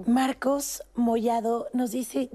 Marcos 0.06 0.84
Mollado 0.96 1.68
nos 1.74 1.92
dice, 1.92 2.30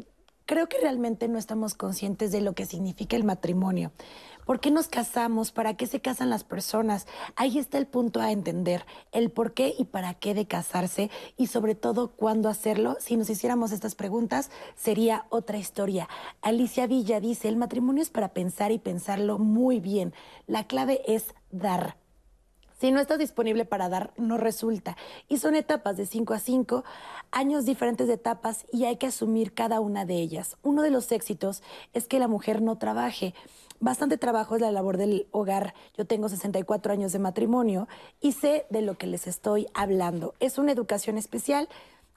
creo 0.47 0.69
que 0.69 0.79
realmente 0.79 1.29
no 1.29 1.39
estamos 1.39 1.75
conscientes 1.75 2.33
de 2.33 2.41
lo 2.41 2.55
que 2.55 2.67
significa 2.67 3.17
el 3.17 3.25
matrimonio. 3.25 3.93
¿Por 4.45 4.61
qué 4.61 4.71
nos 4.71 4.89
casamos? 4.89 5.53
¿Para 5.53 5.75
qué 5.75 5.87
se 5.87 6.01
casan 6.01 6.29
las 6.29 6.45
personas? 6.45 7.07
Ahí 7.35 7.59
está 7.59 7.79
el 7.79 7.87
punto 7.87 8.21
a 8.21 8.31
entender, 8.31 8.85
el 9.13 9.31
por 9.31 9.55
qué 9.55 9.75
y 9.79 9.85
para 9.85 10.15
qué 10.15 10.35
de 10.35 10.47
casarse 10.47 11.11
y 11.37 11.47
sobre 11.47 11.75
todo 11.75 12.09
cuándo 12.09 12.49
hacerlo. 12.49 12.97
Si 13.01 13.17
nos 13.17 13.31
hiciéramos 13.31 13.73
estas 13.73 13.95
preguntas, 13.95 14.51
sería 14.77 15.27
otra 15.31 15.57
historia. 15.57 16.09
Alicia 16.43 16.87
Villa 16.87 17.21
dice, 17.21 17.49
el 17.49 17.57
matrimonio 17.57 18.03
es 18.03 18.11
para 18.11 18.35
pensar 18.35 18.71
y 18.71 18.79
pensarlo 18.79 19.39
muy 19.39 19.81
bien. 19.81 20.13
La 20.47 20.67
clave 20.67 21.01
es 21.07 21.35
dar. 21.51 21.97
Si 22.85 22.91
no 22.91 23.01
estás 23.01 23.19
disponible 23.19 23.65
para 23.65 23.89
dar, 23.89 24.13
no 24.19 24.37
resulta. 24.37 24.97
Y 25.29 25.39
son 25.39 25.55
etapas 25.55 25.97
de 25.97 26.05
5 26.05 26.35
a 26.35 26.39
5, 26.39 26.85
años 27.31 27.65
diferentes 27.65 28.09
de 28.09 28.15
etapas 28.15 28.67
y 28.73 28.85
hay 28.85 28.97
que 28.97 29.07
asumir 29.07 29.55
cada 29.55 29.81
una 29.81 30.05
de 30.05 30.17
ellas. 30.17 30.59
Uno 30.63 30.83
de 30.83 30.91
los 30.91 31.11
éxitos 31.13 31.63
es 31.95 32.07
que 32.07 32.19
la 32.19 32.29
mujer 32.29 32.61
no 32.61 32.77
trabaje. 32.77 33.33
Bastante 33.85 34.17
trabajo 34.17 34.55
es 34.55 34.63
la 34.63 34.73
labor 34.73 34.97
del 34.97 35.27
hogar. 35.31 35.75
Yo 35.95 36.07
tengo 36.07 36.31
64 36.31 36.91
años 36.91 37.13
de 37.13 37.19
matrimonio 37.19 37.87
y 38.19 38.33
sé 38.33 38.65
de 38.71 38.81
lo 38.81 38.97
que 38.97 39.07
les 39.07 39.27
estoy 39.27 39.67
hablando. 39.75 40.33
Es 40.41 40.57
una 40.57 40.73
educación 40.73 41.19
especial. 41.19 41.69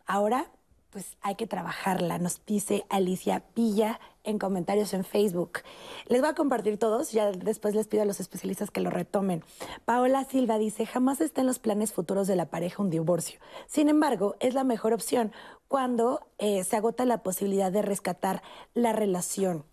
Ahora 0.05 0.49
pues 0.91 1.17
hay 1.21 1.35
que 1.35 1.45
trabajarla, 1.45 2.19
nos 2.19 2.39
dice 2.45 2.85
Alicia 2.87 3.41
Pilla 3.53 3.99
en 4.23 4.39
comentarios 4.39 4.93
en 4.93 5.03
Facebook. 5.03 5.59
Les 6.07 6.21
voy 6.21 6.29
a 6.29 6.35
compartir 6.35 6.79
todos, 6.79 7.11
ya 7.11 7.33
después 7.33 7.75
les 7.75 7.89
pido 7.89 8.03
a 8.03 8.05
los 8.05 8.21
especialistas 8.21 8.71
que 8.71 8.79
lo 8.79 8.89
retomen. 8.89 9.43
Paola 9.83 10.23
Silva 10.23 10.57
dice, 10.57 10.85
jamás 10.85 11.19
está 11.19 11.41
en 11.41 11.47
los 11.47 11.59
planes 11.59 11.91
futuros 11.91 12.27
de 12.27 12.37
la 12.37 12.45
pareja 12.45 12.81
un 12.81 12.89
divorcio. 12.89 13.41
Sin 13.67 13.89
embargo, 13.89 14.37
es 14.39 14.53
la 14.53 14.63
mejor 14.63 14.93
opción 14.93 15.33
cuando 15.67 16.25
eh, 16.37 16.63
se 16.63 16.77
agota 16.77 17.03
la 17.03 17.23
posibilidad 17.23 17.73
de 17.73 17.81
rescatar 17.81 18.41
la 18.73 18.93
relación. 18.93 19.65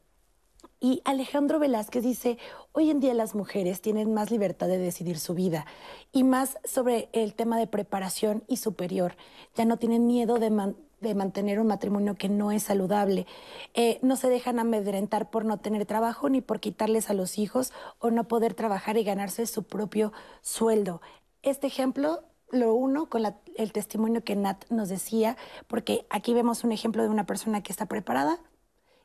Y 0.84 1.00
Alejandro 1.06 1.58
Velázquez 1.58 2.02
dice, 2.02 2.36
hoy 2.72 2.90
en 2.90 3.00
día 3.00 3.14
las 3.14 3.34
mujeres 3.34 3.80
tienen 3.80 4.12
más 4.12 4.30
libertad 4.30 4.66
de 4.66 4.76
decidir 4.76 5.18
su 5.18 5.32
vida 5.32 5.64
y 6.12 6.24
más 6.24 6.58
sobre 6.62 7.08
el 7.14 7.32
tema 7.32 7.58
de 7.58 7.66
preparación 7.66 8.44
y 8.48 8.58
superior. 8.58 9.16
Ya 9.54 9.64
no 9.64 9.78
tienen 9.78 10.06
miedo 10.06 10.38
de, 10.38 10.50
mantener 10.50 11.58
un 11.58 11.68
matrimonio 11.68 12.16
que 12.16 12.28
no 12.28 12.52
es 12.52 12.64
saludable. 12.64 13.26
Eh, 13.72 13.98
no 14.02 14.16
se 14.16 14.28
dejan 14.28 14.58
amedrentar 14.58 15.30
por 15.30 15.46
no 15.46 15.56
tener 15.56 15.86
trabajo 15.86 16.28
ni 16.28 16.42
por 16.42 16.60
quitarles 16.60 17.08
a 17.08 17.14
los 17.14 17.38
hijos 17.38 17.72
o 17.98 18.10
no 18.10 18.28
poder 18.28 18.52
trabajar 18.52 18.98
y 18.98 19.04
ganarse 19.04 19.46
su 19.46 19.62
propio 19.62 20.12
sueldo. 20.42 21.00
Este 21.40 21.66
ejemplo 21.66 22.24
lo 22.50 22.74
uno 22.74 23.08
con 23.08 23.22
el 23.56 23.72
testimonio 23.72 24.22
que 24.22 24.36
Nat 24.36 24.66
nos 24.68 24.90
decía, 24.90 25.38
porque 25.66 26.04
aquí 26.10 26.34
vemos 26.34 26.62
un 26.62 26.72
ejemplo 26.72 27.02
de 27.02 27.08
una 27.08 27.24
persona 27.24 27.62
que 27.62 27.72
está 27.72 27.86
preparada 27.86 28.38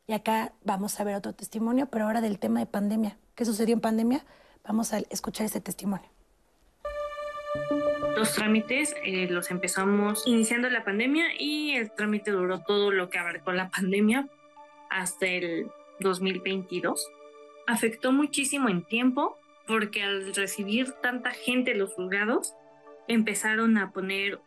y 0.10 0.14
acá 0.14 0.54
vamos 0.64 1.00
a 1.00 1.04
ver 1.04 1.14
otro 1.14 1.34
testimonio, 1.34 1.86
pero 1.86 2.06
ahora 2.06 2.20
del 2.20 2.40
tema 2.40 2.60
de 2.60 2.66
pandemia. 2.66 3.20
¿Qué 3.36 3.46
sucedió 3.46 3.76
en 3.76 3.80
pandemia? 3.80 4.26
Vamos 4.64 4.92
a 4.92 4.98
escuchar 5.12 5.46
ese 5.46 5.62
testimonio. 5.62 6.10
Los 8.18 8.34
trámites 8.34 8.96
eh, 9.06 9.28
los 9.30 9.52
empezamos 9.52 10.26
iniciando 10.26 10.68
la 10.72 10.84
pandemia 10.84 11.28
y 11.38 11.76
el 11.76 11.92
trámite 11.92 12.32
duró 12.32 12.62
todo 12.62 12.90
lo 12.90 13.12
que 13.12 13.20
abarcó 13.20 13.52
la 13.52 13.70
pandemia 13.76 14.28
hasta 14.90 15.28
el 15.28 15.70
2022. 16.00 17.08
Afectó 17.68 18.12
muchísimo 18.12 18.68
en 18.68 18.84
tiempo 18.84 19.38
porque 19.68 20.02
al 20.02 20.34
recibir 20.34 20.92
tanta 21.04 21.30
gente 21.30 21.76
los 21.76 21.94
juzgados, 21.94 22.56
empezaron 23.08 23.78
a 23.78 23.92
poner 23.92 24.40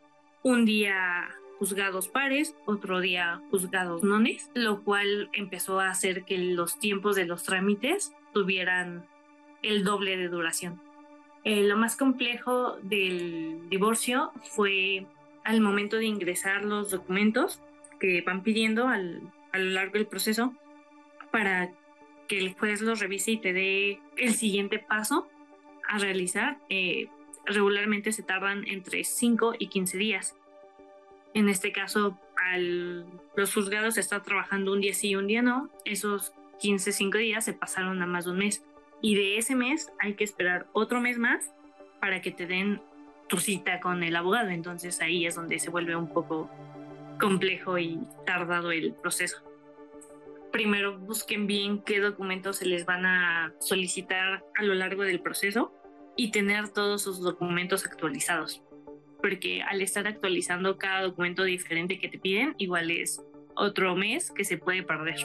un 0.43 0.65
día 0.65 1.29
juzgados 1.63 2.09
pares, 2.09 2.57
otro 2.65 2.99
día 2.99 3.41
juzgados 3.53 4.03
nones, 4.03 4.51
lo 4.53 4.83
cual 4.83 5.31
empezó 5.33 5.79
a 5.79 5.91
hacer 5.91 6.25
que 6.25 6.37
los 6.37 6.81
tiempos 6.81 7.15
de 7.15 7.25
los 7.25 7.45
trámites 7.45 8.13
tuvieran 8.33 9.07
el 9.63 9.85
doble 9.85 10.17
de 10.17 10.27
duración. 10.27 10.83
Eh, 11.45 11.63
lo 11.63 11.77
más 11.77 11.95
complejo 11.95 12.79
del 12.83 13.61
divorcio 13.69 14.33
fue 14.43 15.07
al 15.45 15.61
momento 15.61 15.99
de 15.99 16.07
ingresar 16.07 16.65
los 16.65 16.91
documentos 16.91 17.63
que 18.01 18.23
van 18.23 18.43
pidiendo 18.43 18.89
a 18.89 18.99
lo 18.99 19.31
largo 19.53 19.93
del 19.93 20.09
proceso 20.09 20.53
para 21.31 21.71
que 22.27 22.41
el 22.41 22.55
juez 22.55 22.81
los 22.81 22.99
revise 22.99 23.31
y 23.31 23.37
te 23.37 23.53
dé 23.53 24.01
el 24.17 24.35
siguiente 24.35 24.81
paso 24.81 25.29
a 25.89 25.99
realizar. 25.99 26.59
Eh, 26.71 27.07
regularmente 27.47 28.11
se 28.11 28.25
tardan 28.25 28.67
entre 28.67 29.05
5 29.05 29.55
y 29.61 29.69
15 29.69 29.97
días. 29.97 30.37
En 31.35 31.49
este 31.49 31.73
caso, 31.73 32.19
los 33.35 33.55
juzgados 33.55 33.97
están 33.97 34.23
trabajando 34.23 34.73
un 34.73 34.81
día 34.81 34.95
sí 34.95 35.11
y 35.11 35.17
un 35.17 35.27
día 35.27 35.43
no. 35.43 35.71
Esos 35.85 36.33
15, 36.61 36.93
5 36.93 37.19
días 37.19 37.45
se 37.45 37.55
pasaron 37.55 38.03
a 38.03 38.07
más 38.07 38.27
de 38.27 38.33
un 38.33 38.39
mes 38.39 38.65
y 39.01 39.17
de 39.17 39.39
ese 39.39 39.55
mes 39.55 39.93
hay 39.99 40.15
que 40.15 40.25
esperar 40.25 40.67
otro 40.73 41.01
mes 41.01 41.19
más 41.19 41.53
para 42.01 42.21
que 42.21 42.31
te 42.31 42.47
den 42.47 42.81
tu 43.29 43.39
cita 43.39 43.81
con 43.81 44.03
el 44.03 44.15
abogado. 44.15 44.51
Entonces 44.51 45.01
ahí 45.01 45.27
es 45.27 45.35
donde 45.35 45.59
se 45.59 45.71
vuelve 45.71 45.97
un 45.97 46.09
poco 46.09 46.51
complejo 47.21 47.79
y 47.79 47.99
tardado 48.27 48.73
el 48.73 48.95
proceso. 48.95 49.43
Primero 50.53 50.99
busquen 50.99 51.47
bien 51.47 51.83
qué 51.83 52.01
documentos 52.01 52.57
se 52.59 52.67
les 52.67 52.85
van 52.85 53.07
a 53.07 53.55
solicitar 53.59 54.45
a 54.55 54.63
lo 54.63 54.75
largo 54.75 55.03
del 55.03 55.21
proceso 55.21 55.73
y 56.15 56.31
tener 56.31 56.69
todos 56.69 57.03
sus 57.03 57.21
documentos 57.21 57.87
actualizados. 57.87 58.63
Porque 59.23 59.63
al 59.63 59.81
estar 59.81 60.07
actualizando 60.07 60.77
cada 60.77 61.03
documento 61.03 61.45
diferente 61.45 61.99
que 61.99 62.09
te 62.09 62.19
piden, 62.19 62.55
igual 62.59 62.91
es 62.91 63.23
otro 63.55 63.95
mes 63.95 64.31
que 64.31 64.45
se 64.45 64.59
puede 64.59 64.83
perder. 64.83 65.17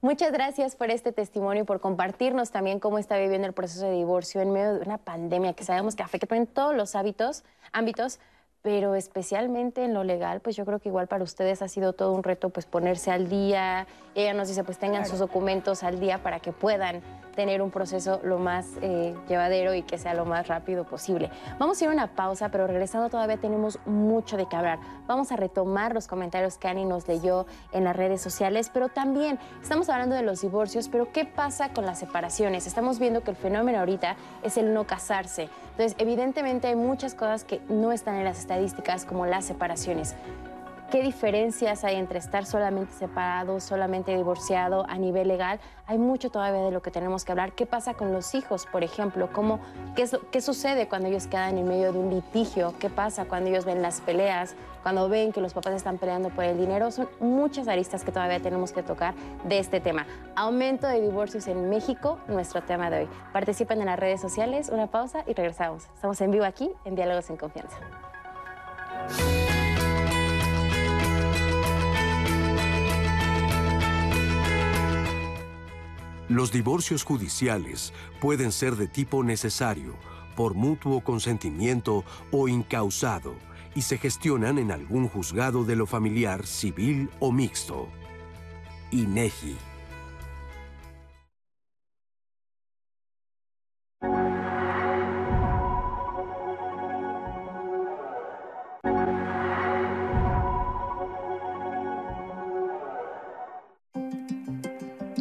Muchas 0.00 0.32
gracias 0.32 0.76
por 0.76 0.90
este 0.90 1.12
testimonio 1.12 1.62
y 1.64 1.66
por 1.66 1.80
compartirnos 1.80 2.50
también 2.50 2.80
cómo 2.80 2.98
está 2.98 3.18
viviendo 3.18 3.46
el 3.46 3.52
proceso 3.52 3.86
de 3.86 3.96
divorcio 3.96 4.40
en 4.40 4.52
medio 4.52 4.74
de 4.74 4.80
una 4.80 4.98
pandemia 4.98 5.52
que 5.52 5.64
sabemos 5.64 5.94
que 5.94 6.02
afecta 6.02 6.34
en 6.36 6.46
todos 6.46 6.74
los 6.74 6.94
hábitos, 6.94 7.44
ámbitos, 7.72 8.18
pero 8.62 8.94
especialmente 8.94 9.84
en 9.84 9.94
lo 9.94 10.04
legal, 10.04 10.40
pues 10.40 10.54
yo 10.56 10.66
creo 10.66 10.78
que 10.78 10.88
igual 10.90 11.06
para 11.06 11.24
ustedes 11.24 11.62
ha 11.62 11.68
sido 11.68 11.92
todo 11.94 12.12
un 12.12 12.22
reto 12.22 12.50
pues 12.50 12.66
ponerse 12.66 13.10
al 13.10 13.28
día. 13.28 13.86
Ella 14.14 14.34
nos 14.34 14.48
dice 14.48 14.64
pues 14.64 14.78
tengan 14.78 15.06
sus 15.06 15.18
documentos 15.18 15.82
al 15.82 15.98
día 15.98 16.22
para 16.22 16.40
que 16.40 16.52
puedan 16.52 17.02
tener 17.40 17.62
un 17.62 17.70
proceso 17.70 18.20
lo 18.22 18.38
más 18.38 18.66
eh, 18.82 19.14
llevadero 19.26 19.72
y 19.72 19.80
que 19.80 19.96
sea 19.96 20.12
lo 20.12 20.26
más 20.26 20.46
rápido 20.46 20.84
posible. 20.84 21.30
Vamos 21.58 21.80
a 21.80 21.84
ir 21.84 21.88
a 21.88 21.94
una 21.94 22.06
pausa, 22.08 22.50
pero 22.50 22.66
regresando 22.66 23.08
todavía 23.08 23.38
tenemos 23.38 23.78
mucho 23.86 24.36
de 24.36 24.44
qué 24.46 24.56
hablar. 24.56 24.78
Vamos 25.06 25.32
a 25.32 25.36
retomar 25.36 25.94
los 25.94 26.06
comentarios 26.06 26.58
que 26.58 26.68
Ani 26.68 26.84
nos 26.84 27.08
leyó 27.08 27.46
en 27.72 27.84
las 27.84 27.96
redes 27.96 28.20
sociales, 28.20 28.70
pero 28.70 28.90
también 28.90 29.38
estamos 29.62 29.88
hablando 29.88 30.16
de 30.16 30.22
los 30.22 30.42
divorcios, 30.42 30.90
pero 30.90 31.12
¿qué 31.12 31.24
pasa 31.24 31.70
con 31.70 31.86
las 31.86 31.98
separaciones? 31.98 32.66
Estamos 32.66 32.98
viendo 32.98 33.22
que 33.22 33.30
el 33.30 33.38
fenómeno 33.38 33.78
ahorita 33.78 34.16
es 34.42 34.58
el 34.58 34.74
no 34.74 34.86
casarse. 34.86 35.48
Entonces, 35.70 35.94
evidentemente 35.96 36.68
hay 36.68 36.76
muchas 36.76 37.14
cosas 37.14 37.44
que 37.44 37.62
no 37.70 37.90
están 37.90 38.16
en 38.16 38.24
las 38.24 38.38
estadísticas 38.38 39.06
como 39.06 39.24
las 39.24 39.46
separaciones. 39.46 40.14
¿Qué 40.90 41.02
diferencias 41.02 41.84
hay 41.84 41.94
entre 41.94 42.18
estar 42.18 42.44
solamente 42.44 42.92
separado, 42.94 43.60
solamente 43.60 44.16
divorciado 44.16 44.84
a 44.88 44.98
nivel 44.98 45.28
legal? 45.28 45.60
Hay 45.86 45.98
mucho 45.98 46.30
todavía 46.30 46.62
de 46.62 46.72
lo 46.72 46.82
que 46.82 46.90
tenemos 46.90 47.24
que 47.24 47.30
hablar. 47.30 47.52
¿Qué 47.52 47.64
pasa 47.64 47.94
con 47.94 48.12
los 48.12 48.34
hijos, 48.34 48.66
por 48.66 48.82
ejemplo? 48.82 49.28
¿Cómo, 49.32 49.60
qué, 49.94 50.10
¿Qué 50.32 50.40
sucede 50.40 50.88
cuando 50.88 51.06
ellos 51.06 51.28
quedan 51.28 51.58
en 51.58 51.68
medio 51.68 51.92
de 51.92 51.98
un 52.00 52.10
litigio? 52.10 52.74
¿Qué 52.80 52.90
pasa 52.90 53.26
cuando 53.26 53.50
ellos 53.50 53.64
ven 53.64 53.82
las 53.82 54.00
peleas? 54.00 54.56
Cuando 54.82 55.08
ven 55.08 55.30
que 55.30 55.40
los 55.40 55.54
papás 55.54 55.74
están 55.74 55.96
peleando 55.96 56.30
por 56.30 56.42
el 56.42 56.58
dinero? 56.58 56.90
Son 56.90 57.08
muchas 57.20 57.68
aristas 57.68 58.02
que 58.02 58.10
todavía 58.10 58.40
tenemos 58.40 58.72
que 58.72 58.82
tocar 58.82 59.14
de 59.44 59.60
este 59.60 59.78
tema. 59.78 60.06
Aumento 60.34 60.88
de 60.88 61.00
divorcios 61.00 61.46
en 61.46 61.70
México, 61.70 62.18
nuestro 62.26 62.62
tema 62.62 62.90
de 62.90 63.02
hoy. 63.02 63.08
Participen 63.32 63.78
en 63.78 63.86
las 63.86 63.98
redes 64.00 64.20
sociales, 64.20 64.70
una 64.70 64.88
pausa 64.88 65.22
y 65.28 65.34
regresamos. 65.34 65.84
Estamos 65.94 66.20
en 66.20 66.32
vivo 66.32 66.46
aquí 66.46 66.68
en 66.84 66.96
Diálogos 66.96 67.30
en 67.30 67.36
Confianza. 67.36 67.78
Los 76.30 76.52
divorcios 76.52 77.02
judiciales 77.02 77.92
pueden 78.20 78.52
ser 78.52 78.76
de 78.76 78.86
tipo 78.86 79.24
necesario, 79.24 79.96
por 80.36 80.54
mutuo 80.54 81.00
consentimiento 81.00 82.04
o 82.30 82.46
incausado, 82.46 83.34
y 83.74 83.82
se 83.82 83.98
gestionan 83.98 84.58
en 84.58 84.70
algún 84.70 85.08
juzgado 85.08 85.64
de 85.64 85.74
lo 85.74 85.86
familiar, 85.86 86.46
civil 86.46 87.10
o 87.18 87.32
mixto. 87.32 87.88
INEGI. 88.92 89.56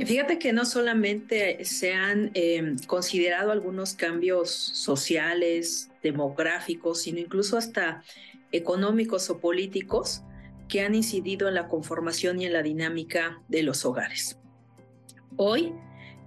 Fíjate 0.09 0.39
que 0.39 0.53
no 0.53 0.65
solamente 0.65 1.63
se 1.65 1.93
han 1.93 2.31
eh, 2.33 2.75
considerado 2.87 3.51
algunos 3.51 3.93
cambios 3.93 4.49
sociales, 4.49 5.91
demográficos, 6.01 7.03
sino 7.03 7.19
incluso 7.19 7.59
hasta 7.59 8.03
económicos 8.51 9.29
o 9.29 9.37
políticos 9.37 10.23
que 10.67 10.81
han 10.81 10.95
incidido 10.95 11.47
en 11.47 11.53
la 11.53 11.67
conformación 11.67 12.41
y 12.41 12.47
en 12.47 12.53
la 12.53 12.63
dinámica 12.63 13.43
de 13.49 13.61
los 13.61 13.85
hogares. 13.85 14.39
Hoy, 15.37 15.73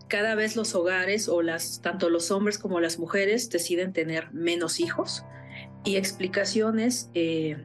cada 0.06 0.36
vez 0.36 0.54
los 0.54 0.76
hogares 0.76 1.28
o 1.28 1.42
las 1.42 1.82
tanto 1.82 2.08
los 2.08 2.30
hombres 2.30 2.58
como 2.58 2.78
las 2.78 3.00
mujeres 3.00 3.50
deciden 3.50 3.92
tener 3.92 4.32
menos 4.32 4.78
hijos 4.78 5.24
y 5.84 5.96
explicaciones 5.96 7.10
eh, 7.14 7.56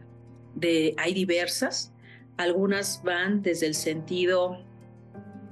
de 0.55 0.95
hay 0.97 1.13
diversas. 1.13 1.93
Algunas 2.37 3.03
van 3.03 3.43
desde 3.43 3.67
el 3.67 3.75
sentido 3.75 4.65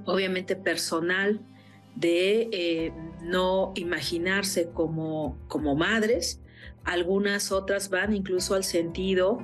obviamente 0.06 0.56
personal 0.56 1.42
de 1.96 2.50
eh, 2.52 2.94
no 3.22 3.72
imaginarse 3.76 4.70
como, 4.70 5.38
como 5.48 5.76
madres. 5.76 6.42
Algunas 6.84 7.52
otras 7.52 7.90
van 7.90 8.14
incluso 8.14 8.54
al 8.54 8.64
sentido 8.64 9.40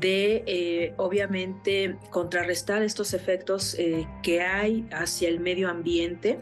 de, 0.00 0.44
eh, 0.46 0.94
obviamente, 0.96 1.96
contrarrestar 2.10 2.82
estos 2.82 3.14
efectos 3.14 3.74
eh, 3.78 4.06
que 4.22 4.42
hay 4.42 4.86
hacia 4.92 5.28
el 5.28 5.40
medio 5.40 5.68
ambiente. 5.68 6.40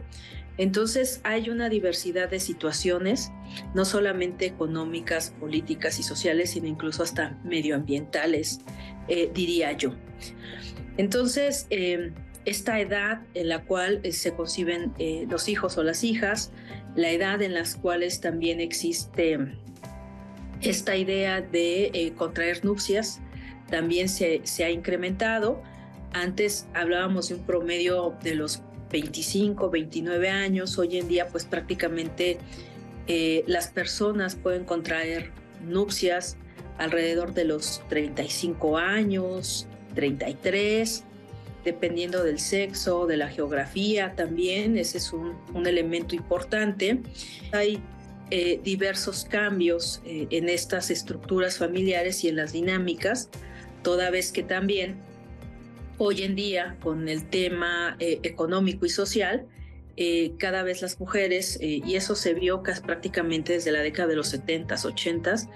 Entonces 0.58 1.20
hay 1.22 1.48
una 1.48 1.68
diversidad 1.68 2.28
de 2.28 2.40
situaciones, 2.40 3.30
no 3.74 3.84
solamente 3.84 4.46
económicas, 4.46 5.34
políticas 5.38 5.98
y 5.98 6.02
sociales, 6.02 6.50
sino 6.50 6.66
incluso 6.66 7.02
hasta 7.02 7.38
medioambientales, 7.42 8.60
diría 9.34 9.72
yo. 9.72 9.94
Entonces, 10.98 11.66
esta 12.44 12.80
edad 12.80 13.22
en 13.34 13.48
la 13.48 13.62
cual 13.64 14.00
eh, 14.02 14.12
se 14.12 14.32
conciben 14.34 14.92
eh, 14.98 15.26
los 15.28 15.48
hijos 15.48 15.78
o 15.78 15.82
las 15.82 16.04
hijas, 16.04 16.50
la 16.96 17.10
edad 17.10 17.40
en 17.42 17.54
las 17.54 17.76
cuales 17.76 18.20
también 18.20 18.60
existe 18.60 19.38
esta 20.60 20.96
idea 20.96 21.40
de 21.40 21.90
eh, 21.92 22.12
contraer 22.16 22.64
nupcias, 22.64 23.20
también 23.70 24.08
se, 24.08 24.42
ha 24.64 24.70
incrementado. 24.70 25.62
Antes 26.12 26.66
hablábamos 26.74 27.28
de 27.28 27.36
un 27.36 27.46
promedio 27.46 28.14
de 28.22 28.34
los 28.34 28.62
25, 28.90 29.70
29 29.70 30.28
años, 30.28 30.78
hoy 30.78 30.98
en 30.98 31.08
día 31.08 31.28
pues 31.28 31.46
prácticamente 31.46 32.38
las 33.46 33.68
personas 33.68 34.36
pueden 34.36 34.64
contraer 34.64 35.32
nupcias 35.66 36.36
alrededor 36.78 37.32
de 37.32 37.44
los 37.44 37.82
35 37.88 38.76
años, 38.76 39.66
33, 39.94 41.04
dependiendo 41.64 42.22
del 42.22 42.38
sexo, 42.38 43.06
de 43.06 43.16
la 43.16 43.28
geografía 43.28 44.14
también, 44.16 44.76
ese 44.76 44.98
es 44.98 45.12
un, 45.12 45.32
elemento 45.66 46.14
importante. 46.14 47.00
Hay 47.52 47.80
eh, 48.30 48.60
diversos 48.62 49.24
cambios 49.24 50.02
eh, 50.04 50.26
en 50.30 50.48
estas 50.48 50.90
estructuras 50.90 51.58
familiares 51.58 52.24
y 52.24 52.28
en 52.28 52.36
las 52.36 52.52
dinámicas, 52.52 53.28
toda 53.82 54.10
vez 54.10 54.32
que 54.32 54.42
también 54.42 54.96
hoy 55.98 56.22
en 56.22 56.34
día 56.34 56.76
con 56.82 57.08
el 57.08 57.28
tema 57.28 57.96
eh, 58.00 58.18
económico 58.22 58.86
y 58.86 58.90
social, 58.90 59.46
cada 60.38 60.64
vez 60.64 60.82
las 60.82 60.98
mujeres, 60.98 61.58
y 61.60 61.94
eso 61.94 62.16
se 62.16 62.34
vio 62.34 62.62
casi 62.62 62.80
prácticamente 62.80 63.52
desde 63.52 63.70
la 63.70 63.82
década 63.82 64.08
de 64.08 64.16
los 64.16 64.34
70s, 64.34 64.84
80s, 64.84 65.48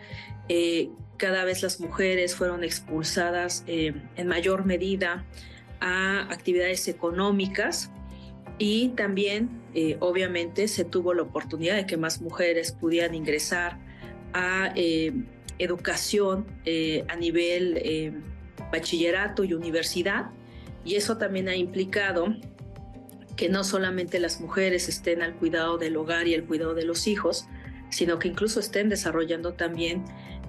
cada 1.16 1.44
vez 1.44 1.62
las 1.64 1.80
mujeres 1.80 2.36
fueron 2.36 2.62
expulsadas 2.62 3.64
en 3.66 4.26
mayor 4.28 4.64
medida 4.64 5.24
a 5.81 6.22
actividades 6.33 6.89
económicas 6.89 7.91
y 8.59 8.89
también 8.91 9.51
eh, 9.74 9.97
obviamente 10.01 10.68
se 10.68 10.85
tuvo 10.85 11.12
la 11.12 11.22
oportunidad 11.22 11.77
de 11.77 11.87
que 11.87 11.97
más 11.97 12.20
mujeres 12.20 12.72
pudieran 12.72 13.14
ingresar 13.14 13.79
a 14.33 14.72
eh, 14.74 15.12
educación 15.59 16.47
eh, 16.64 17.05
a 17.09 17.16
nivel 17.16 18.22
bachillerato 18.72 19.45
y 19.45 19.53
universidad. 19.53 20.31
Y 20.85 20.95
eso 20.95 21.18
también 21.18 21.49
ha 21.49 21.57
implicado 21.57 22.35
que 23.37 23.49
no 23.51 23.64
solamente 23.64 24.18
las 24.18 24.41
mujeres 24.41 24.89
estén 24.89 25.20
al 25.20 25.35
cuidado 25.35 25.77
del 25.77 25.97
hogar 25.97 26.27
y 26.27 26.35
el 26.35 26.45
cuidado 26.45 26.74
de 26.74 26.85
los 26.85 27.07
hijos, 27.07 27.47
sino 27.91 28.18
que 28.18 28.29
incluso 28.29 28.61
estén 28.61 28.89
desarrollando 28.89 29.53
también 29.53 30.05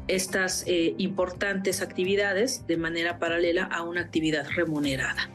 estas 0.08 0.64
eh, 0.68 0.96
importantes 0.98 1.82
actividades 1.82 2.66
de 2.68 2.78
manera 2.78 3.20
paralela 3.20 3.64
a 3.64 3.84
una 3.84 4.02
actividad 4.02 4.48
remunerada. 4.56 5.30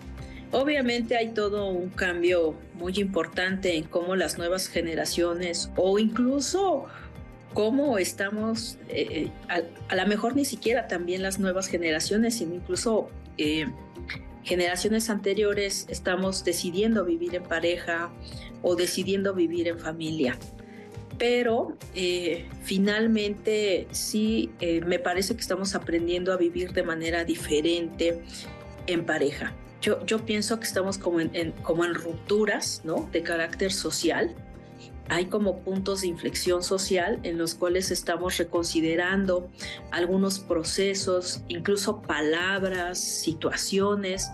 Obviamente 0.50 1.16
hay 1.16 1.30
todo 1.30 1.68
un 1.68 1.90
cambio 1.90 2.54
muy 2.74 2.94
importante 2.98 3.76
en 3.76 3.84
cómo 3.84 4.16
las 4.16 4.36
nuevas 4.36 4.68
generaciones 4.68 5.70
o 5.76 5.98
incluso 5.98 6.86
cómo 7.54 7.98
estamos, 7.98 8.78
eh, 8.88 9.30
eh, 9.48 9.64
a, 9.88 9.94
lo 9.94 10.06
mejor 10.06 10.36
ni 10.36 10.44
siquiera 10.44 10.88
también 10.88 11.22
las 11.22 11.38
nuevas 11.38 11.68
generaciones, 11.68 12.38
sino 12.38 12.54
incluso 12.54 13.08
generaciones 14.44 15.08
anteriores 15.08 15.86
estamos 15.88 16.44
decidiendo 16.44 17.04
vivir 17.04 17.34
en 17.34 17.42
pareja 17.42 18.10
o 18.62 18.76
decidiendo 18.76 19.34
vivir 19.34 19.68
en 19.68 19.78
familia. 19.78 20.38
Pero 21.18 21.76
eh, 21.94 22.48
finalmente 22.62 23.86
sí 23.90 24.50
eh, 24.60 24.80
me 24.80 24.98
parece 24.98 25.34
que 25.34 25.40
estamos 25.40 25.74
aprendiendo 25.74 26.32
a 26.32 26.36
vivir 26.36 26.72
de 26.72 26.82
manera 26.82 27.24
diferente 27.24 28.22
en 28.86 29.04
pareja. 29.04 29.54
Yo, 29.80 30.04
yo 30.06 30.24
pienso 30.24 30.58
que 30.60 30.64
estamos 30.64 30.98
como 30.98 31.20
en, 31.20 31.52
como 31.62 31.84
en 31.84 31.94
rupturas 31.94 32.82
¿no? 32.84 33.08
de 33.12 33.22
carácter 33.22 33.72
social. 33.72 34.34
Hay 35.08 35.26
como 35.26 35.58
puntos 35.58 36.02
de 36.02 36.06
inflexión 36.06 36.62
social 36.62 37.18
en 37.24 37.36
los 37.36 37.54
cuales 37.54 37.90
estamos 37.90 38.38
reconsiderando 38.38 39.50
algunos 39.90 40.38
procesos, 40.38 41.42
incluso 41.48 42.00
palabras, 42.00 42.98
situaciones 43.00 44.30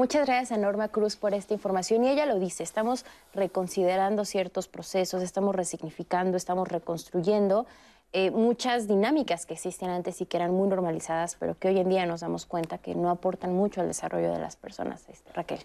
Muchas 0.00 0.26
gracias 0.26 0.52
a 0.52 0.56
Norma 0.56 0.88
Cruz 0.88 1.16
por 1.16 1.34
esta 1.34 1.52
información 1.52 2.02
y 2.04 2.08
ella 2.08 2.24
lo 2.24 2.38
dice, 2.38 2.62
estamos 2.62 3.04
reconsiderando 3.34 4.24
ciertos 4.24 4.66
procesos, 4.66 5.22
estamos 5.22 5.54
resignificando, 5.54 6.38
estamos 6.38 6.68
reconstruyendo 6.68 7.66
eh, 8.14 8.30
muchas 8.30 8.88
dinámicas 8.88 9.44
que 9.44 9.52
existían 9.52 9.90
antes 9.90 10.22
y 10.22 10.24
que 10.24 10.38
eran 10.38 10.52
muy 10.52 10.68
normalizadas, 10.68 11.36
pero 11.38 11.54
que 11.58 11.68
hoy 11.68 11.80
en 11.80 11.90
día 11.90 12.06
nos 12.06 12.22
damos 12.22 12.46
cuenta 12.46 12.78
que 12.78 12.94
no 12.94 13.10
aportan 13.10 13.52
mucho 13.52 13.82
al 13.82 13.88
desarrollo 13.88 14.32
de 14.32 14.38
las 14.38 14.56
personas. 14.56 15.06
Este, 15.10 15.30
Raquel. 15.34 15.60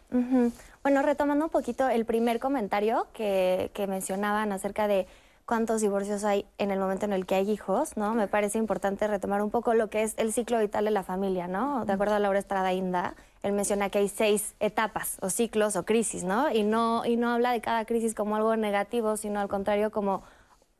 Bueno, 0.83 1.01
retomando 1.01 1.45
un 1.45 1.51
poquito 1.51 1.87
el 1.87 2.03
primer 2.03 2.41
comentario 2.41 3.07
que, 3.13 3.71
que 3.73 3.87
mencionaban 3.87 4.51
acerca 4.51 4.89
de 4.89 5.07
cuántos 5.45 5.81
divorcios 5.81 6.23
hay 6.23 6.45
en 6.57 6.71
el 6.71 6.79
momento 6.79 7.05
en 7.05 7.13
el 7.13 7.25
que 7.25 7.35
hay 7.35 7.49
hijos, 7.49 7.97
¿no? 7.97 8.13
Me 8.13 8.27
parece 8.27 8.57
importante 8.57 9.07
retomar 9.07 9.41
un 9.41 9.51
poco 9.51 9.73
lo 9.73 9.89
que 9.89 10.03
es 10.03 10.15
el 10.17 10.33
ciclo 10.33 10.59
vital 10.59 10.85
de 10.85 10.91
la 10.91 11.03
familia, 11.03 11.47
¿no? 11.47 11.85
De 11.85 11.93
acuerdo 11.93 12.15
a 12.15 12.19
Laura 12.19 12.39
Estrada 12.39 12.73
Inda, 12.73 13.15
él 13.43 13.53
menciona 13.53 13.89
que 13.89 13.99
hay 13.99 14.09
seis 14.09 14.55
etapas 14.59 15.17
o 15.21 15.29
ciclos 15.29 15.75
o 15.75 15.85
crisis, 15.85 16.23
¿no? 16.23 16.51
Y 16.51 16.63
no, 16.63 17.05
y 17.05 17.15
no 17.15 17.29
habla 17.29 17.51
de 17.51 17.61
cada 17.61 17.85
crisis 17.85 18.15
como 18.15 18.35
algo 18.35 18.55
negativo, 18.55 19.17
sino 19.17 19.39
al 19.39 19.47
contrario 19.47 19.91
como 19.91 20.23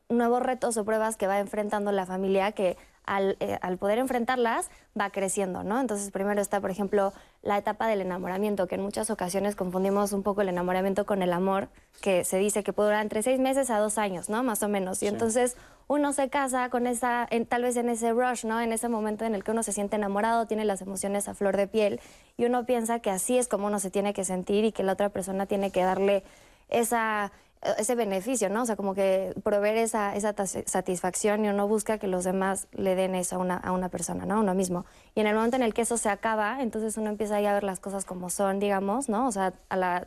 nuevos 0.10 0.42
retos 0.42 0.78
o 0.78 0.86
pruebas 0.86 1.18
que 1.18 1.28
va 1.28 1.40
enfrentando 1.40 1.92
la 1.92 2.06
familia 2.06 2.52
que 2.52 2.78
eh, 3.08 3.60
al, 3.62 3.78
poder 3.78 4.00
enfrentarlas 4.00 4.72
va 5.00 5.12
creciendo, 5.12 5.64
¿no? 5.64 5.80
Entonces 5.80 6.10
primero 6.10 6.42
está, 6.42 6.60
por 6.60 6.72
ejemplo, 6.72 7.14
la 7.44 7.58
etapa 7.58 7.88
del 7.88 8.02
enamoramiento, 8.02 8.68
que 8.68 8.76
en 8.76 8.82
muchas 8.82 9.12
ocasiones 9.12 9.56
confundimos 9.56 10.12
un 10.12 10.24
poco 10.24 10.42
el 10.42 10.50
enamoramiento 10.50 11.06
con 11.06 11.22
el 11.22 11.32
amor, 11.32 11.70
que 12.02 12.24
se 12.24 12.38
dice 12.38 12.64
que 12.64 12.74
puede 12.74 12.90
durar 12.90 13.04
entre 13.04 13.22
seis 13.22 13.40
meses 13.40 13.70
a 13.70 13.78
dos 13.78 14.00
años, 14.00 14.30
¿no? 14.30 14.42
Más 14.42 14.64
o 14.64 14.70
menos. 14.70 15.04
Y 15.04 15.08
entonces 15.08 15.56
uno 15.88 16.14
se 16.14 16.30
casa 16.30 16.70
con 16.70 16.88
esa, 16.88 17.30
tal 17.48 17.62
vez 17.62 17.78
en 17.78 17.90
ese 17.90 18.12
rush, 18.12 18.44
¿no? 18.44 18.60
En 18.60 18.74
ese 18.74 18.90
momento 18.90 19.24
en 19.24 19.36
el 19.36 19.44
que 19.44 19.52
uno 19.52 19.62
se 19.62 19.72
siente 19.72 19.98
enamorado, 19.98 20.48
tiene 20.48 20.66
las 20.66 20.82
emociones 20.82 21.28
a 21.28 21.36
flor 21.36 21.58
de 21.58 21.68
piel 21.68 22.00
y 22.38 22.46
uno 22.46 22.66
piensa 22.66 23.00
que 23.00 23.12
así 23.12 23.38
es 23.38 23.48
como 23.48 23.68
uno 23.68 23.80
se 23.80 23.92
tiene 23.92 24.14
que 24.14 24.24
sentir 24.24 24.66
y 24.66 24.72
que 24.72 24.82
la 24.82 24.94
otra 24.94 25.10
persona 25.10 25.46
tiene 25.46 25.70
que 25.70 25.84
darle 25.84 26.24
esa 26.70 27.32
ese 27.78 27.96
beneficio, 27.96 28.50
¿no? 28.50 28.64
O 28.64 28.66
sea, 28.66 28.76
como 28.76 28.94
que 28.94 29.34
proveer 29.44 29.78
esa, 29.78 30.16
esa 30.16 30.34
satisfacción 30.66 31.46
y 31.46 31.50
uno 31.50 31.68
busca 31.68 31.98
que 31.98 32.08
los 32.08 32.24
demás 32.24 32.68
le 32.72 32.96
den 32.96 33.16
eso 33.16 33.36
a 33.36 33.40
una, 33.40 33.58
a 33.58 33.72
una 33.72 33.90
persona, 33.90 34.26
¿no? 34.26 34.36
A 34.36 34.40
uno 34.40 34.54
mismo. 34.54 34.86
Y 35.16 35.22
en 35.22 35.28
el 35.28 35.36
momento 35.36 35.56
en 35.56 35.64
el 35.64 35.74
que 35.74 35.82
eso 35.82 35.98
se 35.98 36.10
acaba, 36.10 36.62
entonces 36.62 36.98
uno 36.98 37.10
empieza 37.10 37.38
a 37.38 37.54
ver 37.54 37.64
las 37.64 37.80
cosas 37.80 38.06
como 38.06 38.30
son, 38.30 38.60
digamos, 38.60 39.10
¿no? 39.10 39.28
O 39.28 39.32
sea, 39.32 39.54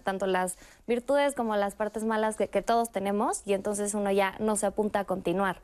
tanto 0.04 0.26
las 0.26 0.56
virtudes 0.86 1.34
como 1.34 1.56
las 1.56 1.74
partes 1.74 2.04
malas 2.04 2.36
que 2.36 2.62
todos 2.62 2.90
tenemos 2.90 3.42
y 3.44 3.54
entonces 3.54 3.94
uno 3.94 4.10
ya 4.10 4.34
no 4.38 4.56
se 4.56 4.66
apunta 4.66 5.00
a 5.00 5.04
continuar. 5.04 5.60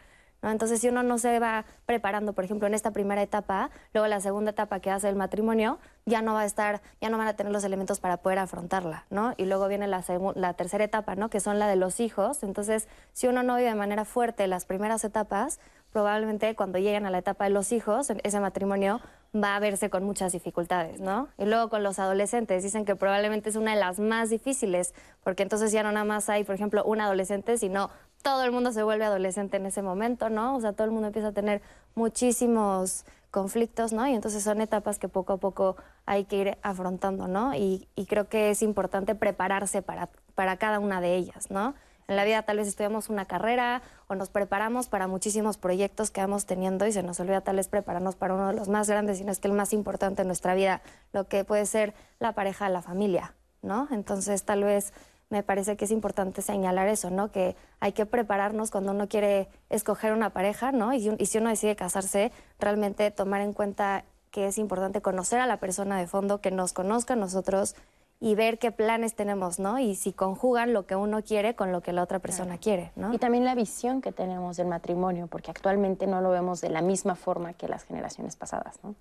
Entonces, 0.51 0.81
si 0.81 0.89
uno 0.89 1.03
no 1.03 1.19
se 1.19 1.39
va 1.39 1.65
preparando, 1.87 2.33
por 2.33 2.45
ejemplo, 2.45 2.67
en 2.67 2.75
esta 2.75 2.91
primera 2.91 3.23
etapa, 3.23 3.71
luego 3.93 4.07
la 4.09 4.21
segunda 4.21 4.51
etapa 4.51 4.81
que 4.81 4.91
hace 4.91 5.09
el 5.09 5.17
matrimonio, 5.17 5.79
ya 6.07 6.23
no 6.23 6.35
va 6.35 6.41
a 6.43 6.45
estar, 6.45 6.83
ya 7.01 7.09
no 7.09 7.19
van 7.19 7.29
a 7.29 7.35
tener 7.35 7.53
los 7.53 7.65
elementos 7.65 8.01
para 8.01 8.19
poder 8.19 8.39
afrontarla, 8.39 9.05
¿no? 9.11 9.35
Y 9.37 9.47
luego 9.47 9.69
viene 9.69 9.87
la, 9.87 10.05
la 10.35 10.55
tercera 10.55 10.85
etapa, 10.85 11.15
¿no? 11.15 11.31
Que 11.31 11.41
son 11.41 11.59
la 11.59 11.67
de 11.67 11.77
los 11.77 12.01
hijos. 12.01 12.43
Entonces, 12.43 12.89
si 13.13 13.27
uno 13.27 13.43
no 13.43 13.57
vive 13.57 13.69
de 13.69 13.75
manera 13.75 14.05
fuerte 14.05 14.47
las 14.47 14.65
primeras 14.65 15.05
etapas, 15.05 15.61
probablemente 15.93 16.55
cuando 16.57 16.79
lleguen 16.79 17.07
a 17.07 17.11
la 17.11 17.19
etapa 17.19 17.45
de 17.45 17.51
los 17.51 17.71
hijos, 17.71 18.11
ese 18.25 18.41
matrimonio 18.41 19.01
va 19.35 19.57
a 19.57 19.61
verse 19.61 19.91
con 19.91 20.05
muchas 20.05 20.33
dificultades, 20.33 21.01
¿no? 21.01 21.29
Y 21.39 21.45
luego 21.45 21.69
con 21.69 21.83
los 21.83 21.99
adolescentes, 21.99 22.63
dicen 22.63 22.85
que 22.85 22.97
probablemente 22.97 23.51
es 23.51 23.57
una 23.57 23.75
de 23.75 23.81
las 23.81 23.99
más 23.99 24.31
difíciles, 24.31 24.93
porque 25.23 25.43
entonces 25.43 25.73
ya 25.73 25.83
no 25.83 25.93
nada 25.93 26.05
más 26.05 26.29
hay, 26.29 26.45
por 26.45 26.55
ejemplo, 26.55 26.85
un 26.85 27.01
adolescente, 27.01 27.59
sino 27.59 27.91
todo 28.25 28.43
el 28.43 28.53
mundo 28.53 28.73
se 28.73 28.83
vuelve 28.83 29.05
adolescente 29.05 29.59
en 29.59 29.67
ese 29.67 29.83
momento, 29.83 30.31
¿no? 30.31 30.57
O 30.57 30.61
sea, 30.63 30.73
todo 30.73 30.87
el 30.87 30.93
mundo 30.93 31.09
empieza 31.09 31.29
a 31.29 31.33
tener 31.33 31.61
muchísimos 31.95 33.05
conflictos, 33.31 33.93
¿no? 33.93 34.09
Y 34.09 34.15
entonces 34.15 34.43
son 34.43 34.63
etapas 34.63 34.99
que 34.99 35.09
poco 35.09 35.35
a 35.35 35.37
poco 35.37 35.77
hay 36.07 36.25
que 36.25 36.37
ir 36.39 36.59
afrontando, 36.63 37.29
¿no? 37.29 37.55
Y, 37.55 37.87
creo 38.09 38.31
que 38.31 38.51
es 38.51 38.63
importante 38.63 39.15
prepararse 39.15 39.83
para, 39.83 40.09
para 40.35 40.57
cada 40.57 40.79
una 40.79 41.03
de 41.03 41.17
ellas, 41.17 41.51
¿no? 41.51 41.75
En 42.09 42.17
la 42.17 42.25
vida 42.25 42.43
tal 42.43 42.57
vez 42.57 42.67
estudiamos 42.67 43.11
una 43.11 43.27
carrera 43.27 43.83
o 44.09 44.15
nos 44.15 44.31
preparamos 44.31 44.89
para 44.89 45.07
muchísimos 45.07 45.59
proyectos 45.59 46.11
que 46.11 46.23
vamos 46.23 46.47
teniendo 46.47 46.87
y 46.87 46.93
se 46.93 47.03
nos 47.03 47.21
olvida 47.21 47.43
tal 47.43 47.57
vez 47.57 47.69
prepararnos 47.69 48.17
para 48.17 48.33
uno 48.33 48.49
de 48.49 48.55
los 48.55 48.69
más 48.69 48.89
grandes, 48.89 49.19
sino 49.19 49.33
es 49.33 49.39
que 49.39 49.49
el 49.49 49.55
más 49.55 49.75
importante 49.75 50.23
en 50.23 50.29
nuestra 50.29 50.55
vida, 50.55 50.81
lo 51.13 51.29
que 51.29 51.45
puede 51.45 51.67
ser 51.67 51.93
la 52.21 52.33
pareja, 52.33 52.71
la 52.71 52.81
familia, 52.81 53.35
¿no? 53.61 53.87
Entonces 53.91 54.45
tal 54.45 54.65
vez 54.65 54.95
me 55.35 55.43
parece 55.43 55.77
que 55.77 55.85
es 55.85 55.91
importante 55.91 56.43
señalar 56.43 56.87
eso, 56.87 57.11
¿no? 57.11 57.33
Que 57.33 57.57
hay 57.81 57.91
que 57.91 58.07
prepararnos 58.07 58.71
cuando 58.71 58.93
uno 58.93 59.09
quiere 59.09 59.49
escoger 59.69 60.13
una 60.13 60.31
pareja, 60.31 60.71
¿no? 60.71 60.95
Y, 60.95 61.27
si 61.27 61.39
uno 61.39 61.51
decide 61.51 61.75
casarse, 61.75 62.31
realmente 62.61 63.11
tomar 63.11 63.41
en 63.41 63.53
cuenta 63.53 64.05
que 64.31 64.47
es 64.47 64.59
importante 64.59 65.01
conocer 65.01 65.41
a 65.41 65.49
la 65.49 65.57
persona 65.57 65.99
de 65.99 66.07
fondo, 66.07 66.41
que 66.41 66.53
nos 66.53 66.73
conozca 66.73 67.15
a 67.15 67.17
nosotros 67.17 67.75
y 68.21 68.37
ver 68.37 68.61
qué 68.61 68.71
planes 68.71 69.17
tenemos, 69.17 69.59
¿no? 69.59 69.81
Y 69.81 69.97
si 69.97 70.13
conjugan 70.13 70.73
lo 70.73 70.87
que 70.87 70.95
uno 70.95 71.25
quiere 71.25 71.57
con 71.57 71.73
lo 71.73 71.81
que 71.81 71.93
la 71.93 72.05
otra 72.05 72.21
persona 72.21 72.59
quiere, 72.59 72.93
¿no? 72.95 73.13
Y 73.13 73.19
también 73.19 73.45
la 73.45 73.57
visión 73.57 74.03
que 74.03 74.13
tenemos 74.13 74.57
del 74.57 74.69
matrimonio, 74.69 75.27
porque 75.27 75.51
actualmente 75.51 76.07
no 76.07 76.21
lo 76.21 76.31
vemos 76.31 76.61
de 76.61 76.69
la 76.69 76.81
misma 76.81 77.17
forma 77.17 77.55
que 77.55 77.67
las 77.67 77.83
generaciones 77.83 78.37
pasadas, 78.37 78.79
¿no? 78.85 78.95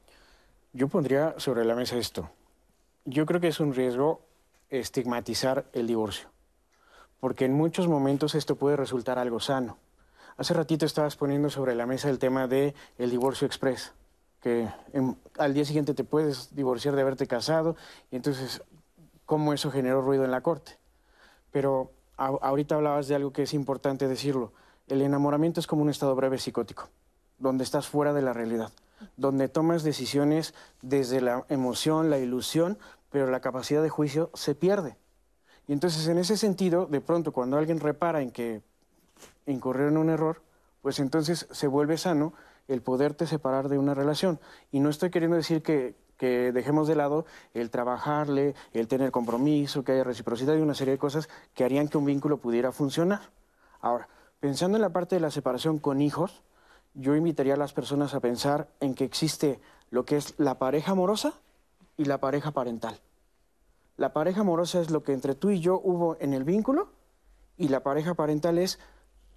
Yo 0.74 0.88
pondría 0.88 1.36
sobre 1.38 1.64
la 1.64 1.76
mesa 1.76 1.96
esto. 1.96 2.28
Yo 3.06 3.28
creo 3.28 3.40
que 3.40 3.50
es 3.50 3.60
un 3.60 3.76
riesgo 3.76 4.22
estigmatizar 4.80 5.66
el 5.74 5.88
divorcio, 5.88 6.30
porque 7.20 7.46
en 7.46 7.54
muchos 7.54 7.88
momentos 7.88 8.34
esto 8.34 8.56
puede 8.56 8.76
resultar 8.76 9.20
algo 9.20 9.40
sano. 9.40 9.78
Hace 10.36 10.56
ratito 10.56 10.86
estabas 10.86 11.16
poniendo 11.16 11.50
sobre 11.52 11.76
la 11.76 11.86
mesa 11.86 12.10
el 12.10 12.18
tema 12.18 12.48
del 12.48 12.74
el 12.98 13.12
divorcio 13.12 13.46
express, 13.46 13.94
que 14.42 14.68
al 15.38 15.54
día 15.54 15.64
siguiente 15.64 15.94
te 15.94 16.04
puedes 16.04 16.56
divorciar 16.56 16.96
de 16.96 17.02
haberte 17.02 17.28
casado 17.28 17.76
y 18.10 18.16
entonces 18.16 18.64
cómo 19.26 19.54
eso 19.54 19.72
generó 19.72 20.02
ruido 20.02 20.26
en 20.26 20.32
la 20.32 20.42
corte. 20.42 20.80
Pero 21.52 21.92
ahorita 22.18 22.76
hablabas 22.76 23.08
de 23.08 23.16
algo 23.16 23.32
que 23.32 23.44
es 23.44 23.54
importante 23.54 24.08
decirlo. 24.08 24.54
El 24.88 25.02
enamoramiento 25.02 25.60
es 25.60 25.68
como 25.68 25.84
un 25.84 25.90
estado 25.90 26.16
breve 26.16 26.40
psicótico, 26.40 26.90
donde 27.38 27.64
estás 27.64 27.88
fuera 27.88 28.12
de 28.12 28.24
la 28.24 28.34
realidad, 28.34 28.72
donde 29.18 29.50
tomas 29.50 29.84
decisiones 29.84 30.56
desde 30.82 31.22
la 31.22 31.46
emoción, 31.48 32.10
la 32.10 32.18
ilusión, 32.18 32.80
pero 33.14 33.30
la 33.30 33.42
capacidad 33.42 33.84
de 33.84 33.90
juicio 33.90 34.32
se 34.34 34.56
pierde. 34.56 34.98
Y 35.68 35.74
entonces, 35.74 36.08
en 36.08 36.18
ese 36.18 36.36
sentido, 36.36 36.88
de 36.88 37.00
pronto, 37.00 37.32
cuando 37.32 37.58
alguien 37.60 37.80
repara 37.80 38.24
en 38.24 38.32
que 38.32 38.64
incurrió 39.46 39.88
en 39.88 39.98
un 39.98 40.10
error, 40.10 40.42
pues 40.82 41.00
entonces 41.00 41.48
se 41.52 41.68
vuelve 41.68 42.00
sano 42.00 42.34
el 42.68 42.82
poderte 42.82 43.28
separar 43.28 43.70
de 43.70 43.78
una 43.78 43.94
relación. 43.94 44.40
Y 44.72 44.80
no 44.80 44.90
estoy 44.90 45.12
queriendo 45.12 45.38
decir 45.38 45.62
que, 45.62 45.94
que 46.18 46.52
dejemos 46.52 46.88
de 46.88 46.96
lado 46.96 47.28
el 47.54 47.70
trabajarle, 47.70 48.56
el 48.74 48.88
tener 48.88 49.12
compromiso, 49.12 49.84
que 49.84 49.92
haya 49.92 50.04
reciprocidad 50.04 50.56
y 50.56 50.62
una 50.62 50.74
serie 50.74 50.94
de 50.94 50.98
cosas 50.98 51.30
que 51.54 51.64
harían 51.64 51.90
que 51.90 52.00
un 52.00 52.06
vínculo 52.06 52.38
pudiera 52.38 52.72
funcionar. 52.72 53.30
Ahora, 53.80 54.10
pensando 54.40 54.76
en 54.76 54.82
la 54.82 54.90
parte 54.90 55.18
de 55.18 55.22
la 55.22 55.30
separación 55.30 55.78
con 55.78 56.02
hijos, 56.02 56.42
yo 56.96 57.16
invitaría 57.16 57.54
a 57.54 57.58
las 57.58 57.74
personas 57.74 58.16
a 58.16 58.22
pensar 58.22 58.70
en 58.80 58.96
que 58.96 59.06
existe 59.06 59.60
lo 59.92 60.04
que 60.04 60.18
es 60.18 60.34
la 60.40 60.58
pareja 60.58 60.94
amorosa 60.94 61.36
y 61.98 62.06
la 62.06 62.20
pareja 62.20 62.52
parental. 62.52 63.00
La 63.98 64.14
pareja 64.14 64.42
amorosa 64.42 64.82
es 64.82 64.90
lo 64.90 65.04
que 65.04 65.14
entre 65.14 65.36
tú 65.36 65.50
y 65.52 65.60
yo 65.60 65.80
hubo 65.84 66.18
en 66.20 66.34
el 66.34 66.44
vínculo 66.44 66.90
y 67.58 67.68
la 67.68 67.84
pareja 67.84 68.16
parental 68.16 68.58
es 68.58 68.80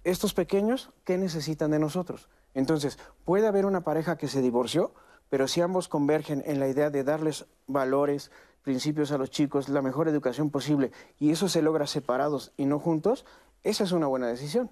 estos 0.03 0.33
pequeños, 0.33 0.91
¿qué 1.03 1.17
necesitan 1.17 1.71
de 1.71 1.79
nosotros? 1.79 2.29
Entonces, 2.53 2.97
puede 3.25 3.47
haber 3.47 3.65
una 3.65 3.81
pareja 3.81 4.17
que 4.17 4.27
se 4.27 4.41
divorció, 4.41 4.93
pero 5.29 5.47
si 5.47 5.61
ambos 5.61 5.87
convergen 5.87 6.43
en 6.45 6.59
la 6.59 6.67
idea 6.67 6.89
de 6.89 7.03
darles 7.03 7.45
valores, 7.67 8.31
principios 8.63 9.11
a 9.11 9.17
los 9.17 9.29
chicos, 9.29 9.69
la 9.69 9.81
mejor 9.81 10.07
educación 10.07 10.49
posible, 10.49 10.91
y 11.19 11.31
eso 11.31 11.49
se 11.49 11.61
logra 11.61 11.87
separados 11.87 12.53
y 12.57 12.65
no 12.65 12.79
juntos, 12.79 13.25
esa 13.63 13.83
es 13.83 13.91
una 13.91 14.07
buena 14.07 14.27
decisión. 14.27 14.71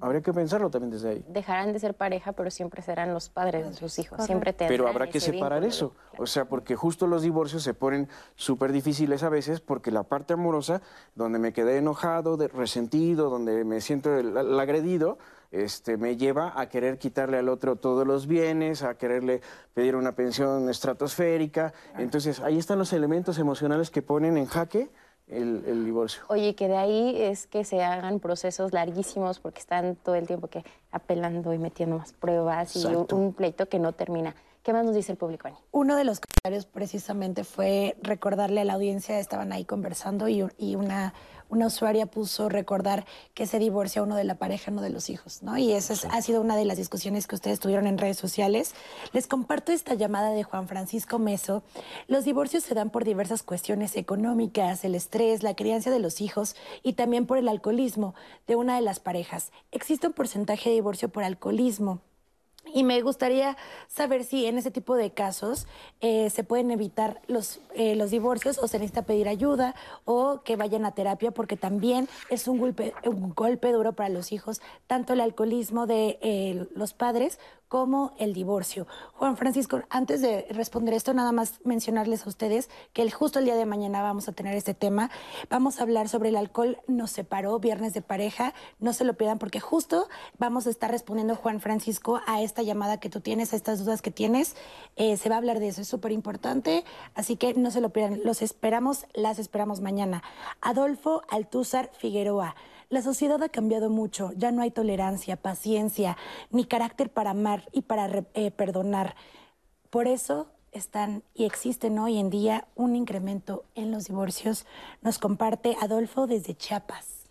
Habría 0.00 0.20
que 0.20 0.32
pensarlo 0.32 0.70
también 0.70 0.90
desde 0.90 1.10
ahí. 1.10 1.24
Dejarán 1.28 1.72
de 1.72 1.78
ser 1.78 1.94
pareja, 1.94 2.32
pero 2.32 2.50
siempre 2.50 2.82
serán 2.82 3.14
los 3.14 3.28
padres 3.28 3.68
de 3.68 3.74
sus 3.74 3.98
hijos. 3.98 4.24
Siempre 4.24 4.52
Pero 4.52 4.88
habrá 4.88 5.08
que 5.08 5.20
separar 5.20 5.62
eso. 5.64 5.94
O 6.18 6.26
sea, 6.26 6.46
porque 6.46 6.74
justo 6.74 7.06
los 7.06 7.22
divorcios 7.22 7.62
se 7.62 7.74
ponen 7.74 8.08
súper 8.34 8.72
difíciles 8.72 9.22
a 9.22 9.28
veces 9.28 9.60
porque 9.60 9.90
la 9.90 10.02
parte 10.02 10.32
amorosa, 10.32 10.82
donde 11.14 11.38
me 11.38 11.52
quedé 11.52 11.76
enojado, 11.76 12.36
resentido, 12.48 13.30
donde 13.30 13.64
me 13.64 13.80
siento 13.80 14.16
el, 14.16 14.58
agredido, 14.58 15.18
este, 15.52 15.96
me 15.96 16.16
lleva 16.16 16.58
a 16.60 16.68
querer 16.68 16.98
quitarle 16.98 17.38
al 17.38 17.48
otro 17.48 17.76
todos 17.76 18.06
los 18.06 18.26
bienes, 18.26 18.82
a 18.82 18.94
quererle 18.94 19.40
pedir 19.74 19.94
una 19.94 20.12
pensión 20.12 20.68
estratosférica. 20.68 21.72
Entonces, 21.96 22.40
ahí 22.40 22.58
están 22.58 22.78
los 22.78 22.92
elementos 22.92 23.38
emocionales 23.38 23.90
que 23.90 24.02
ponen 24.02 24.36
en 24.36 24.46
jaque 24.46 24.90
el, 25.30 25.64
el 25.66 25.84
divorcio. 25.84 26.22
Oye, 26.28 26.54
que 26.54 26.68
de 26.68 26.76
ahí 26.76 27.22
es 27.22 27.46
que 27.46 27.64
se 27.64 27.82
hagan 27.82 28.20
procesos 28.20 28.72
larguísimos 28.72 29.38
porque 29.38 29.60
están 29.60 29.96
todo 29.96 30.14
el 30.14 30.26
tiempo 30.26 30.48
que 30.48 30.64
apelando 30.90 31.52
y 31.54 31.58
metiendo 31.58 31.98
más 31.98 32.12
pruebas 32.12 32.76
y 32.76 32.86
un, 32.86 33.32
pleito 33.32 33.66
que 33.66 33.78
no 33.78 33.92
termina. 33.92 34.34
¿Qué 34.62 34.72
más 34.72 34.84
nos 34.84 34.94
dice 34.94 35.12
el 35.12 35.18
público, 35.18 35.48
Ani? 35.48 35.56
Uno 35.70 35.96
de 35.96 36.04
los 36.04 36.20
comentarios 36.20 36.66
precisamente 36.66 37.44
fue 37.44 37.96
recordarle 38.02 38.60
a 38.60 38.64
la 38.64 38.74
audiencia, 38.74 39.18
estaban 39.18 39.52
ahí 39.52 39.64
conversando 39.64 40.28
y, 40.28 40.44
y 40.58 40.76
una, 40.76 41.14
una 41.50 41.66
usuaria 41.66 42.06
puso 42.06 42.48
recordar 42.48 43.04
que 43.34 43.46
se 43.46 43.58
divorcia 43.58 44.02
uno 44.02 44.16
de 44.16 44.24
la 44.24 44.36
pareja, 44.36 44.70
no 44.70 44.80
de 44.80 44.90
los 44.90 45.10
hijos, 45.10 45.42
¿no? 45.42 45.58
Y 45.58 45.72
esa 45.72 45.92
es- 45.92 46.04
ha 46.06 46.22
sido 46.22 46.40
una 46.40 46.56
de 46.56 46.64
las 46.64 46.78
discusiones 46.78 47.26
que 47.26 47.34
ustedes 47.34 47.60
tuvieron 47.60 47.86
en 47.86 47.98
redes 47.98 48.16
sociales. 48.16 48.74
Les 49.12 49.26
comparto 49.26 49.72
esta 49.72 49.94
llamada 49.94 50.30
de 50.30 50.42
Juan 50.42 50.68
Francisco 50.68 51.18
Meso. 51.18 51.62
Los 52.08 52.24
divorcios 52.24 52.62
se 52.62 52.74
dan 52.74 52.90
por 52.90 53.04
diversas 53.04 53.42
cuestiones 53.42 53.96
económicas, 53.96 54.84
el 54.84 54.94
estrés, 54.94 55.42
la 55.42 55.54
crianza 55.54 55.90
de 55.90 55.98
los 55.98 56.20
hijos 56.20 56.56
y 56.82 56.94
también 56.94 57.26
por 57.26 57.38
el 57.38 57.48
alcoholismo 57.48 58.14
de 58.46 58.56
una 58.56 58.76
de 58.76 58.82
las 58.82 59.00
parejas. 59.00 59.50
Existe 59.72 60.06
un 60.06 60.12
porcentaje 60.12 60.70
de 60.70 60.76
divorcio 60.76 61.08
por 61.08 61.24
alcoholismo. 61.24 62.00
Y 62.72 62.84
me 62.84 63.00
gustaría 63.02 63.56
saber 63.88 64.24
si 64.24 64.46
en 64.46 64.58
ese 64.58 64.70
tipo 64.70 64.94
de 64.94 65.10
casos 65.10 65.66
eh, 66.00 66.30
se 66.30 66.44
pueden 66.44 66.70
evitar 66.70 67.20
los, 67.26 67.60
eh, 67.74 67.96
los 67.96 68.10
divorcios 68.10 68.58
o 68.58 68.68
se 68.68 68.78
necesita 68.78 69.02
pedir 69.02 69.28
ayuda 69.28 69.74
o 70.04 70.42
que 70.44 70.56
vayan 70.56 70.84
a 70.84 70.92
terapia 70.92 71.30
porque 71.30 71.56
también 71.56 72.08
es 72.28 72.46
un 72.46 72.58
golpe, 72.58 72.94
un 73.04 73.34
golpe 73.34 73.72
duro 73.72 73.94
para 73.94 74.08
los 74.08 74.32
hijos, 74.32 74.60
tanto 74.86 75.14
el 75.14 75.20
alcoholismo 75.20 75.86
de 75.86 76.18
eh, 76.22 76.68
los 76.74 76.92
padres 76.92 77.38
como 77.70 78.14
el 78.18 78.34
divorcio. 78.34 78.88
Juan 79.12 79.36
Francisco, 79.36 79.80
antes 79.90 80.20
de 80.20 80.44
responder 80.50 80.92
esto, 80.92 81.14
nada 81.14 81.30
más 81.30 81.60
mencionarles 81.62 82.26
a 82.26 82.28
ustedes 82.28 82.68
que 82.92 83.00
el, 83.00 83.12
justo 83.12 83.38
el 83.38 83.44
día 83.44 83.54
de 83.54 83.64
mañana 83.64 84.02
vamos 84.02 84.26
a 84.28 84.32
tener 84.32 84.56
este 84.56 84.74
tema. 84.74 85.08
Vamos 85.50 85.78
a 85.78 85.84
hablar 85.84 86.08
sobre 86.08 86.30
el 86.30 86.36
alcohol 86.36 86.78
nos 86.88 87.12
separó, 87.12 87.60
viernes 87.60 87.94
de 87.94 88.02
pareja. 88.02 88.54
No 88.80 88.92
se 88.92 89.04
lo 89.04 89.14
pierdan 89.14 89.38
porque 89.38 89.60
justo 89.60 90.08
vamos 90.36 90.66
a 90.66 90.70
estar 90.70 90.90
respondiendo, 90.90 91.36
Juan 91.36 91.60
Francisco, 91.60 92.20
a 92.26 92.42
esta 92.42 92.62
llamada 92.62 92.98
que 92.98 93.08
tú 93.08 93.20
tienes, 93.20 93.52
a 93.52 93.56
estas 93.56 93.84
dudas 93.84 94.02
que 94.02 94.10
tienes. 94.10 94.56
Eh, 94.96 95.16
se 95.16 95.28
va 95.28 95.36
a 95.36 95.38
hablar 95.38 95.60
de 95.60 95.68
eso, 95.68 95.80
es 95.80 95.86
súper 95.86 96.10
importante. 96.10 96.84
Así 97.14 97.36
que 97.36 97.54
no 97.54 97.70
se 97.70 97.80
lo 97.80 97.90
pierdan. 97.90 98.22
Los 98.24 98.42
esperamos, 98.42 99.06
las 99.14 99.38
esperamos 99.38 99.80
mañana. 99.80 100.24
Adolfo 100.60 101.22
Altúzar 101.28 101.92
Figueroa. 101.96 102.56
La 102.90 103.02
sociedad 103.02 103.40
ha 103.40 103.48
cambiado 103.48 103.88
mucho, 103.88 104.32
ya 104.36 104.50
no 104.50 104.62
hay 104.62 104.72
tolerancia, 104.72 105.36
paciencia, 105.36 106.16
ni 106.50 106.64
carácter 106.64 107.08
para 107.08 107.30
amar 107.30 107.68
y 107.70 107.82
para 107.82 108.24
eh, 108.34 108.50
perdonar. 108.50 109.14
Por 109.90 110.08
eso 110.08 110.48
están 110.72 111.22
y 111.32 111.44
existen 111.44 112.00
hoy 112.00 112.18
en 112.18 112.30
día 112.30 112.66
un 112.74 112.96
incremento 112.96 113.62
en 113.76 113.92
los 113.92 114.06
divorcios. 114.06 114.66
Nos 115.02 115.20
comparte 115.20 115.76
Adolfo 115.80 116.26
desde 116.26 116.56
Chiapas. 116.56 117.26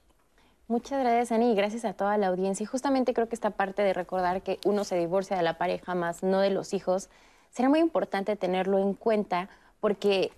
Muchas 0.70 1.01
gracias, 1.01 1.34
Ani, 1.34 1.51
y 1.51 1.55
gracias 1.55 1.84
a 1.84 1.91
toda 1.91 2.18
la 2.18 2.28
audiencia. 2.28 2.64
Y 2.64 2.68
justamente 2.68 3.14
creo 3.14 3.28
que 3.28 3.36
esta 3.36 3.49
parte 3.49 3.82
de 3.82 3.91
recordar 3.91 4.43
que 4.43 4.60
uno 4.64 4.86
se 4.86 4.97
divorcia 4.97 5.36
de 5.36 5.43
la 5.43 5.57
pareja 5.57 5.93
más 5.93 6.24
no 6.24 6.39
de 6.39 6.51
los 6.51 6.74
hijos, 6.74 7.10
será 7.49 7.68
muy 7.68 7.80
importante 7.80 8.38
tenerlo 8.38 8.78
en 8.78 8.93
cuenta 8.93 9.49
porque 9.82 10.32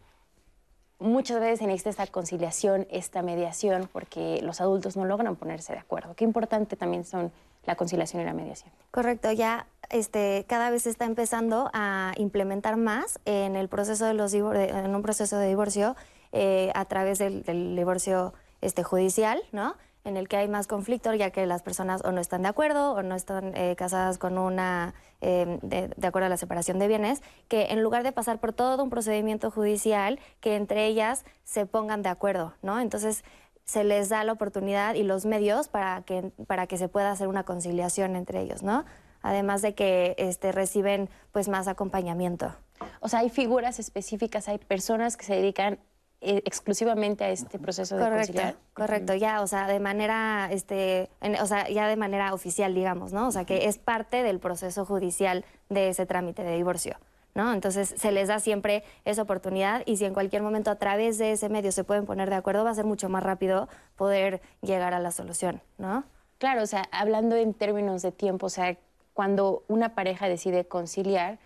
muchas 1.01 1.39
veces 1.39 1.67
necesita 1.67 1.89
esta 1.89 2.07
conciliación, 2.07 2.87
esta 2.89 3.21
mediación, 3.21 3.89
porque 3.91 4.39
los 4.43 4.61
adultos 4.61 4.95
no 4.95 5.05
logran 5.05 5.35
ponerse 5.35 5.73
de 5.73 5.79
acuerdo. 5.79 6.13
Qué 6.15 6.23
importante 6.23 6.75
también 6.75 7.03
son 7.03 7.31
la 7.65 7.75
conciliación 7.75 8.21
y 8.21 8.25
la 8.25 8.33
mediación. 8.33 8.71
Correcto, 8.91 9.31
ya 9.31 9.67
este, 9.89 10.45
cada 10.47 10.69
vez 10.69 10.83
se 10.83 10.89
está 10.89 11.05
empezando 11.05 11.69
a 11.73 12.13
implementar 12.17 12.77
más 12.77 13.19
en 13.25 13.55
el 13.55 13.67
proceso 13.67 14.05
de 14.05 14.13
los 14.13 14.33
en 14.33 14.95
un 14.95 15.01
proceso 15.01 15.37
de 15.37 15.47
divorcio 15.47 15.95
eh, 16.31 16.71
a 16.75 16.85
través 16.85 17.19
del, 17.19 17.43
del 17.43 17.75
divorcio 17.75 18.33
este, 18.61 18.83
judicial, 18.83 19.41
¿no? 19.51 19.75
En 20.03 20.17
el 20.17 20.27
que 20.27 20.37
hay 20.37 20.47
más 20.47 20.67
conflicto, 20.67 21.13
ya 21.13 21.29
que 21.29 21.45
las 21.45 21.61
personas 21.61 22.03
o 22.03 22.11
no 22.11 22.19
están 22.19 22.41
de 22.41 22.47
acuerdo 22.47 22.93
o 22.93 23.03
no 23.03 23.15
están 23.15 23.55
eh, 23.55 23.75
casadas 23.75 24.17
con 24.17 24.37
una, 24.37 24.95
eh, 25.21 25.59
de, 25.61 25.89
de 25.89 26.07
acuerdo 26.07 26.25
a 26.25 26.29
la 26.29 26.37
separación 26.37 26.79
de 26.79 26.87
bienes, 26.87 27.21
que 27.47 27.67
en 27.67 27.83
lugar 27.83 28.03
de 28.03 28.11
pasar 28.11 28.39
por 28.39 28.51
todo 28.51 28.83
un 28.83 28.89
procedimiento 28.89 29.51
judicial, 29.51 30.19
que 30.39 30.55
entre 30.55 30.87
ellas 30.87 31.23
se 31.43 31.67
pongan 31.67 32.01
de 32.01 32.09
acuerdo, 32.09 32.53
¿no? 32.63 32.79
Entonces, 32.79 33.23
se 33.71 33.83
les 33.83 34.09
da 34.09 34.23
la 34.23 34.33
oportunidad 34.33 34.95
y 34.95 35.03
los 35.03 35.25
medios 35.25 35.67
para 35.67 36.01
que, 36.01 36.31
para 36.47 36.67
que 36.67 36.77
se 36.77 36.89
pueda 36.89 37.11
hacer 37.11 37.27
una 37.27 37.43
conciliación 37.43 38.15
entre 38.15 38.41
ellos, 38.41 38.63
¿no? 38.63 38.85
Además 39.21 39.61
de 39.61 39.75
que 39.75 40.15
este, 40.17 40.51
reciben 40.51 41.09
pues 41.31 41.47
más 41.47 41.67
acompañamiento. 41.67 42.53
O 42.99 43.07
sea, 43.07 43.19
hay 43.19 43.29
figuras 43.29 43.79
específicas, 43.79 44.47
hay 44.47 44.57
personas 44.57 45.15
que 45.15 45.25
se 45.25 45.35
dedican 45.35 45.79
eh, 46.21 46.41
exclusivamente 46.45 47.23
a 47.23 47.29
este 47.31 47.57
proceso 47.57 47.95
de 47.97 48.03
Correcto, 48.03 48.27
conciliar. 48.27 48.55
correcto, 48.75 49.13
ya, 49.15 49.41
o 49.41 49.47
sea, 49.47 49.67
de 49.67 49.79
manera, 49.79 50.49
este, 50.51 51.09
en- 51.19 51.35
o 51.41 51.45
sea, 51.47 51.67
ya 51.67 51.87
de 51.87 51.95
manera 51.95 52.33
oficial, 52.33 52.75
digamos, 52.75 53.11
¿no? 53.11 53.27
O 53.27 53.31
sea, 53.31 53.43
que 53.45 53.65
es 53.67 53.77
parte 53.79 54.21
del 54.23 54.39
proceso 54.39 54.85
judicial 54.85 55.43
de 55.69 55.89
ese 55.89 56.05
trámite 56.05 56.43
de 56.43 56.55
divorcio, 56.55 56.97
¿no? 57.33 57.53
Entonces, 57.53 57.95
se 57.97 58.11
les 58.11 58.27
da 58.27 58.39
siempre 58.39 58.83
esa 59.03 59.23
oportunidad 59.23 59.81
y 59.87 59.97
si 59.97 60.05
en 60.05 60.13
cualquier 60.13 60.43
momento 60.43 60.69
a 60.69 60.75
través 60.75 61.17
de 61.17 61.31
ese 61.31 61.49
medio 61.49 61.71
se 61.71 61.83
pueden 61.83 62.05
poner 62.05 62.29
de 62.29 62.35
acuerdo, 62.35 62.63
va 62.63 62.69
a 62.69 62.75
ser 62.75 62.85
mucho 62.85 63.09
más 63.09 63.23
rápido 63.23 63.67
poder 63.95 64.41
llegar 64.61 64.93
a 64.93 64.99
la 64.99 65.09
solución, 65.11 65.61
¿no? 65.79 66.03
Claro, 66.37 66.61
o 66.61 66.67
sea, 66.67 66.83
hablando 66.91 67.35
en 67.35 67.53
términos 67.55 68.01
de 68.03 68.11
tiempo, 68.11 68.45
o 68.45 68.49
sea, 68.49 68.77
cuando 69.13 69.63
una 69.67 69.95
pareja 69.95 70.27
decide 70.29 70.65
conciliar, 70.65 71.39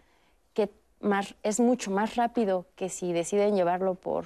que 0.54 0.70
más, 1.00 1.36
es 1.44 1.60
mucho 1.60 1.92
más 1.92 2.16
rápido 2.16 2.66
que 2.76 2.90
si 2.90 3.12
deciden 3.14 3.56
llevarlo 3.56 3.96
por, 3.96 4.26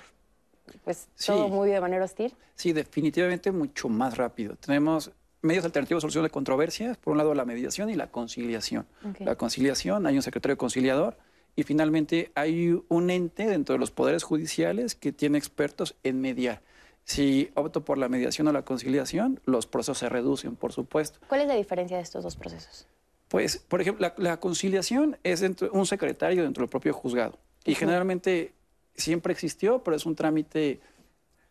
pues, 0.83 1.07
Sí. 1.15 1.27
todo 1.27 1.47
muy 1.47 1.69
de 1.69 1.81
manera 1.81 2.03
hostil. 2.05 2.33
Sí, 2.55 2.73
definitivamente 2.73 3.51
mucho 3.51 3.89
más 3.89 4.17
rápido. 4.17 4.55
Tenemos 4.55 5.11
medios 5.41 5.63
alternativos 5.65 6.01
de 6.01 6.05
solución 6.05 6.23
de 6.23 6.29
controversias, 6.29 6.97
por 6.97 7.11
un 7.13 7.17
lado 7.17 7.33
la 7.33 7.45
mediación 7.45 7.89
y 7.89 7.95
la 7.95 8.11
conciliación. 8.11 8.85
La 9.19 9.35
conciliación, 9.35 10.05
hay 10.05 10.15
un 10.15 10.21
secretario 10.21 10.57
conciliador 10.57 11.17
y 11.55 11.63
finalmente 11.63 12.31
hay 12.35 12.77
un 12.89 13.09
ente 13.09 13.47
dentro 13.47 13.73
de 13.73 13.79
los 13.79 13.91
poderes 13.91 14.23
judiciales 14.23 14.95
que 14.95 15.11
tiene 15.11 15.37
expertos 15.37 15.95
en 16.03 16.19
mediar. 16.21 16.61
Si 17.05 17.49
opto 17.55 17.83
por 17.85 17.97
la 17.97 18.07
mediación 18.09 18.47
o 18.47 18.51
la 18.51 18.63
conciliación, 18.63 19.39
los 19.45 19.65
procesos 19.65 19.97
se 19.97 20.09
reducen, 20.09 20.55
por 20.55 20.73
supuesto. 20.73 21.19
¿Cuál 21.27 21.41
es 21.41 21.47
la 21.47 21.55
diferencia 21.55 21.97
de 21.97 22.03
estos 22.03 22.23
dos 22.23 22.35
procesos? 22.35 22.85
Pues, 23.29 23.57
por 23.57 23.81
ejemplo, 23.81 24.07
la, 24.17 24.29
la 24.29 24.39
conciliación 24.39 25.17
es 25.23 25.39
dentro, 25.39 25.71
un 25.71 25.85
secretario 25.85 26.43
dentro 26.43 26.61
del 26.63 26.69
propio 26.69 26.93
juzgado. 26.93 27.39
Y 27.65 27.75
generalmente 27.75 28.53
siempre 28.99 29.33
existió, 29.33 29.83
pero 29.83 29.95
es 29.97 30.05
un 30.05 30.15
trámite 30.15 30.79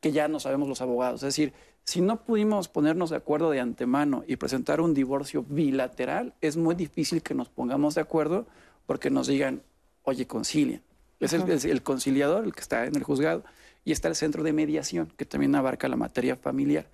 que 0.00 0.12
ya 0.12 0.28
no 0.28 0.40
sabemos 0.40 0.68
los 0.68 0.80
abogados. 0.80 1.22
Es 1.22 1.28
decir, 1.28 1.52
si 1.84 2.00
no 2.00 2.22
pudimos 2.22 2.68
ponernos 2.68 3.10
de 3.10 3.16
acuerdo 3.16 3.50
de 3.50 3.60
antemano 3.60 4.22
y 4.26 4.36
presentar 4.36 4.80
un 4.80 4.94
divorcio 4.94 5.44
bilateral, 5.48 6.34
es 6.40 6.56
muy 6.56 6.74
difícil 6.74 7.22
que 7.22 7.34
nos 7.34 7.48
pongamos 7.48 7.94
de 7.94 8.02
acuerdo 8.02 8.46
porque 8.86 9.10
nos 9.10 9.26
digan, 9.26 9.62
oye, 10.02 10.26
concilien. 10.26 10.82
Es 11.20 11.32
el, 11.32 11.42
Ujú. 11.42 11.52
es 11.52 11.64
el 11.64 11.82
conciliador, 11.82 12.44
el 12.44 12.54
que 12.54 12.60
está 12.60 12.86
en 12.86 12.94
el 12.94 13.02
juzgado, 13.02 13.42
y 13.84 13.92
está 13.92 14.08
el 14.08 14.14
centro 14.14 14.42
de 14.42 14.52
mediación, 14.52 15.12
que 15.16 15.24
también 15.24 15.54
abarca 15.54 15.88
la 15.88 15.96
materia 15.96 16.36
familiar. 16.36 16.86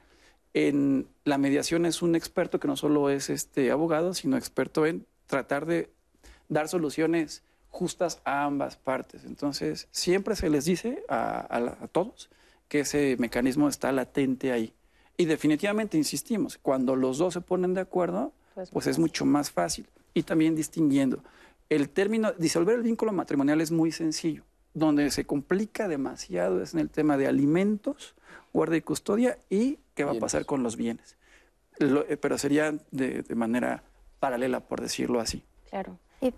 En 0.54 1.08
la 1.24 1.38
mediación 1.38 1.84
es 1.86 2.00
un 2.00 2.14
experto 2.14 2.60
que 2.60 2.68
no 2.68 2.76
solo 2.76 3.10
es 3.10 3.28
este 3.28 3.72
abogado, 3.72 4.14
sino 4.14 4.36
experto 4.36 4.86
en 4.86 5.04
tratar 5.26 5.66
de 5.66 5.90
dar 6.48 6.68
soluciones 6.68 7.42
justas 7.78 8.20
a 8.24 8.44
ambas 8.44 8.76
partes. 8.76 9.24
Entonces, 9.24 9.88
siempre 9.90 10.36
se 10.36 10.48
les 10.48 10.64
dice 10.64 11.02
a, 11.08 11.40
a 11.40 11.58
la- 11.60 11.76
a 11.80 11.88
todos 11.88 12.30
que 12.68 12.80
ese 12.80 13.16
mecanismo 13.18 13.68
está 13.68 13.90
latente 13.90 14.52
ahí. 14.52 14.72
Y 15.16 15.24
definitivamente, 15.26 15.96
insistimos, 15.98 16.56
cuando 16.56 16.94
los 16.94 17.18
dos 17.18 17.34
se 17.34 17.40
ponen 17.40 17.74
de 17.74 17.80
acuerdo, 17.80 18.32
Pues, 18.54 18.70
pues 18.70 18.86
es 18.86 18.98
mucho 19.00 19.24
más 19.26 19.50
fácil. 19.50 19.86
Y 20.14 20.22
también 20.22 20.54
distinguiendo. 20.54 21.18
El 21.68 21.88
término, 21.88 22.30
disolver 22.32 22.76
el 22.76 22.82
vínculo 22.82 23.12
matrimonial 23.12 23.60
es 23.60 23.72
muy 23.72 23.90
sencillo. 23.90 24.44
Donde 24.72 25.10
se 25.10 25.24
complica 25.24 25.88
demasiado 25.88 26.62
es 26.62 26.74
en 26.74 26.80
el 26.80 26.90
tema 26.90 27.16
de 27.16 27.26
alimentos, 27.26 28.14
guarda 28.52 28.76
y 28.76 28.82
custodia 28.82 29.38
y 29.50 29.78
qué 29.96 30.04
va 30.04 30.12
a 30.12 30.14
pasar 30.20 30.46
con 30.46 30.62
los 30.62 30.76
bienes. 30.76 31.16
Lo- 31.78 32.06
eh, 32.08 32.16
pero 32.16 32.38
sería 32.38 32.72
de, 32.92 33.22
de 33.22 33.34
manera 33.34 33.82
paralela, 34.20 34.60
por 34.60 34.80
decirlo 34.80 35.18
así. 35.20 35.42
Claro. 35.70 35.98
Y, 36.20 36.32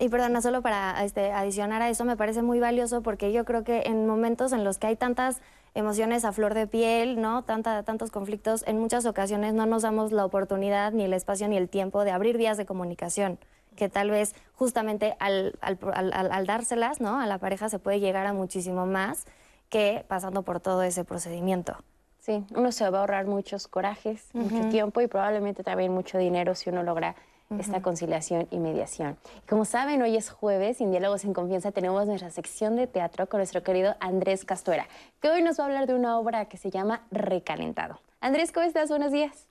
y 0.00 0.08
perdona, 0.08 0.40
solo 0.40 0.62
para 0.62 1.04
este, 1.04 1.30
adicionar 1.30 1.82
a 1.82 1.88
eso, 1.90 2.04
me 2.04 2.16
parece 2.16 2.42
muy 2.42 2.58
valioso 2.58 3.02
porque 3.02 3.32
yo 3.32 3.44
creo 3.44 3.62
que 3.62 3.82
en 3.84 4.06
momentos 4.06 4.52
en 4.52 4.64
los 4.64 4.78
que 4.78 4.88
hay 4.88 4.96
tantas 4.96 5.40
emociones 5.74 6.24
a 6.24 6.32
flor 6.32 6.54
de 6.54 6.66
piel, 6.66 7.20
¿no? 7.20 7.44
Tanta, 7.44 7.82
tantos 7.84 8.10
conflictos, 8.10 8.64
en 8.66 8.78
muchas 8.80 9.06
ocasiones 9.06 9.54
no 9.54 9.66
nos 9.66 9.82
damos 9.82 10.10
la 10.10 10.24
oportunidad, 10.24 10.90
ni 10.92 11.04
el 11.04 11.12
espacio, 11.12 11.46
ni 11.48 11.56
el 11.56 11.68
tiempo 11.68 12.02
de 12.02 12.10
abrir 12.10 12.36
vías 12.38 12.56
de 12.56 12.66
comunicación, 12.66 13.38
que 13.76 13.88
tal 13.88 14.10
vez 14.10 14.34
justamente 14.54 15.16
al, 15.20 15.54
al- 15.60 15.78
al- 15.92 16.32
al- 16.32 16.46
dárselas, 16.46 17.00
¿no? 17.00 17.20
A 17.20 17.26
la 17.26 17.38
pareja 17.38 17.68
se 17.68 17.78
puede 17.78 18.00
llegar 18.00 18.26
a 18.26 18.32
muchísimo 18.32 18.86
más 18.86 19.26
que 19.68 20.04
pasando 20.08 20.42
por 20.42 20.58
todo 20.60 20.82
ese 20.82 21.04
procedimiento. 21.04 21.76
Sí, 22.18 22.44
uno 22.54 22.72
se 22.72 22.88
va 22.90 22.98
a 22.98 23.00
ahorrar 23.02 23.26
muchos 23.26 23.68
corajes, 23.68 24.28
mucho 24.32 24.56
Ujú. 24.56 24.68
tiempo 24.70 25.00
y 25.02 25.06
probablemente 25.06 25.62
también 25.62 25.92
mucho 25.92 26.18
dinero 26.18 26.54
si 26.54 26.68
uno 26.70 26.82
logra 26.82 27.14
esta 27.58 27.82
conciliación 27.82 28.46
y 28.52 28.58
mediación. 28.58 29.16
Como 29.48 29.64
saben, 29.64 30.00
hoy 30.02 30.16
es 30.16 30.30
jueves 30.30 30.80
y 30.80 30.84
en 30.84 30.92
Diálogos 30.92 31.24
en 31.24 31.34
Confianza 31.34 31.72
tenemos 31.72 32.06
nuestra 32.06 32.30
sección 32.30 32.76
de 32.76 32.86
teatro 32.86 33.28
con 33.28 33.38
nuestro 33.38 33.64
querido 33.64 33.96
Andrés 33.98 34.44
Castuera, 34.44 34.86
que 35.20 35.30
hoy 35.30 35.42
nos 35.42 35.58
va 35.58 35.64
a 35.64 35.66
hablar 35.66 35.86
de 35.88 35.94
una 35.94 36.18
obra 36.18 36.44
que 36.44 36.56
se 36.56 36.70
llama 36.70 37.06
Recalentado. 37.10 38.00
Andrés, 38.20 38.52
¿cómo 38.52 38.66
estás? 38.66 38.88
Buenos 38.88 39.10
días. 39.10 39.48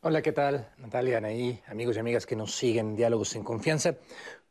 Hola, 0.00 0.22
¿qué 0.22 0.32
tal? 0.32 0.68
Natalia, 0.78 1.18
Anaí, 1.18 1.60
amigos 1.68 1.96
y 1.96 2.00
amigas 2.00 2.26
que 2.26 2.34
nos 2.34 2.54
siguen 2.54 2.96
Diálogos 2.96 3.36
en 3.36 3.44
Confianza. 3.44 3.94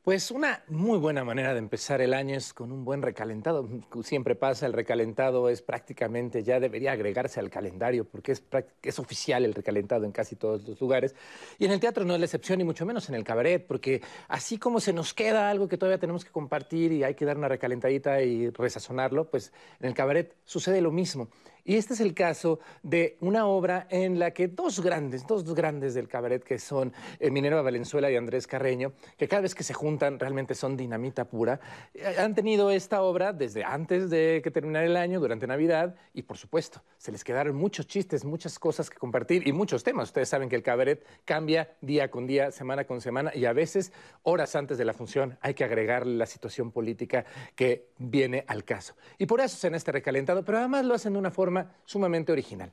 Pues 0.04 0.32
una 0.32 0.62
muy 0.68 0.98
buena 0.98 1.24
manera 1.24 1.54
de 1.54 1.60
empezar 1.60 2.02
el 2.02 2.14
año 2.14 2.36
es 2.36 2.54
con 2.54 2.74
un 2.74 2.84
buen 2.84 3.02
recalentado. 3.02 3.70
Siempre 4.04 4.36
pasa, 4.36 4.66
el 4.66 4.74
recalentado 4.74 5.48
es 5.48 5.62
prácticamente, 5.62 6.44
ya 6.44 6.60
debería 6.60 6.92
agregarse 6.92 7.40
al 7.40 7.50
calendario 7.50 8.04
porque 8.04 8.34
es, 8.34 9.00
oficial 9.00 9.46
el 9.46 9.54
recalentado 9.54 10.04
en 10.04 10.12
casi 10.12 10.36
todos 10.36 10.68
los 10.68 10.82
lugares. 10.82 11.16
Y 11.58 11.64
en 11.64 11.72
el 11.72 11.80
teatro 11.80 12.04
no 12.04 12.16
es 12.16 12.20
la 12.20 12.26
excepción, 12.26 12.58
ni 12.58 12.66
mucho 12.66 12.86
menos 12.86 13.08
en 13.08 13.16
el 13.16 13.24
cabaret, 13.24 13.66
porque 13.66 14.02
así 14.28 14.58
como 14.58 14.82
se 14.82 14.92
nos 14.92 15.14
queda 15.14 15.50
algo 15.50 15.70
que 15.70 15.78
todavía 15.78 16.00
tenemos 16.00 16.26
que 16.26 16.32
compartir 16.32 16.92
y 16.92 17.06
hay 17.06 17.16
que 17.16 17.24
dar 17.24 17.38
una 17.38 17.48
recalentadita 17.48 18.22
y 18.24 18.50
resazonarlo, 18.50 19.30
pues 19.30 19.54
en 19.80 19.88
el 19.88 19.94
cabaret 19.94 20.36
sucede 20.44 20.82
lo 20.82 20.92
mismo. 20.92 21.30
Y 21.66 21.78
este 21.78 21.94
es 21.94 22.02
el 22.02 22.14
caso 22.14 22.60
de 22.82 23.18
una 23.22 23.46
obra 23.46 23.88
en 23.90 24.20
la 24.20 24.32
que 24.32 24.50
dos 24.50 24.82
grandes, 24.82 25.26
dos 25.26 25.46
grandes 25.54 25.94
del 25.94 26.10
cabaret, 26.10 26.44
que 26.44 26.60
son 26.60 26.92
eh, 27.20 27.32
Minerva 27.32 27.62
Valenzuela 27.62 28.12
y 28.12 28.18
Andrés 28.18 28.48
Carreño, 28.48 28.92
que 29.18 29.30
cada 29.30 29.44
vez 29.44 29.56
que 29.56 29.64
se 29.64 29.74
juntan 29.74 30.20
realmente 30.20 30.56
son 30.56 30.76
dinamita 30.76 31.24
pura, 31.24 31.62
eh, 31.94 32.16
han 32.20 32.36
tenido 32.36 32.70
esta 32.70 33.02
obra 33.02 33.32
desde 33.32 33.64
antes 33.64 34.10
de 34.10 34.42
que 34.44 34.52
terminara 34.52 34.86
el 34.86 34.98
año, 34.98 35.22
durante 35.22 35.48
Navidad, 35.48 35.96
y 36.14 36.24
por 36.24 36.38
supuesto, 36.38 36.82
se 36.98 37.14
les 37.14 37.24
quedaron 37.24 37.56
muchos 37.56 37.88
chistes, 37.88 38.26
muchas 38.26 38.60
cosas 38.60 38.90
que 38.90 38.98
compartir 38.98 39.48
y 39.48 39.54
muchos 39.54 39.86
temas. 39.86 40.10
Ustedes 40.10 40.28
saben 40.28 40.50
que 40.50 40.58
el 40.58 40.64
cabaret 40.64 41.06
cambia 41.24 41.76
día 41.80 42.12
con 42.12 42.28
día, 42.28 42.52
semana 42.52 42.84
con 42.84 43.00
semana, 43.00 43.32
y 43.34 43.46
a 43.46 43.54
veces, 43.54 43.94
horas 44.24 44.56
antes 44.58 44.78
de 44.78 44.84
la 44.84 44.94
función, 44.94 45.38
hay 45.40 45.54
que 45.54 45.64
agregarle 45.64 46.18
la 46.18 46.26
situación 46.26 46.72
política 46.72 47.24
que 47.56 47.88
viene 47.98 48.44
al 48.48 48.66
caso. 48.66 48.96
Y 49.18 49.28
por 49.28 49.40
eso 49.40 49.56
se 49.56 49.68
en 49.68 49.76
este 49.76 49.94
recalentado, 49.94 50.44
pero 50.44 50.58
además 50.58 50.84
lo 50.84 50.94
hacen 50.94 51.14
de 51.14 51.20
una 51.20 51.32
forma 51.32 51.53
sumamente 51.86 52.32
original. 52.32 52.72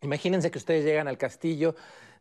Imagínense 0.00 0.50
que 0.50 0.58
ustedes 0.58 0.84
llegan 0.84 1.08
al 1.08 1.16
castillo 1.16 1.74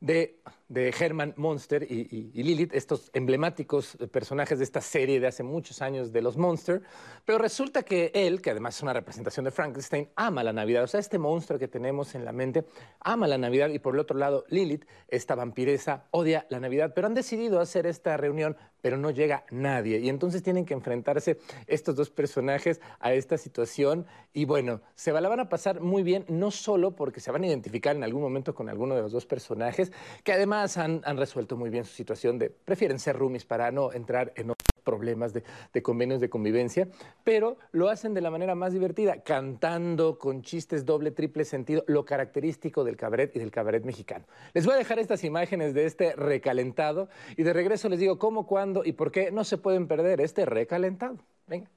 de, 0.03 0.41
de 0.67 0.89
Herman 0.89 1.33
Monster 1.37 1.89
y, 1.89 2.43
Lilith, 2.43 2.73
estos 2.73 3.09
emblemáticos 3.13 3.97
personajes 4.11 4.59
de 4.59 4.65
esta 4.65 4.81
serie 4.81 5.21
de 5.21 5.27
hace 5.27 5.43
muchos 5.43 5.81
años 5.81 6.11
de 6.11 6.21
los 6.21 6.35
Monster, 6.35 6.81
pero 7.23 7.37
resulta 7.37 7.83
que 7.83 8.11
él, 8.13 8.41
que 8.41 8.51
además 8.51 8.75
es 8.75 8.83
una 8.83 8.91
representación 8.91 9.45
de 9.45 9.51
Frankenstein, 9.51 10.09
ama 10.17 10.43
la 10.43 10.51
Navidad, 10.51 10.83
o 10.83 10.87
sea, 10.87 10.99
este 10.99 11.17
monstruo 11.17 11.57
que 11.57 11.69
tenemos 11.69 12.15
en 12.15 12.25
la 12.25 12.33
mente 12.33 12.65
ama 12.99 13.27
la 13.27 13.37
Navidad 13.37 13.69
y 13.69 13.79
por 13.79 13.93
el 13.93 14.01
otro 14.01 14.17
lado 14.17 14.43
Lilith, 14.49 14.85
esta 15.07 15.35
vampiresa, 15.35 16.07
odia 16.11 16.45
la 16.49 16.59
Navidad, 16.59 16.91
pero 16.93 17.07
han 17.07 17.13
decidido 17.13 17.61
hacer 17.61 17.87
esta 17.87 18.17
reunión, 18.17 18.57
pero 18.83 18.97
no 18.97 19.11
llega 19.11 19.45
nadie. 19.49 19.99
Y 19.99 20.09
entonces 20.09 20.43
tienen 20.43 20.65
que 20.65 20.73
enfrentarse 20.73 21.39
estos 21.67 21.95
dos 21.95 22.09
personajes 22.09 22.81
a 22.99 23.13
esta 23.13 23.37
situación. 23.37 24.05
Y 24.33 24.43
bueno, 24.43 24.81
se 24.95 25.13
la 25.13 25.29
van 25.29 25.39
a 25.39 25.47
pasar 25.47 25.79
muy 25.79 26.03
bien, 26.03 26.25
no 26.27 26.51
solo 26.51 26.93
porque 26.93 27.21
se 27.21 27.31
van 27.31 27.43
a 27.43 27.47
identificar 27.47 27.95
en 27.95 28.03
algún 28.03 28.21
momento 28.21 28.53
con 28.53 28.67
alguno 28.67 28.93
de 28.93 29.01
los 29.01 29.13
dos 29.13 29.25
personajes, 29.25 29.92
que 30.23 30.33
además 30.33 30.77
han, 30.77 31.01
resuelto 31.17 31.57
muy 31.57 31.69
bien 31.69 31.85
su 31.85 31.93
situación 31.93 32.39
de 32.39 32.49
prefieren 32.49 32.99
ser 32.99 33.17
roomies 33.17 33.45
para 33.45 33.71
no 33.71 33.91
entrar 33.91 34.33
en 34.35 34.53
problemas 34.83 35.33
de, 35.33 35.43
de, 35.71 35.81
convenios 35.81 36.19
de 36.19 36.29
convivencia, 36.29 36.87
pero 37.23 37.57
lo 37.71 37.89
hacen 37.89 38.13
de 38.13 38.21
la 38.21 38.29
manera 38.29 38.53
más 38.55 38.73
divertida, 38.73 39.21
cantando 39.23 40.19
con 40.19 40.41
chistes 40.41 40.85
doble, 40.85 41.11
triple 41.11 41.45
sentido, 41.45 41.83
lo 41.87 42.03
característico 42.05 42.83
del 42.83 42.97
cabaret 42.97 43.33
y 43.35 43.39
del 43.39 43.51
cabaret 43.51 43.83
mexicano. 43.85 44.25
Les 44.53 44.65
voy 44.65 44.75
a 44.75 44.77
dejar 44.77 44.99
estas 44.99 45.23
imágenes 45.23 45.73
de 45.73 45.85
este 45.85 46.15
recalentado 46.15 47.09
y 47.37 47.43
de 47.43 47.53
regreso 47.53 47.87
les 47.89 47.99
digo 47.99 48.19
cómo, 48.19 48.45
cuándo 48.45 48.83
y 48.83 48.91
por 48.93 49.11
qué 49.11 49.31
no 49.31 49.43
se 49.43 49.57
pueden 49.57 49.87
perder 49.87 50.19
este 50.21 50.45
recalentado. 50.45 51.17
Venga. 51.47 51.69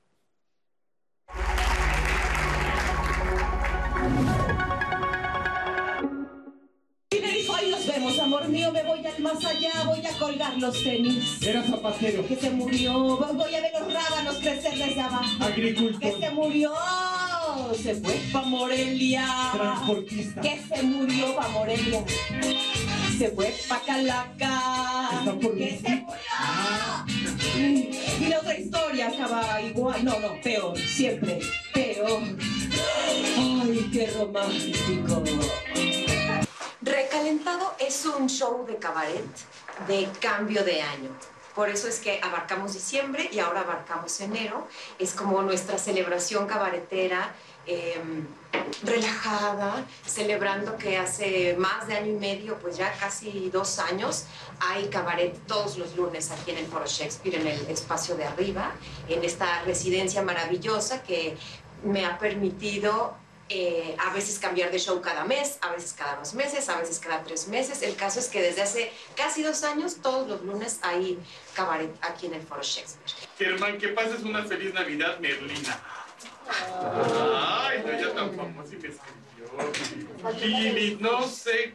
Mío, 8.56 8.72
me 8.72 8.82
voy 8.84 9.06
al 9.06 9.22
más 9.22 9.44
allá, 9.44 9.70
voy 9.84 10.04
a 10.06 10.18
colgar 10.18 10.56
los 10.56 10.82
tenis. 10.82 11.42
Era 11.42 11.62
zapatero. 11.62 12.26
Que 12.26 12.36
se 12.36 12.50
murió, 12.50 13.18
voy 13.18 13.54
a 13.54 13.60
ver 13.60 13.72
los 13.78 13.92
rábanos 13.92 14.36
crecer 14.36 14.78
desde 14.78 15.00
abajo. 15.00 15.44
Agricultor. 15.44 16.00
Que 16.00 16.12
se 16.18 16.30
murió, 16.30 16.72
se 17.82 17.94
fue 17.96 18.14
pa' 18.32 18.42
Morelia. 18.42 19.26
Transportista. 19.52 20.40
Que 20.40 20.58
se 20.68 20.82
murió 20.82 21.36
pa' 21.36 21.48
Morelia. 21.48 22.02
Se 23.18 23.30
fue 23.30 23.54
pa' 23.68 23.80
Calaca. 23.84 25.10
Que 25.56 25.78
se 25.78 25.90
murió. 25.94 26.86
Y 28.20 28.26
la 28.28 28.38
otra 28.38 28.58
historia 28.58 29.08
acaba 29.08 29.60
igual, 29.60 30.02
no, 30.04 30.18
no, 30.18 30.40
peor, 30.42 30.78
siempre, 30.78 31.40
peor. 31.74 32.22
Ay, 33.38 33.90
qué 33.92 34.06
romántico. 34.18 35.22
Es 37.80 38.06
un 38.06 38.28
show 38.28 38.64
de 38.68 38.76
cabaret 38.76 39.26
de 39.88 40.08
cambio 40.20 40.62
de 40.62 40.80
año. 40.80 41.10
Por 41.56 41.68
eso 41.68 41.88
es 41.88 41.98
que 41.98 42.20
abarcamos 42.22 42.72
diciembre 42.72 43.28
y 43.32 43.40
ahora 43.40 43.62
abarcamos 43.62 44.20
enero. 44.20 44.68
Es 45.00 45.12
como 45.12 45.42
nuestra 45.42 45.76
celebración 45.76 46.46
cabaretera 46.46 47.34
em, 47.66 48.28
relajada, 48.84 49.84
celebrando 50.06 50.78
que 50.78 50.98
hace 50.98 51.56
más 51.58 51.88
de 51.88 51.96
año 51.96 52.12
y 52.12 52.16
medio, 52.16 52.60
pues 52.60 52.76
ya 52.76 52.92
casi 52.92 53.50
dos 53.50 53.80
años, 53.80 54.26
hay 54.60 54.86
cabaret 54.86 55.36
todos 55.48 55.78
los 55.78 55.96
lunes 55.96 56.30
aquí 56.30 56.52
en 56.52 56.58
el 56.58 56.66
Foro 56.66 56.86
Shakespeare, 56.86 57.40
en 57.40 57.48
el 57.48 57.66
espacio 57.66 58.16
de 58.16 58.24
arriba, 58.24 58.72
en 59.08 59.24
esta 59.24 59.62
residencia 59.62 60.22
maravillosa 60.22 61.02
que 61.02 61.36
me 61.82 62.06
ha 62.06 62.20
permitido 62.20 63.25
eh, 63.48 63.96
a 63.98 64.12
veces 64.12 64.38
cambiar 64.38 64.70
de 64.70 64.78
show 64.78 65.00
cada 65.00 65.24
mes, 65.24 65.58
a 65.60 65.70
veces 65.70 65.92
cada 65.92 66.16
dos 66.16 66.34
meses, 66.34 66.68
a 66.68 66.78
veces 66.78 66.98
cada 66.98 67.22
tres 67.22 67.48
meses. 67.48 67.82
El 67.82 67.96
caso 67.96 68.20
es 68.20 68.28
que 68.28 68.42
desde 68.42 68.62
hace 68.62 68.92
casi 69.14 69.42
dos 69.42 69.62
años, 69.64 69.96
todos 70.02 70.28
los 70.28 70.42
lunes 70.42 70.80
hay 70.82 71.18
cabaret 71.54 71.90
aquí 72.00 72.26
en 72.26 72.34
el 72.34 72.42
Foro 72.42 72.62
Shakespeare. 72.62 73.12
Germán, 73.38 73.78
que 73.78 73.88
pases 73.88 74.22
una 74.22 74.44
feliz 74.44 74.74
Navidad, 74.74 75.18
Merlina. 75.20 75.80
Ay, 76.48 77.82
no, 77.84 78.00
ya 78.00 78.14
tan 78.14 78.34
famosa 78.34 78.74
y 78.74 78.78
me 78.78 78.88
escribió. 78.88 79.26
Lili, 80.40 80.98
no 81.00 81.26
sé 81.26 81.74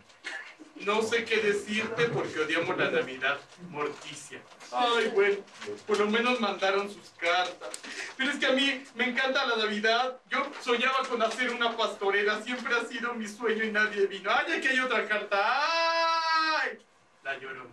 no 0.85 1.01
sé 1.01 1.25
qué 1.25 1.37
decirte 1.37 2.05
porque 2.09 2.39
odiamos 2.39 2.75
la 2.77 2.89
Navidad, 2.89 3.39
Morticia. 3.69 4.41
Ay, 4.73 5.11
bueno, 5.13 5.37
por 5.85 5.99
lo 5.99 6.07
menos 6.07 6.39
mandaron 6.39 6.89
sus 6.89 7.09
cartas. 7.17 7.69
Pero 8.15 8.31
es 8.31 8.37
que 8.37 8.45
a 8.45 8.51
mí 8.51 8.83
me 8.95 9.09
encanta 9.09 9.45
la 9.45 9.57
Navidad. 9.57 10.19
Yo 10.29 10.49
soñaba 10.61 11.03
con 11.09 11.21
hacer 11.21 11.49
una 11.51 11.75
pastorela, 11.75 12.41
siempre 12.41 12.73
ha 12.75 12.85
sido 12.85 13.13
mi 13.13 13.27
sueño 13.27 13.63
y 13.63 13.71
nadie 13.71 14.07
vino. 14.07 14.31
¡Ay, 14.33 14.53
aquí 14.53 14.67
hay 14.67 14.79
otra 14.79 15.07
carta! 15.07 15.37
¡Ay! 16.61 16.77
La 17.23 17.37
lloró. 17.37 17.69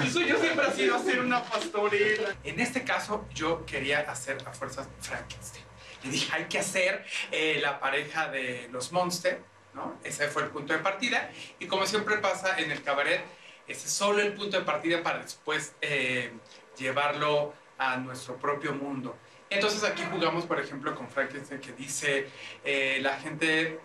Mi 0.00 0.10
sueño 0.10 0.38
siempre 0.38 0.66
ha 0.66 0.72
sido 0.72 0.96
hacer 0.96 1.20
una 1.20 1.42
pastorela. 1.42 2.36
En 2.44 2.60
este 2.60 2.84
caso, 2.84 3.26
yo 3.34 3.66
quería 3.66 4.00
hacer 4.00 4.38
a 4.46 4.52
fuerzas 4.52 4.88
Frankenstein. 5.00 5.64
Y 6.04 6.08
dije, 6.08 6.32
hay 6.34 6.44
que 6.44 6.58
hacer 6.58 7.04
eh, 7.30 7.58
la 7.62 7.80
pareja 7.80 8.28
de 8.28 8.68
los 8.70 8.92
Monster, 8.92 9.42
¿no? 9.74 9.98
Ese 10.04 10.28
fue 10.28 10.42
el 10.42 10.48
punto 10.48 10.72
de 10.72 10.78
partida. 10.78 11.30
Y 11.58 11.66
como 11.66 11.86
siempre 11.86 12.18
pasa 12.18 12.58
en 12.58 12.70
el 12.70 12.82
cabaret, 12.82 13.22
ese 13.66 13.86
es 13.86 13.92
solo 13.92 14.20
el 14.20 14.34
punto 14.34 14.58
de 14.58 14.64
partida 14.64 15.02
para 15.02 15.20
después 15.20 15.74
eh, 15.80 16.32
llevarlo 16.78 17.54
a 17.78 17.96
nuestro 17.96 18.36
propio 18.36 18.72
mundo. 18.74 19.16
Entonces 19.50 19.84
aquí 19.84 20.02
jugamos, 20.10 20.46
por 20.46 20.60
ejemplo, 20.60 20.94
con 20.94 21.08
Frankenstein 21.08 21.60
que 21.60 21.72
dice, 21.72 22.28
eh, 22.64 22.98
la 23.02 23.16
gente 23.18 23.78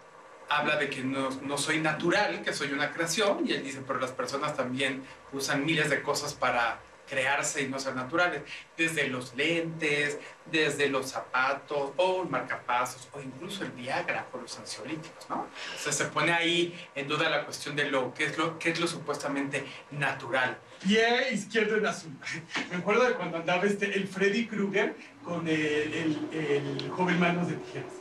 habla 0.49 0.77
de 0.77 0.89
que 0.89 1.03
no, 1.03 1.29
no, 1.41 1.57
soy 1.57 1.79
natural, 1.79 2.41
que 2.41 2.53
soy 2.53 2.73
una 2.73 2.91
creación, 2.91 3.47
y 3.47 3.53
él 3.53 3.63
dice, 3.63 3.81
pero 3.85 3.99
las 3.99 4.11
personas 4.11 4.55
también 4.55 5.03
usan 5.31 5.63
miles 5.63 5.89
de 5.89 6.01
cosas 6.01 6.33
para 6.33 6.79
crearse 7.09 7.63
y 7.63 7.67
no 7.67 7.79
ser 7.79 7.95
naturales, 7.95 8.41
desde 8.77 9.07
los 9.07 9.35
lentes, 9.35 10.19
desde 10.51 10.87
los 10.89 11.07
zapatos 11.07 11.91
o 11.97 12.23
marcapasos 12.25 13.07
o 13.13 13.21
incluso 13.21 13.63
el 13.63 13.71
Viagra 13.71 14.27
o 14.31 14.37
los 14.37 14.57
ansiolíticos, 14.57 15.29
¿no? 15.29 15.41
O 15.41 15.79
sea, 15.81 15.91
se 15.91 16.05
pone 16.05 16.31
ahí 16.31 16.77
en 16.95 17.07
duda 17.07 17.29
la 17.29 17.45
cuestión 17.45 17.75
de 17.75 17.89
lo 17.89 18.13
que 18.13 18.25
es 18.25 18.37
lo, 18.37 18.59
que 18.59 18.69
es 18.69 18.79
lo 18.79 18.87
supuestamente 18.87 19.65
natural. 19.91 20.57
Pie 20.81 21.33
izquierdo 21.33 21.77
en 21.77 21.87
azul. 21.87 22.11
Me 22.71 22.77
acuerdo 22.77 23.03
de 23.03 23.13
cuando 23.13 23.37
andaba 23.37 23.63
este, 23.65 23.93
el 23.95 24.07
Freddy 24.07 24.47
Krueger 24.47 24.95
con 25.23 25.47
el, 25.47 25.55
el, 25.55 26.29
el 26.31 26.89
joven 26.89 27.19
manos 27.19 27.47
de 27.47 27.55
tijeras. 27.55 27.93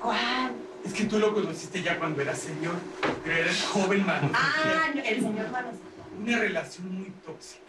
¿Cuál? 0.00 0.52
Es 0.84 0.92
que 0.94 1.04
tú 1.04 1.18
lo 1.18 1.32
conociste 1.32 1.80
ya 1.80 1.96
cuando 1.98 2.20
eras 2.22 2.38
señor, 2.38 2.74
pero 3.22 3.36
era 3.36 3.50
el 3.50 3.56
joven 3.56 4.04
manos. 4.04 4.32
Ah, 4.34 4.90
el 4.94 5.20
señor 5.20 5.50
manos 5.50 5.76
una 6.22 6.38
relación 6.38 6.94
muy 6.94 7.10
tóxica. 7.24 7.62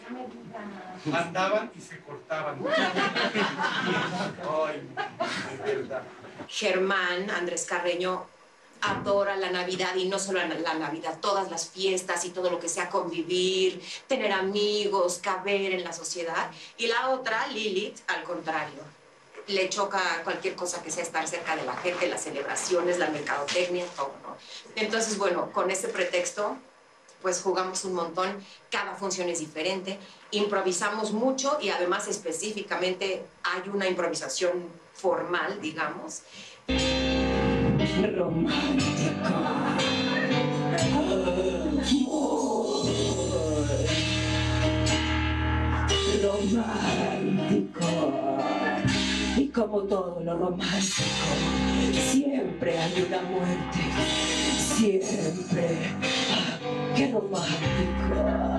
Andaban 1.12 1.72
y 1.76 1.80
se 1.80 1.98
cortaban. 2.00 2.58
Ay, 4.66 4.88
Germán, 6.48 7.30
Andrés 7.30 7.64
Carreño, 7.64 8.26
adora 8.80 9.36
la 9.36 9.50
Navidad 9.50 9.94
y 9.96 10.06
no 10.06 10.18
solo 10.18 10.38
la, 10.40 10.54
la 10.54 10.74
Navidad, 10.74 11.18
todas 11.20 11.50
las 11.50 11.68
fiestas 11.70 12.24
y 12.24 12.30
todo 12.30 12.50
lo 12.50 12.60
que 12.60 12.68
sea 12.68 12.90
convivir, 12.90 13.82
tener 14.06 14.32
amigos, 14.32 15.18
caber 15.22 15.72
en 15.72 15.84
la 15.84 15.92
sociedad. 15.92 16.50
Y 16.76 16.86
la 16.86 17.10
otra, 17.10 17.46
Lilith, 17.48 17.98
al 18.08 18.22
contrario, 18.24 18.82
le 19.48 19.68
choca 19.68 20.22
cualquier 20.22 20.54
cosa 20.54 20.82
que 20.82 20.90
sea 20.90 21.02
estar 21.02 21.26
cerca 21.26 21.56
de 21.56 21.64
la 21.64 21.76
gente, 21.76 22.08
las 22.08 22.22
celebraciones, 22.22 22.98
la 22.98 23.08
mercadotecnia, 23.10 23.84
todo, 23.96 24.14
¿no? 24.22 24.36
Entonces, 24.76 25.18
bueno, 25.18 25.50
con 25.52 25.70
ese 25.70 25.88
pretexto, 25.88 26.56
pues 27.24 27.40
jugamos 27.40 27.82
un 27.86 27.94
montón, 27.94 28.28
cada 28.70 28.94
función 28.96 29.30
es 29.30 29.38
diferente, 29.38 29.98
improvisamos 30.30 31.10
mucho 31.12 31.56
y 31.58 31.70
además 31.70 32.06
específicamente 32.06 33.24
hay 33.42 33.66
una 33.70 33.88
improvisación 33.88 34.68
formal, 34.92 35.58
digamos. 35.62 36.20
Romántico. 38.12 38.44
Y 49.38 49.48
como 49.48 49.82
todo 49.84 50.20
lo 50.20 50.36
romántico, 50.36 51.26
siempre 52.12 52.78
hay 52.78 53.06
una 53.08 53.22
muerte. 53.22 53.80
Siempre. 54.58 56.33
¡Qué 56.96 57.10
romántico! 57.12 58.54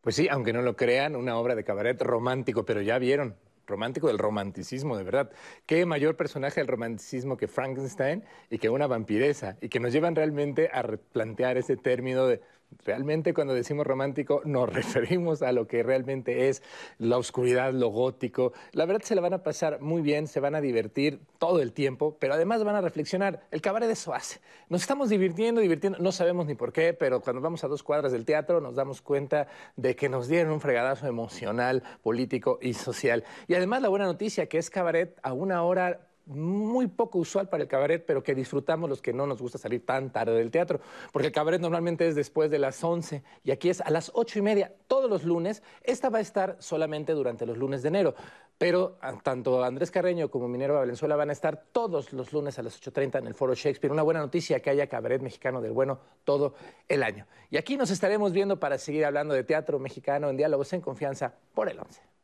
Pues 0.00 0.16
sí, 0.16 0.28
aunque 0.28 0.52
no 0.52 0.62
lo 0.62 0.76
crean, 0.76 1.14
una 1.14 1.36
obra 1.36 1.54
de 1.54 1.62
cabaret 1.62 2.00
romántico, 2.00 2.64
pero 2.64 2.80
ya 2.80 2.98
vieron, 2.98 3.36
romántico 3.66 4.08
del 4.08 4.18
romanticismo, 4.18 4.96
de 4.96 5.04
verdad. 5.04 5.30
¿Qué 5.66 5.86
mayor 5.86 6.16
personaje 6.16 6.60
del 6.60 6.68
romanticismo 6.68 7.36
que 7.36 7.48
Frankenstein 7.48 8.24
y 8.48 8.58
que 8.58 8.70
una 8.70 8.86
vampiresa? 8.86 9.56
Y 9.60 9.68
que 9.68 9.78
nos 9.78 9.92
llevan 9.92 10.16
realmente 10.16 10.70
a 10.72 10.82
replantear 10.82 11.58
ese 11.58 11.76
término 11.76 12.26
de 12.26 12.40
Realmente 12.84 13.34
cuando 13.34 13.52
decimos 13.52 13.86
romántico 13.86 14.42
nos 14.44 14.68
referimos 14.72 15.42
a 15.42 15.52
lo 15.52 15.66
que 15.66 15.82
realmente 15.82 16.48
es 16.48 16.62
la 16.98 17.18
oscuridad, 17.18 17.72
lo 17.72 17.88
gótico. 17.88 18.52
La 18.72 18.86
verdad 18.86 19.02
se 19.02 19.14
la 19.14 19.20
van 19.20 19.34
a 19.34 19.42
pasar 19.42 19.80
muy 19.80 20.02
bien, 20.02 20.26
se 20.26 20.40
van 20.40 20.54
a 20.54 20.60
divertir 20.60 21.20
todo 21.38 21.60
el 21.60 21.72
tiempo, 21.72 22.16
pero 22.18 22.34
además 22.34 22.64
van 22.64 22.76
a 22.76 22.80
reflexionar. 22.80 23.42
El 23.50 23.60
cabaret 23.60 23.90
eso 23.90 24.14
hace. 24.14 24.40
Nos 24.68 24.82
estamos 24.82 25.08
divirtiendo, 25.08 25.60
divirtiendo, 25.60 25.98
no 25.98 26.12
sabemos 26.12 26.46
ni 26.46 26.54
por 26.54 26.72
qué, 26.72 26.94
pero 26.94 27.20
cuando 27.20 27.42
vamos 27.42 27.64
a 27.64 27.68
dos 27.68 27.82
cuadras 27.82 28.12
del 28.12 28.24
teatro 28.24 28.60
nos 28.60 28.74
damos 28.74 29.02
cuenta 29.02 29.48
de 29.76 29.96
que 29.96 30.08
nos 30.08 30.28
dieron 30.28 30.52
un 30.52 30.60
fregadazo 30.60 31.06
emocional, 31.06 31.82
político 32.02 32.58
y 32.62 32.74
social. 32.74 33.24
Y 33.48 33.54
además 33.54 33.82
la 33.82 33.88
buena 33.88 34.06
noticia 34.06 34.46
que 34.46 34.58
es 34.58 34.70
cabaret 34.70 35.18
a 35.22 35.32
una 35.32 35.62
hora 35.62 36.09
muy 36.30 36.86
poco 36.86 37.18
usual 37.18 37.48
para 37.48 37.62
el 37.62 37.68
cabaret, 37.68 38.04
pero 38.06 38.22
que 38.22 38.34
disfrutamos 38.34 38.88
los 38.88 39.02
que 39.02 39.12
no 39.12 39.26
nos 39.26 39.40
gusta 39.40 39.58
salir 39.58 39.84
tan 39.84 40.10
tarde 40.12 40.34
del 40.34 40.50
teatro, 40.50 40.80
porque 41.12 41.28
el 41.28 41.32
cabaret 41.32 41.60
normalmente 41.60 42.06
es 42.06 42.14
después 42.14 42.50
de 42.50 42.58
las 42.58 42.82
11 42.82 43.22
y 43.44 43.50
aquí 43.50 43.68
es 43.68 43.80
a 43.80 43.90
las 43.90 44.10
ocho 44.14 44.38
y 44.38 44.42
media 44.42 44.72
todos 44.86 45.10
los 45.10 45.24
lunes. 45.24 45.62
Esta 45.82 46.08
va 46.08 46.18
a 46.18 46.22
estar 46.22 46.56
solamente 46.60 47.12
durante 47.12 47.46
los 47.46 47.58
lunes 47.58 47.82
de 47.82 47.88
enero, 47.88 48.14
pero 48.58 48.98
ah, 49.00 49.14
tanto 49.22 49.64
Andrés 49.64 49.90
Carreño 49.90 50.30
como 50.30 50.46
Minerva 50.46 50.80
Valenzuela 50.80 51.16
van 51.16 51.30
a 51.30 51.32
estar 51.32 51.64
todos 51.72 52.12
los 52.12 52.32
lunes 52.32 52.58
a 52.58 52.62
las 52.62 52.80
8.30 52.80 53.18
en 53.18 53.26
el 53.26 53.34
Foro 53.34 53.54
Shakespeare. 53.54 53.92
Una 53.92 54.02
buena 54.02 54.20
noticia 54.20 54.60
que 54.60 54.70
haya 54.70 54.86
cabaret 54.86 55.22
mexicano 55.22 55.60
del 55.60 55.72
bueno 55.72 55.98
todo 56.24 56.54
el 56.88 57.02
año. 57.02 57.26
Y 57.50 57.56
aquí 57.56 57.76
nos 57.76 57.90
estaremos 57.90 58.32
viendo 58.32 58.60
para 58.60 58.78
seguir 58.78 59.04
hablando 59.04 59.34
de 59.34 59.44
teatro 59.44 59.78
mexicano 59.78 60.28
en 60.28 60.36
Diálogos 60.36 60.72
en 60.72 60.80
Confianza 60.80 61.34
por 61.54 61.68
el 61.68 61.78
11. 61.78 62.19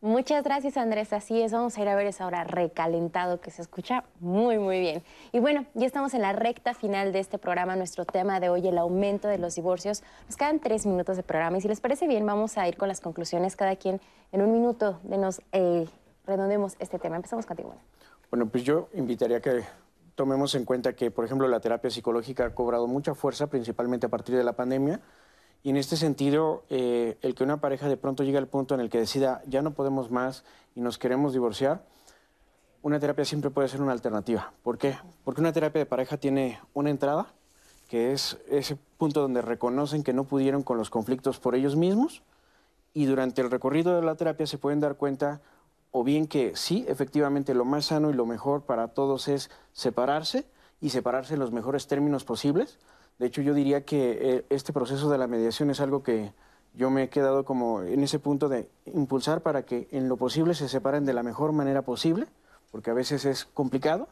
Muchas 0.00 0.44
gracias 0.44 0.76
Andrés, 0.76 1.12
así 1.12 1.42
es, 1.42 1.50
vamos 1.50 1.76
a 1.76 1.82
ir 1.82 1.88
a 1.88 1.96
ver 1.96 2.06
esa 2.06 2.24
hora 2.24 2.44
recalentado 2.44 3.40
que 3.40 3.50
se 3.50 3.62
escucha 3.62 4.04
muy 4.20 4.56
muy 4.56 4.78
bien. 4.78 5.02
Y 5.32 5.40
bueno, 5.40 5.66
ya 5.74 5.86
estamos 5.86 6.14
en 6.14 6.22
la 6.22 6.32
recta 6.32 6.72
final 6.72 7.12
de 7.12 7.18
este 7.18 7.36
programa, 7.36 7.74
nuestro 7.74 8.04
tema 8.04 8.38
de 8.38 8.48
hoy, 8.48 8.68
el 8.68 8.78
aumento 8.78 9.26
de 9.26 9.38
los 9.38 9.56
divorcios. 9.56 10.04
Nos 10.26 10.36
quedan 10.36 10.60
tres 10.60 10.86
minutos 10.86 11.16
de 11.16 11.24
programa 11.24 11.58
y 11.58 11.62
si 11.62 11.66
les 11.66 11.80
parece 11.80 12.06
bien 12.06 12.24
vamos 12.24 12.58
a 12.58 12.68
ir 12.68 12.76
con 12.76 12.86
las 12.86 13.00
conclusiones 13.00 13.56
cada 13.56 13.74
quien 13.74 14.00
en 14.30 14.42
un 14.42 14.52
minuto 14.52 15.00
de 15.02 15.18
nos 15.18 15.42
eh, 15.50 15.88
redondemos 16.28 16.76
este 16.78 17.00
tema. 17.00 17.16
Empezamos 17.16 17.44
contigo. 17.44 17.70
Bueno. 17.70 17.82
bueno, 18.30 18.46
pues 18.46 18.62
yo 18.62 18.90
invitaría 18.94 19.40
que 19.40 19.64
tomemos 20.14 20.54
en 20.54 20.64
cuenta 20.64 20.92
que, 20.92 21.10
por 21.10 21.24
ejemplo, 21.24 21.48
la 21.48 21.58
terapia 21.58 21.90
psicológica 21.90 22.44
ha 22.44 22.54
cobrado 22.54 22.86
mucha 22.86 23.16
fuerza, 23.16 23.48
principalmente 23.48 24.06
a 24.06 24.10
partir 24.10 24.36
de 24.36 24.44
la 24.44 24.52
pandemia 24.52 25.00
y 25.62 25.70
en 25.70 25.76
este 25.76 25.96
sentido, 25.96 26.64
eh, 26.70 27.18
el 27.22 27.34
que 27.34 27.44
una 27.44 27.60
pareja 27.60 27.88
de 27.88 27.96
pronto 27.96 28.22
llegue 28.22 28.38
al 28.38 28.46
punto 28.46 28.74
en 28.74 28.80
el 28.80 28.90
que 28.90 28.98
decida 28.98 29.42
ya 29.46 29.62
no 29.62 29.72
podemos 29.72 30.10
más 30.10 30.44
y 30.74 30.80
nos 30.80 30.98
queremos 30.98 31.32
divorciar, 31.32 31.84
una 32.82 33.00
terapia 33.00 33.24
siempre 33.24 33.50
puede 33.50 33.68
ser 33.68 33.82
una 33.82 33.92
alternativa. 33.92 34.52
¿Por 34.62 34.78
qué? 34.78 34.96
Porque 35.24 35.40
una 35.40 35.52
terapia 35.52 35.80
de 35.80 35.86
pareja 35.86 36.16
tiene 36.16 36.60
una 36.74 36.90
entrada, 36.90 37.34
que 37.88 38.12
es 38.12 38.38
ese 38.48 38.76
punto 38.96 39.20
donde 39.20 39.42
reconocen 39.42 40.04
que 40.04 40.12
no 40.12 40.24
pudieron 40.24 40.62
con 40.62 40.78
los 40.78 40.90
conflictos 40.90 41.40
por 41.40 41.54
ellos 41.54 41.74
mismos, 41.74 42.22
y 42.94 43.06
durante 43.06 43.42
el 43.42 43.50
recorrido 43.50 43.96
de 43.96 44.02
la 44.02 44.14
terapia 44.14 44.46
se 44.46 44.58
pueden 44.58 44.80
dar 44.80 44.96
cuenta 44.96 45.40
o 45.90 46.04
bien 46.04 46.26
que 46.26 46.54
sí, 46.54 46.84
efectivamente 46.88 47.54
lo 47.54 47.64
más 47.64 47.86
sano 47.86 48.10
y 48.10 48.14
lo 48.14 48.26
mejor 48.26 48.62
para 48.62 48.88
todos 48.88 49.28
es 49.28 49.50
separarse 49.72 50.46
y 50.80 50.90
separarse 50.90 51.34
en 51.34 51.40
los 51.40 51.50
mejores 51.50 51.86
términos 51.86 52.24
posibles, 52.24 52.78
de 53.18 53.26
hecho, 53.26 53.42
yo 53.42 53.52
diría 53.52 53.84
que 53.84 54.18
eh, 54.20 54.44
este 54.48 54.72
proceso 54.72 55.10
de 55.10 55.18
la 55.18 55.26
mediación 55.26 55.70
es 55.70 55.80
algo 55.80 56.02
que 56.02 56.32
yo 56.74 56.90
me 56.90 57.04
he 57.04 57.08
quedado 57.08 57.44
como 57.44 57.82
en 57.82 58.02
ese 58.04 58.20
punto 58.20 58.48
de 58.48 58.68
impulsar 58.86 59.42
para 59.42 59.64
que 59.64 59.88
en 59.90 60.08
lo 60.08 60.16
posible 60.16 60.54
se 60.54 60.68
separen 60.68 61.04
de 61.04 61.12
la 61.12 61.24
mejor 61.24 61.52
manera 61.52 61.82
posible, 61.82 62.26
porque 62.70 62.90
a 62.90 62.94
veces 62.94 63.24
es 63.24 63.44
complicado. 63.44 64.08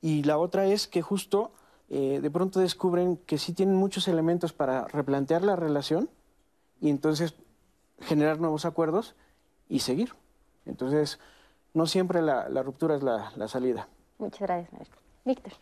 Y 0.00 0.24
la 0.24 0.38
otra 0.38 0.66
es 0.66 0.88
que 0.88 1.02
justo 1.02 1.52
eh, 1.88 2.18
de 2.20 2.30
pronto 2.30 2.58
descubren 2.58 3.16
que 3.16 3.38
sí 3.38 3.52
tienen 3.52 3.76
muchos 3.76 4.08
elementos 4.08 4.52
para 4.52 4.88
replantear 4.88 5.44
la 5.44 5.54
relación 5.54 6.08
y 6.80 6.90
entonces 6.90 7.34
generar 8.00 8.40
nuevos 8.40 8.64
acuerdos 8.64 9.14
y 9.68 9.80
seguir. 9.80 10.14
Entonces, 10.66 11.20
no 11.74 11.86
siempre 11.86 12.22
la, 12.22 12.48
ruptura 12.64 12.96
es 12.96 13.04
la, 13.04 13.32
la 13.36 13.46
salida. 13.46 13.86
Muchas 14.18 14.40
gracias, 14.40 14.88
Víctor. 15.24 15.52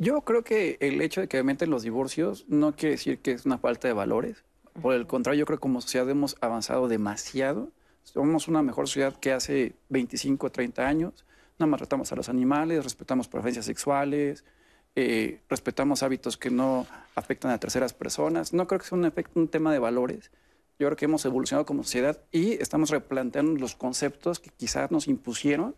Yo 0.00 0.20
creo 0.20 0.44
que 0.44 0.78
el 0.80 1.00
hecho 1.00 1.20
de 1.20 1.26
que 1.26 1.38
aumenten 1.38 1.70
los 1.70 1.82
divorcios 1.82 2.44
no 2.46 2.76
quiere 2.76 2.92
decir 2.92 3.18
que 3.18 3.32
es 3.32 3.44
una 3.46 3.58
falta 3.58 3.88
de 3.88 3.94
valores. 3.94 4.44
Por 4.80 4.94
el 4.94 5.08
contrario, 5.08 5.40
yo 5.40 5.46
creo 5.46 5.58
que 5.58 5.62
como 5.62 5.80
sociedad 5.80 6.08
hemos 6.08 6.36
avanzado 6.40 6.86
demasiado. 6.86 7.72
Somos 8.04 8.46
una 8.46 8.62
mejor 8.62 8.86
sociedad 8.86 9.16
que 9.18 9.32
hace 9.32 9.74
25 9.88 10.46
o 10.46 10.50
30 10.52 10.86
años. 10.86 11.26
Nada 11.58 11.68
más 11.68 11.78
tratamos 11.78 12.12
a 12.12 12.16
los 12.16 12.28
animales, 12.28 12.84
respetamos 12.84 13.26
preferencias 13.26 13.66
sexuales, 13.66 14.44
eh, 14.94 15.40
respetamos 15.48 16.04
hábitos 16.04 16.36
que 16.36 16.50
no 16.50 16.86
afectan 17.16 17.50
a 17.50 17.58
terceras 17.58 17.92
personas. 17.92 18.52
No 18.52 18.68
creo 18.68 18.78
que 18.78 18.86
sea 18.86 18.98
un, 18.98 19.12
un 19.34 19.48
tema 19.48 19.72
de 19.72 19.80
valores. 19.80 20.30
Yo 20.78 20.86
creo 20.86 20.96
que 20.96 21.06
hemos 21.06 21.24
evolucionado 21.24 21.66
como 21.66 21.82
sociedad 21.82 22.22
y 22.30 22.52
estamos 22.62 22.90
replanteando 22.90 23.58
los 23.58 23.74
conceptos 23.74 24.38
que 24.38 24.50
quizás 24.50 24.92
nos 24.92 25.08
impusieron. 25.08 25.74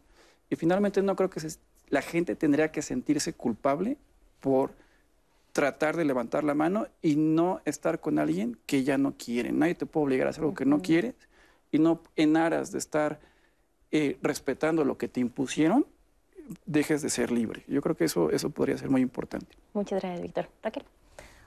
Y 0.50 0.56
finalmente 0.56 1.00
no 1.00 1.16
creo 1.16 1.30
que 1.30 1.40
la 1.88 2.02
gente 2.02 2.36
tendría 2.36 2.70
que 2.70 2.82
sentirse 2.82 3.32
culpable 3.32 3.96
por 4.40 4.72
tratar 5.52 5.96
de 5.96 6.04
levantar 6.04 6.44
la 6.44 6.54
mano 6.54 6.86
y 7.02 7.16
no 7.16 7.60
estar 7.64 8.00
con 8.00 8.18
alguien 8.18 8.58
que 8.66 8.84
ya 8.84 8.98
no 8.98 9.14
quiere. 9.16 9.52
Nadie 9.52 9.74
te 9.74 9.86
puede 9.86 10.06
obligar 10.06 10.26
a 10.26 10.30
hacer 10.30 10.42
algo 10.42 10.54
que 10.54 10.64
no 10.64 10.80
quieres 10.80 11.14
y 11.72 11.78
no 11.78 12.00
en 12.16 12.36
aras 12.36 12.72
de 12.72 12.78
estar 12.78 13.20
eh, 13.90 14.18
respetando 14.22 14.84
lo 14.84 14.96
que 14.96 15.08
te 15.08 15.20
impusieron, 15.20 15.86
dejes 16.66 17.02
de 17.02 17.10
ser 17.10 17.30
libre. 17.30 17.64
Yo 17.66 17.80
creo 17.82 17.96
que 17.96 18.04
eso, 18.04 18.30
eso 18.30 18.50
podría 18.50 18.78
ser 18.78 18.90
muy 18.90 19.00
importante. 19.00 19.56
Muchas 19.72 20.00
gracias, 20.00 20.22
Víctor. 20.22 20.48
Raquel. 20.62 20.84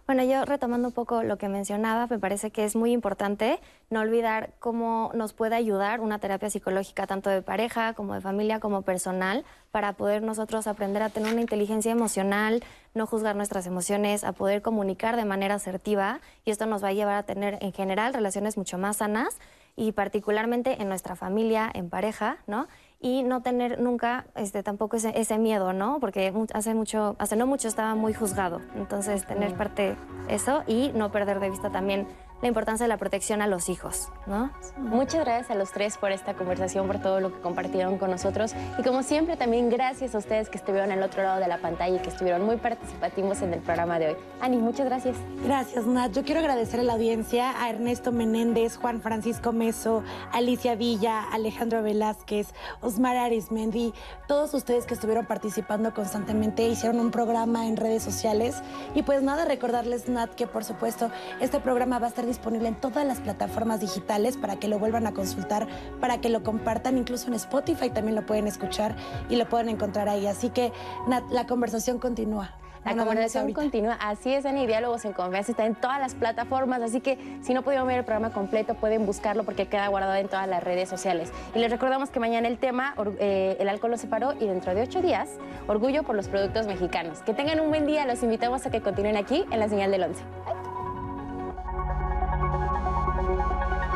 Bueno, 0.06 0.26
yo 0.26 0.44
retomando 0.44 0.90
un 0.90 0.94
poco 0.94 1.24
lo 1.24 1.38
que 1.38 1.48
mencionaba, 1.48 2.08
me 2.08 2.20
parece 2.20 2.52
que 2.52 2.66
es 2.66 2.76
muy 2.76 2.92
importante 2.92 3.62
no 3.90 4.02
olvidar 4.02 4.52
cómo 4.60 5.10
nos 5.14 5.32
puede 5.32 5.56
ayudar 5.56 6.02
una 6.02 6.20
terapia 6.20 6.50
psicológica, 6.50 7.08
tanto 7.08 7.30
de 7.30 7.42
pareja 7.42 7.94
como 7.94 8.14
de 8.14 8.20
familia, 8.20 8.60
como 8.60 8.82
personal, 8.82 9.46
para 9.72 9.94
poder 9.94 10.22
nosotros 10.22 10.68
aprender 10.68 11.02
a 11.04 11.10
tener 11.10 11.32
una 11.32 11.40
inteligencia 11.40 11.90
emocional, 11.90 12.66
no 12.94 13.08
juzgar 13.08 13.38
nuestras 13.38 13.66
emociones, 13.66 14.26
a 14.26 14.34
poder 14.34 14.62
comunicar 14.62 15.16
de 15.16 15.24
manera 15.24 15.56
asertiva 15.56 16.20
y 16.44 16.52
esto 16.52 16.66
nos 16.66 16.84
va 16.84 16.90
a 16.90 16.94
llevar 16.94 17.16
a 17.16 17.24
tener 17.24 17.58
en 17.62 17.72
general 17.72 18.14
relaciones 18.14 18.58
mucho 18.58 18.78
más 18.78 18.98
sanas 18.98 19.38
y 19.78 19.94
particularmente 19.94 20.82
en 20.82 20.90
nuestra 20.90 21.16
familia, 21.16 21.72
en 21.74 21.90
pareja, 21.90 22.40
¿no? 22.46 22.68
Y 23.04 23.22
no 23.22 23.42
tener 23.42 23.82
nunca 23.82 24.26
este, 24.34 24.64
tampoco 24.64 24.96
ese, 24.96 25.12
ese, 25.20 25.38
miedo, 25.38 25.74
¿no? 25.74 26.00
Porque 26.00 26.34
hace 26.54 26.74
mucho, 26.74 27.18
hace 27.20 27.36
no 27.36 27.46
mucho 27.46 27.68
estaba 27.68 27.96
muy 27.96 28.14
juzgado. 28.14 28.62
Entonces, 28.76 29.28
tener 29.28 29.54
parte 29.56 29.98
eso 30.30 30.64
y 30.68 30.92
no 30.96 31.12
perder 31.12 31.42
de 31.42 31.50
vista 31.50 31.70
también 31.70 32.08
la 32.44 32.50
importancia 32.50 32.84
de 32.84 32.90
la 32.90 32.98
protección 32.98 33.42
a 33.42 33.48
los 33.48 33.70
hijos, 33.70 34.10
¿no? 34.28 34.52
Muchas 34.78 35.24
gracias 35.24 35.50
a 35.50 35.56
los 35.56 35.72
tres 35.72 35.98
por 35.98 36.12
esta 36.12 36.34
conversación, 36.34 36.88
por 36.88 37.00
todo 37.00 37.22
lo 37.22 37.34
que 37.34 37.40
compartieron 37.40 37.98
con 37.98 38.12
nosotros. 38.12 38.54
Y 38.78 38.84
como 38.84 39.02
siempre, 39.02 39.38
también 39.38 39.70
gracias 39.70 40.14
a 40.14 40.18
ustedes 40.18 40.50
que 40.50 40.58
estuvieron 40.58 40.92
al 40.92 41.02
otro 41.02 41.24
lado 41.24 41.40
de 41.40 41.48
la 41.48 41.60
pantalla 41.60 41.96
y 41.96 42.00
que 42.00 42.10
estuvieron 42.10 42.46
muy 42.46 42.58
participativos 42.58 43.42
en 43.42 43.54
el 43.54 43.62
programa 43.62 43.98
de 43.98 44.10
hoy. 44.10 44.16
Ani, 44.42 44.58
muchas 44.58 44.88
gracias. 44.88 45.16
Gracias, 45.46 45.86
Nat. 45.86 46.12
Yo 46.12 46.24
quiero 46.24 46.42
agradecer 46.42 46.82
a 46.82 46.84
la 46.84 46.94
audiencia, 46.94 47.64
a 47.64 47.70
Ernesto 47.70 48.12
Menéndez, 48.12 48.76
Juan 48.76 49.02
Francisco 49.02 49.54
Meso, 49.54 50.04
Alicia 50.34 50.76
Villa, 50.76 51.24
Alejandro 51.32 51.82
Velázquez, 51.82 52.50
Osmar 52.82 53.16
Arismendi, 53.16 53.94
todos 54.28 54.54
ustedes 54.54 54.86
que 54.86 54.96
estuvieron 54.96 55.26
participando 55.26 55.94
constantemente, 55.94 56.68
hicieron 56.68 57.00
un 57.00 57.10
programa 57.10 57.68
en 57.68 57.78
redes 57.78 58.04
sociales. 58.04 58.62
Y 58.96 59.04
pues 59.04 59.24
nada, 59.24 59.46
recordarles, 59.46 60.10
Nat, 60.10 60.36
que 60.36 60.46
por 60.46 60.66
supuesto 60.66 61.10
este 61.40 61.62
programa 61.62 62.00
va 62.00 62.08
a 62.08 62.10
estar 62.10 62.33
disponible 62.34 62.68
en 62.68 62.76
todas 62.76 63.06
las 63.06 63.20
plataformas 63.20 63.80
digitales 63.80 64.38
para 64.38 64.58
que 64.58 64.68
lo 64.68 64.80
vuelvan 64.80 65.08
a 65.08 65.14
consultar, 65.14 65.68
para 66.00 66.20
que 66.20 66.30
lo 66.30 66.44
compartan, 66.44 66.98
incluso 66.98 67.28
en 67.28 67.36
Spotify 67.36 67.90
también 67.90 68.16
lo 68.16 68.26
pueden 68.26 68.48
escuchar 68.48 68.96
y 69.30 69.36
lo 69.36 69.48
pueden 69.48 69.70
encontrar 69.70 70.10
ahí. 70.10 70.28
Así 70.28 70.50
que, 70.50 70.72
Nat, 71.08 71.24
la 71.32 71.46
conversación 71.46 72.00
continúa. 72.00 72.56
La 72.84 72.96
conversación 72.96 73.54
continúa. 73.54 73.94
Así 74.02 74.34
es, 74.34 74.46
Ani, 74.46 74.68
Diálogos 74.68 75.06
en 75.06 75.14
Confianza 75.14 75.52
está 75.52 75.66
en 75.66 75.76
todas 75.76 76.00
las 76.00 76.16
plataformas, 76.16 76.82
así 76.82 77.00
que 77.00 77.18
si 77.42 77.54
no 77.54 77.62
pudieron 77.62 77.88
ver 77.88 78.00
el 78.00 78.04
programa 78.04 78.34
completo, 78.34 78.76
pueden 78.76 79.06
buscarlo 79.06 79.46
porque 79.46 79.68
queda 79.68 79.88
guardado 79.88 80.16
en 80.16 80.28
todas 80.28 80.48
las 80.48 80.62
redes 80.62 80.90
sociales. 80.90 81.32
Y 81.56 81.60
les 81.60 81.72
recordamos 81.72 82.10
que 82.10 82.20
mañana 82.20 82.48
el 82.50 82.58
tema, 82.58 82.94
eh, 83.20 83.56
el 83.60 83.70
alcohol 83.70 83.92
lo 83.92 83.98
separó, 83.98 84.34
y 84.34 84.48
dentro 84.48 84.76
de 84.76 84.82
ocho 84.82 85.02
días, 85.02 85.30
orgullo 85.68 86.04
por 86.04 86.16
los 86.16 86.28
productos 86.28 86.68
mexicanos. 86.68 87.20
Que 87.22 87.34
tengan 87.34 87.62
un 87.62 87.70
buen 87.70 87.86
día, 87.86 88.06
los 88.06 88.22
invitamos 88.22 88.66
a 88.66 88.72
que 88.72 88.82
continúen 88.82 89.16
aquí 89.16 89.46
en 89.50 89.60
la 89.60 89.70
señal 89.70 89.92
del 89.92 90.04
11. 90.04 90.24
Bye. 90.46 90.73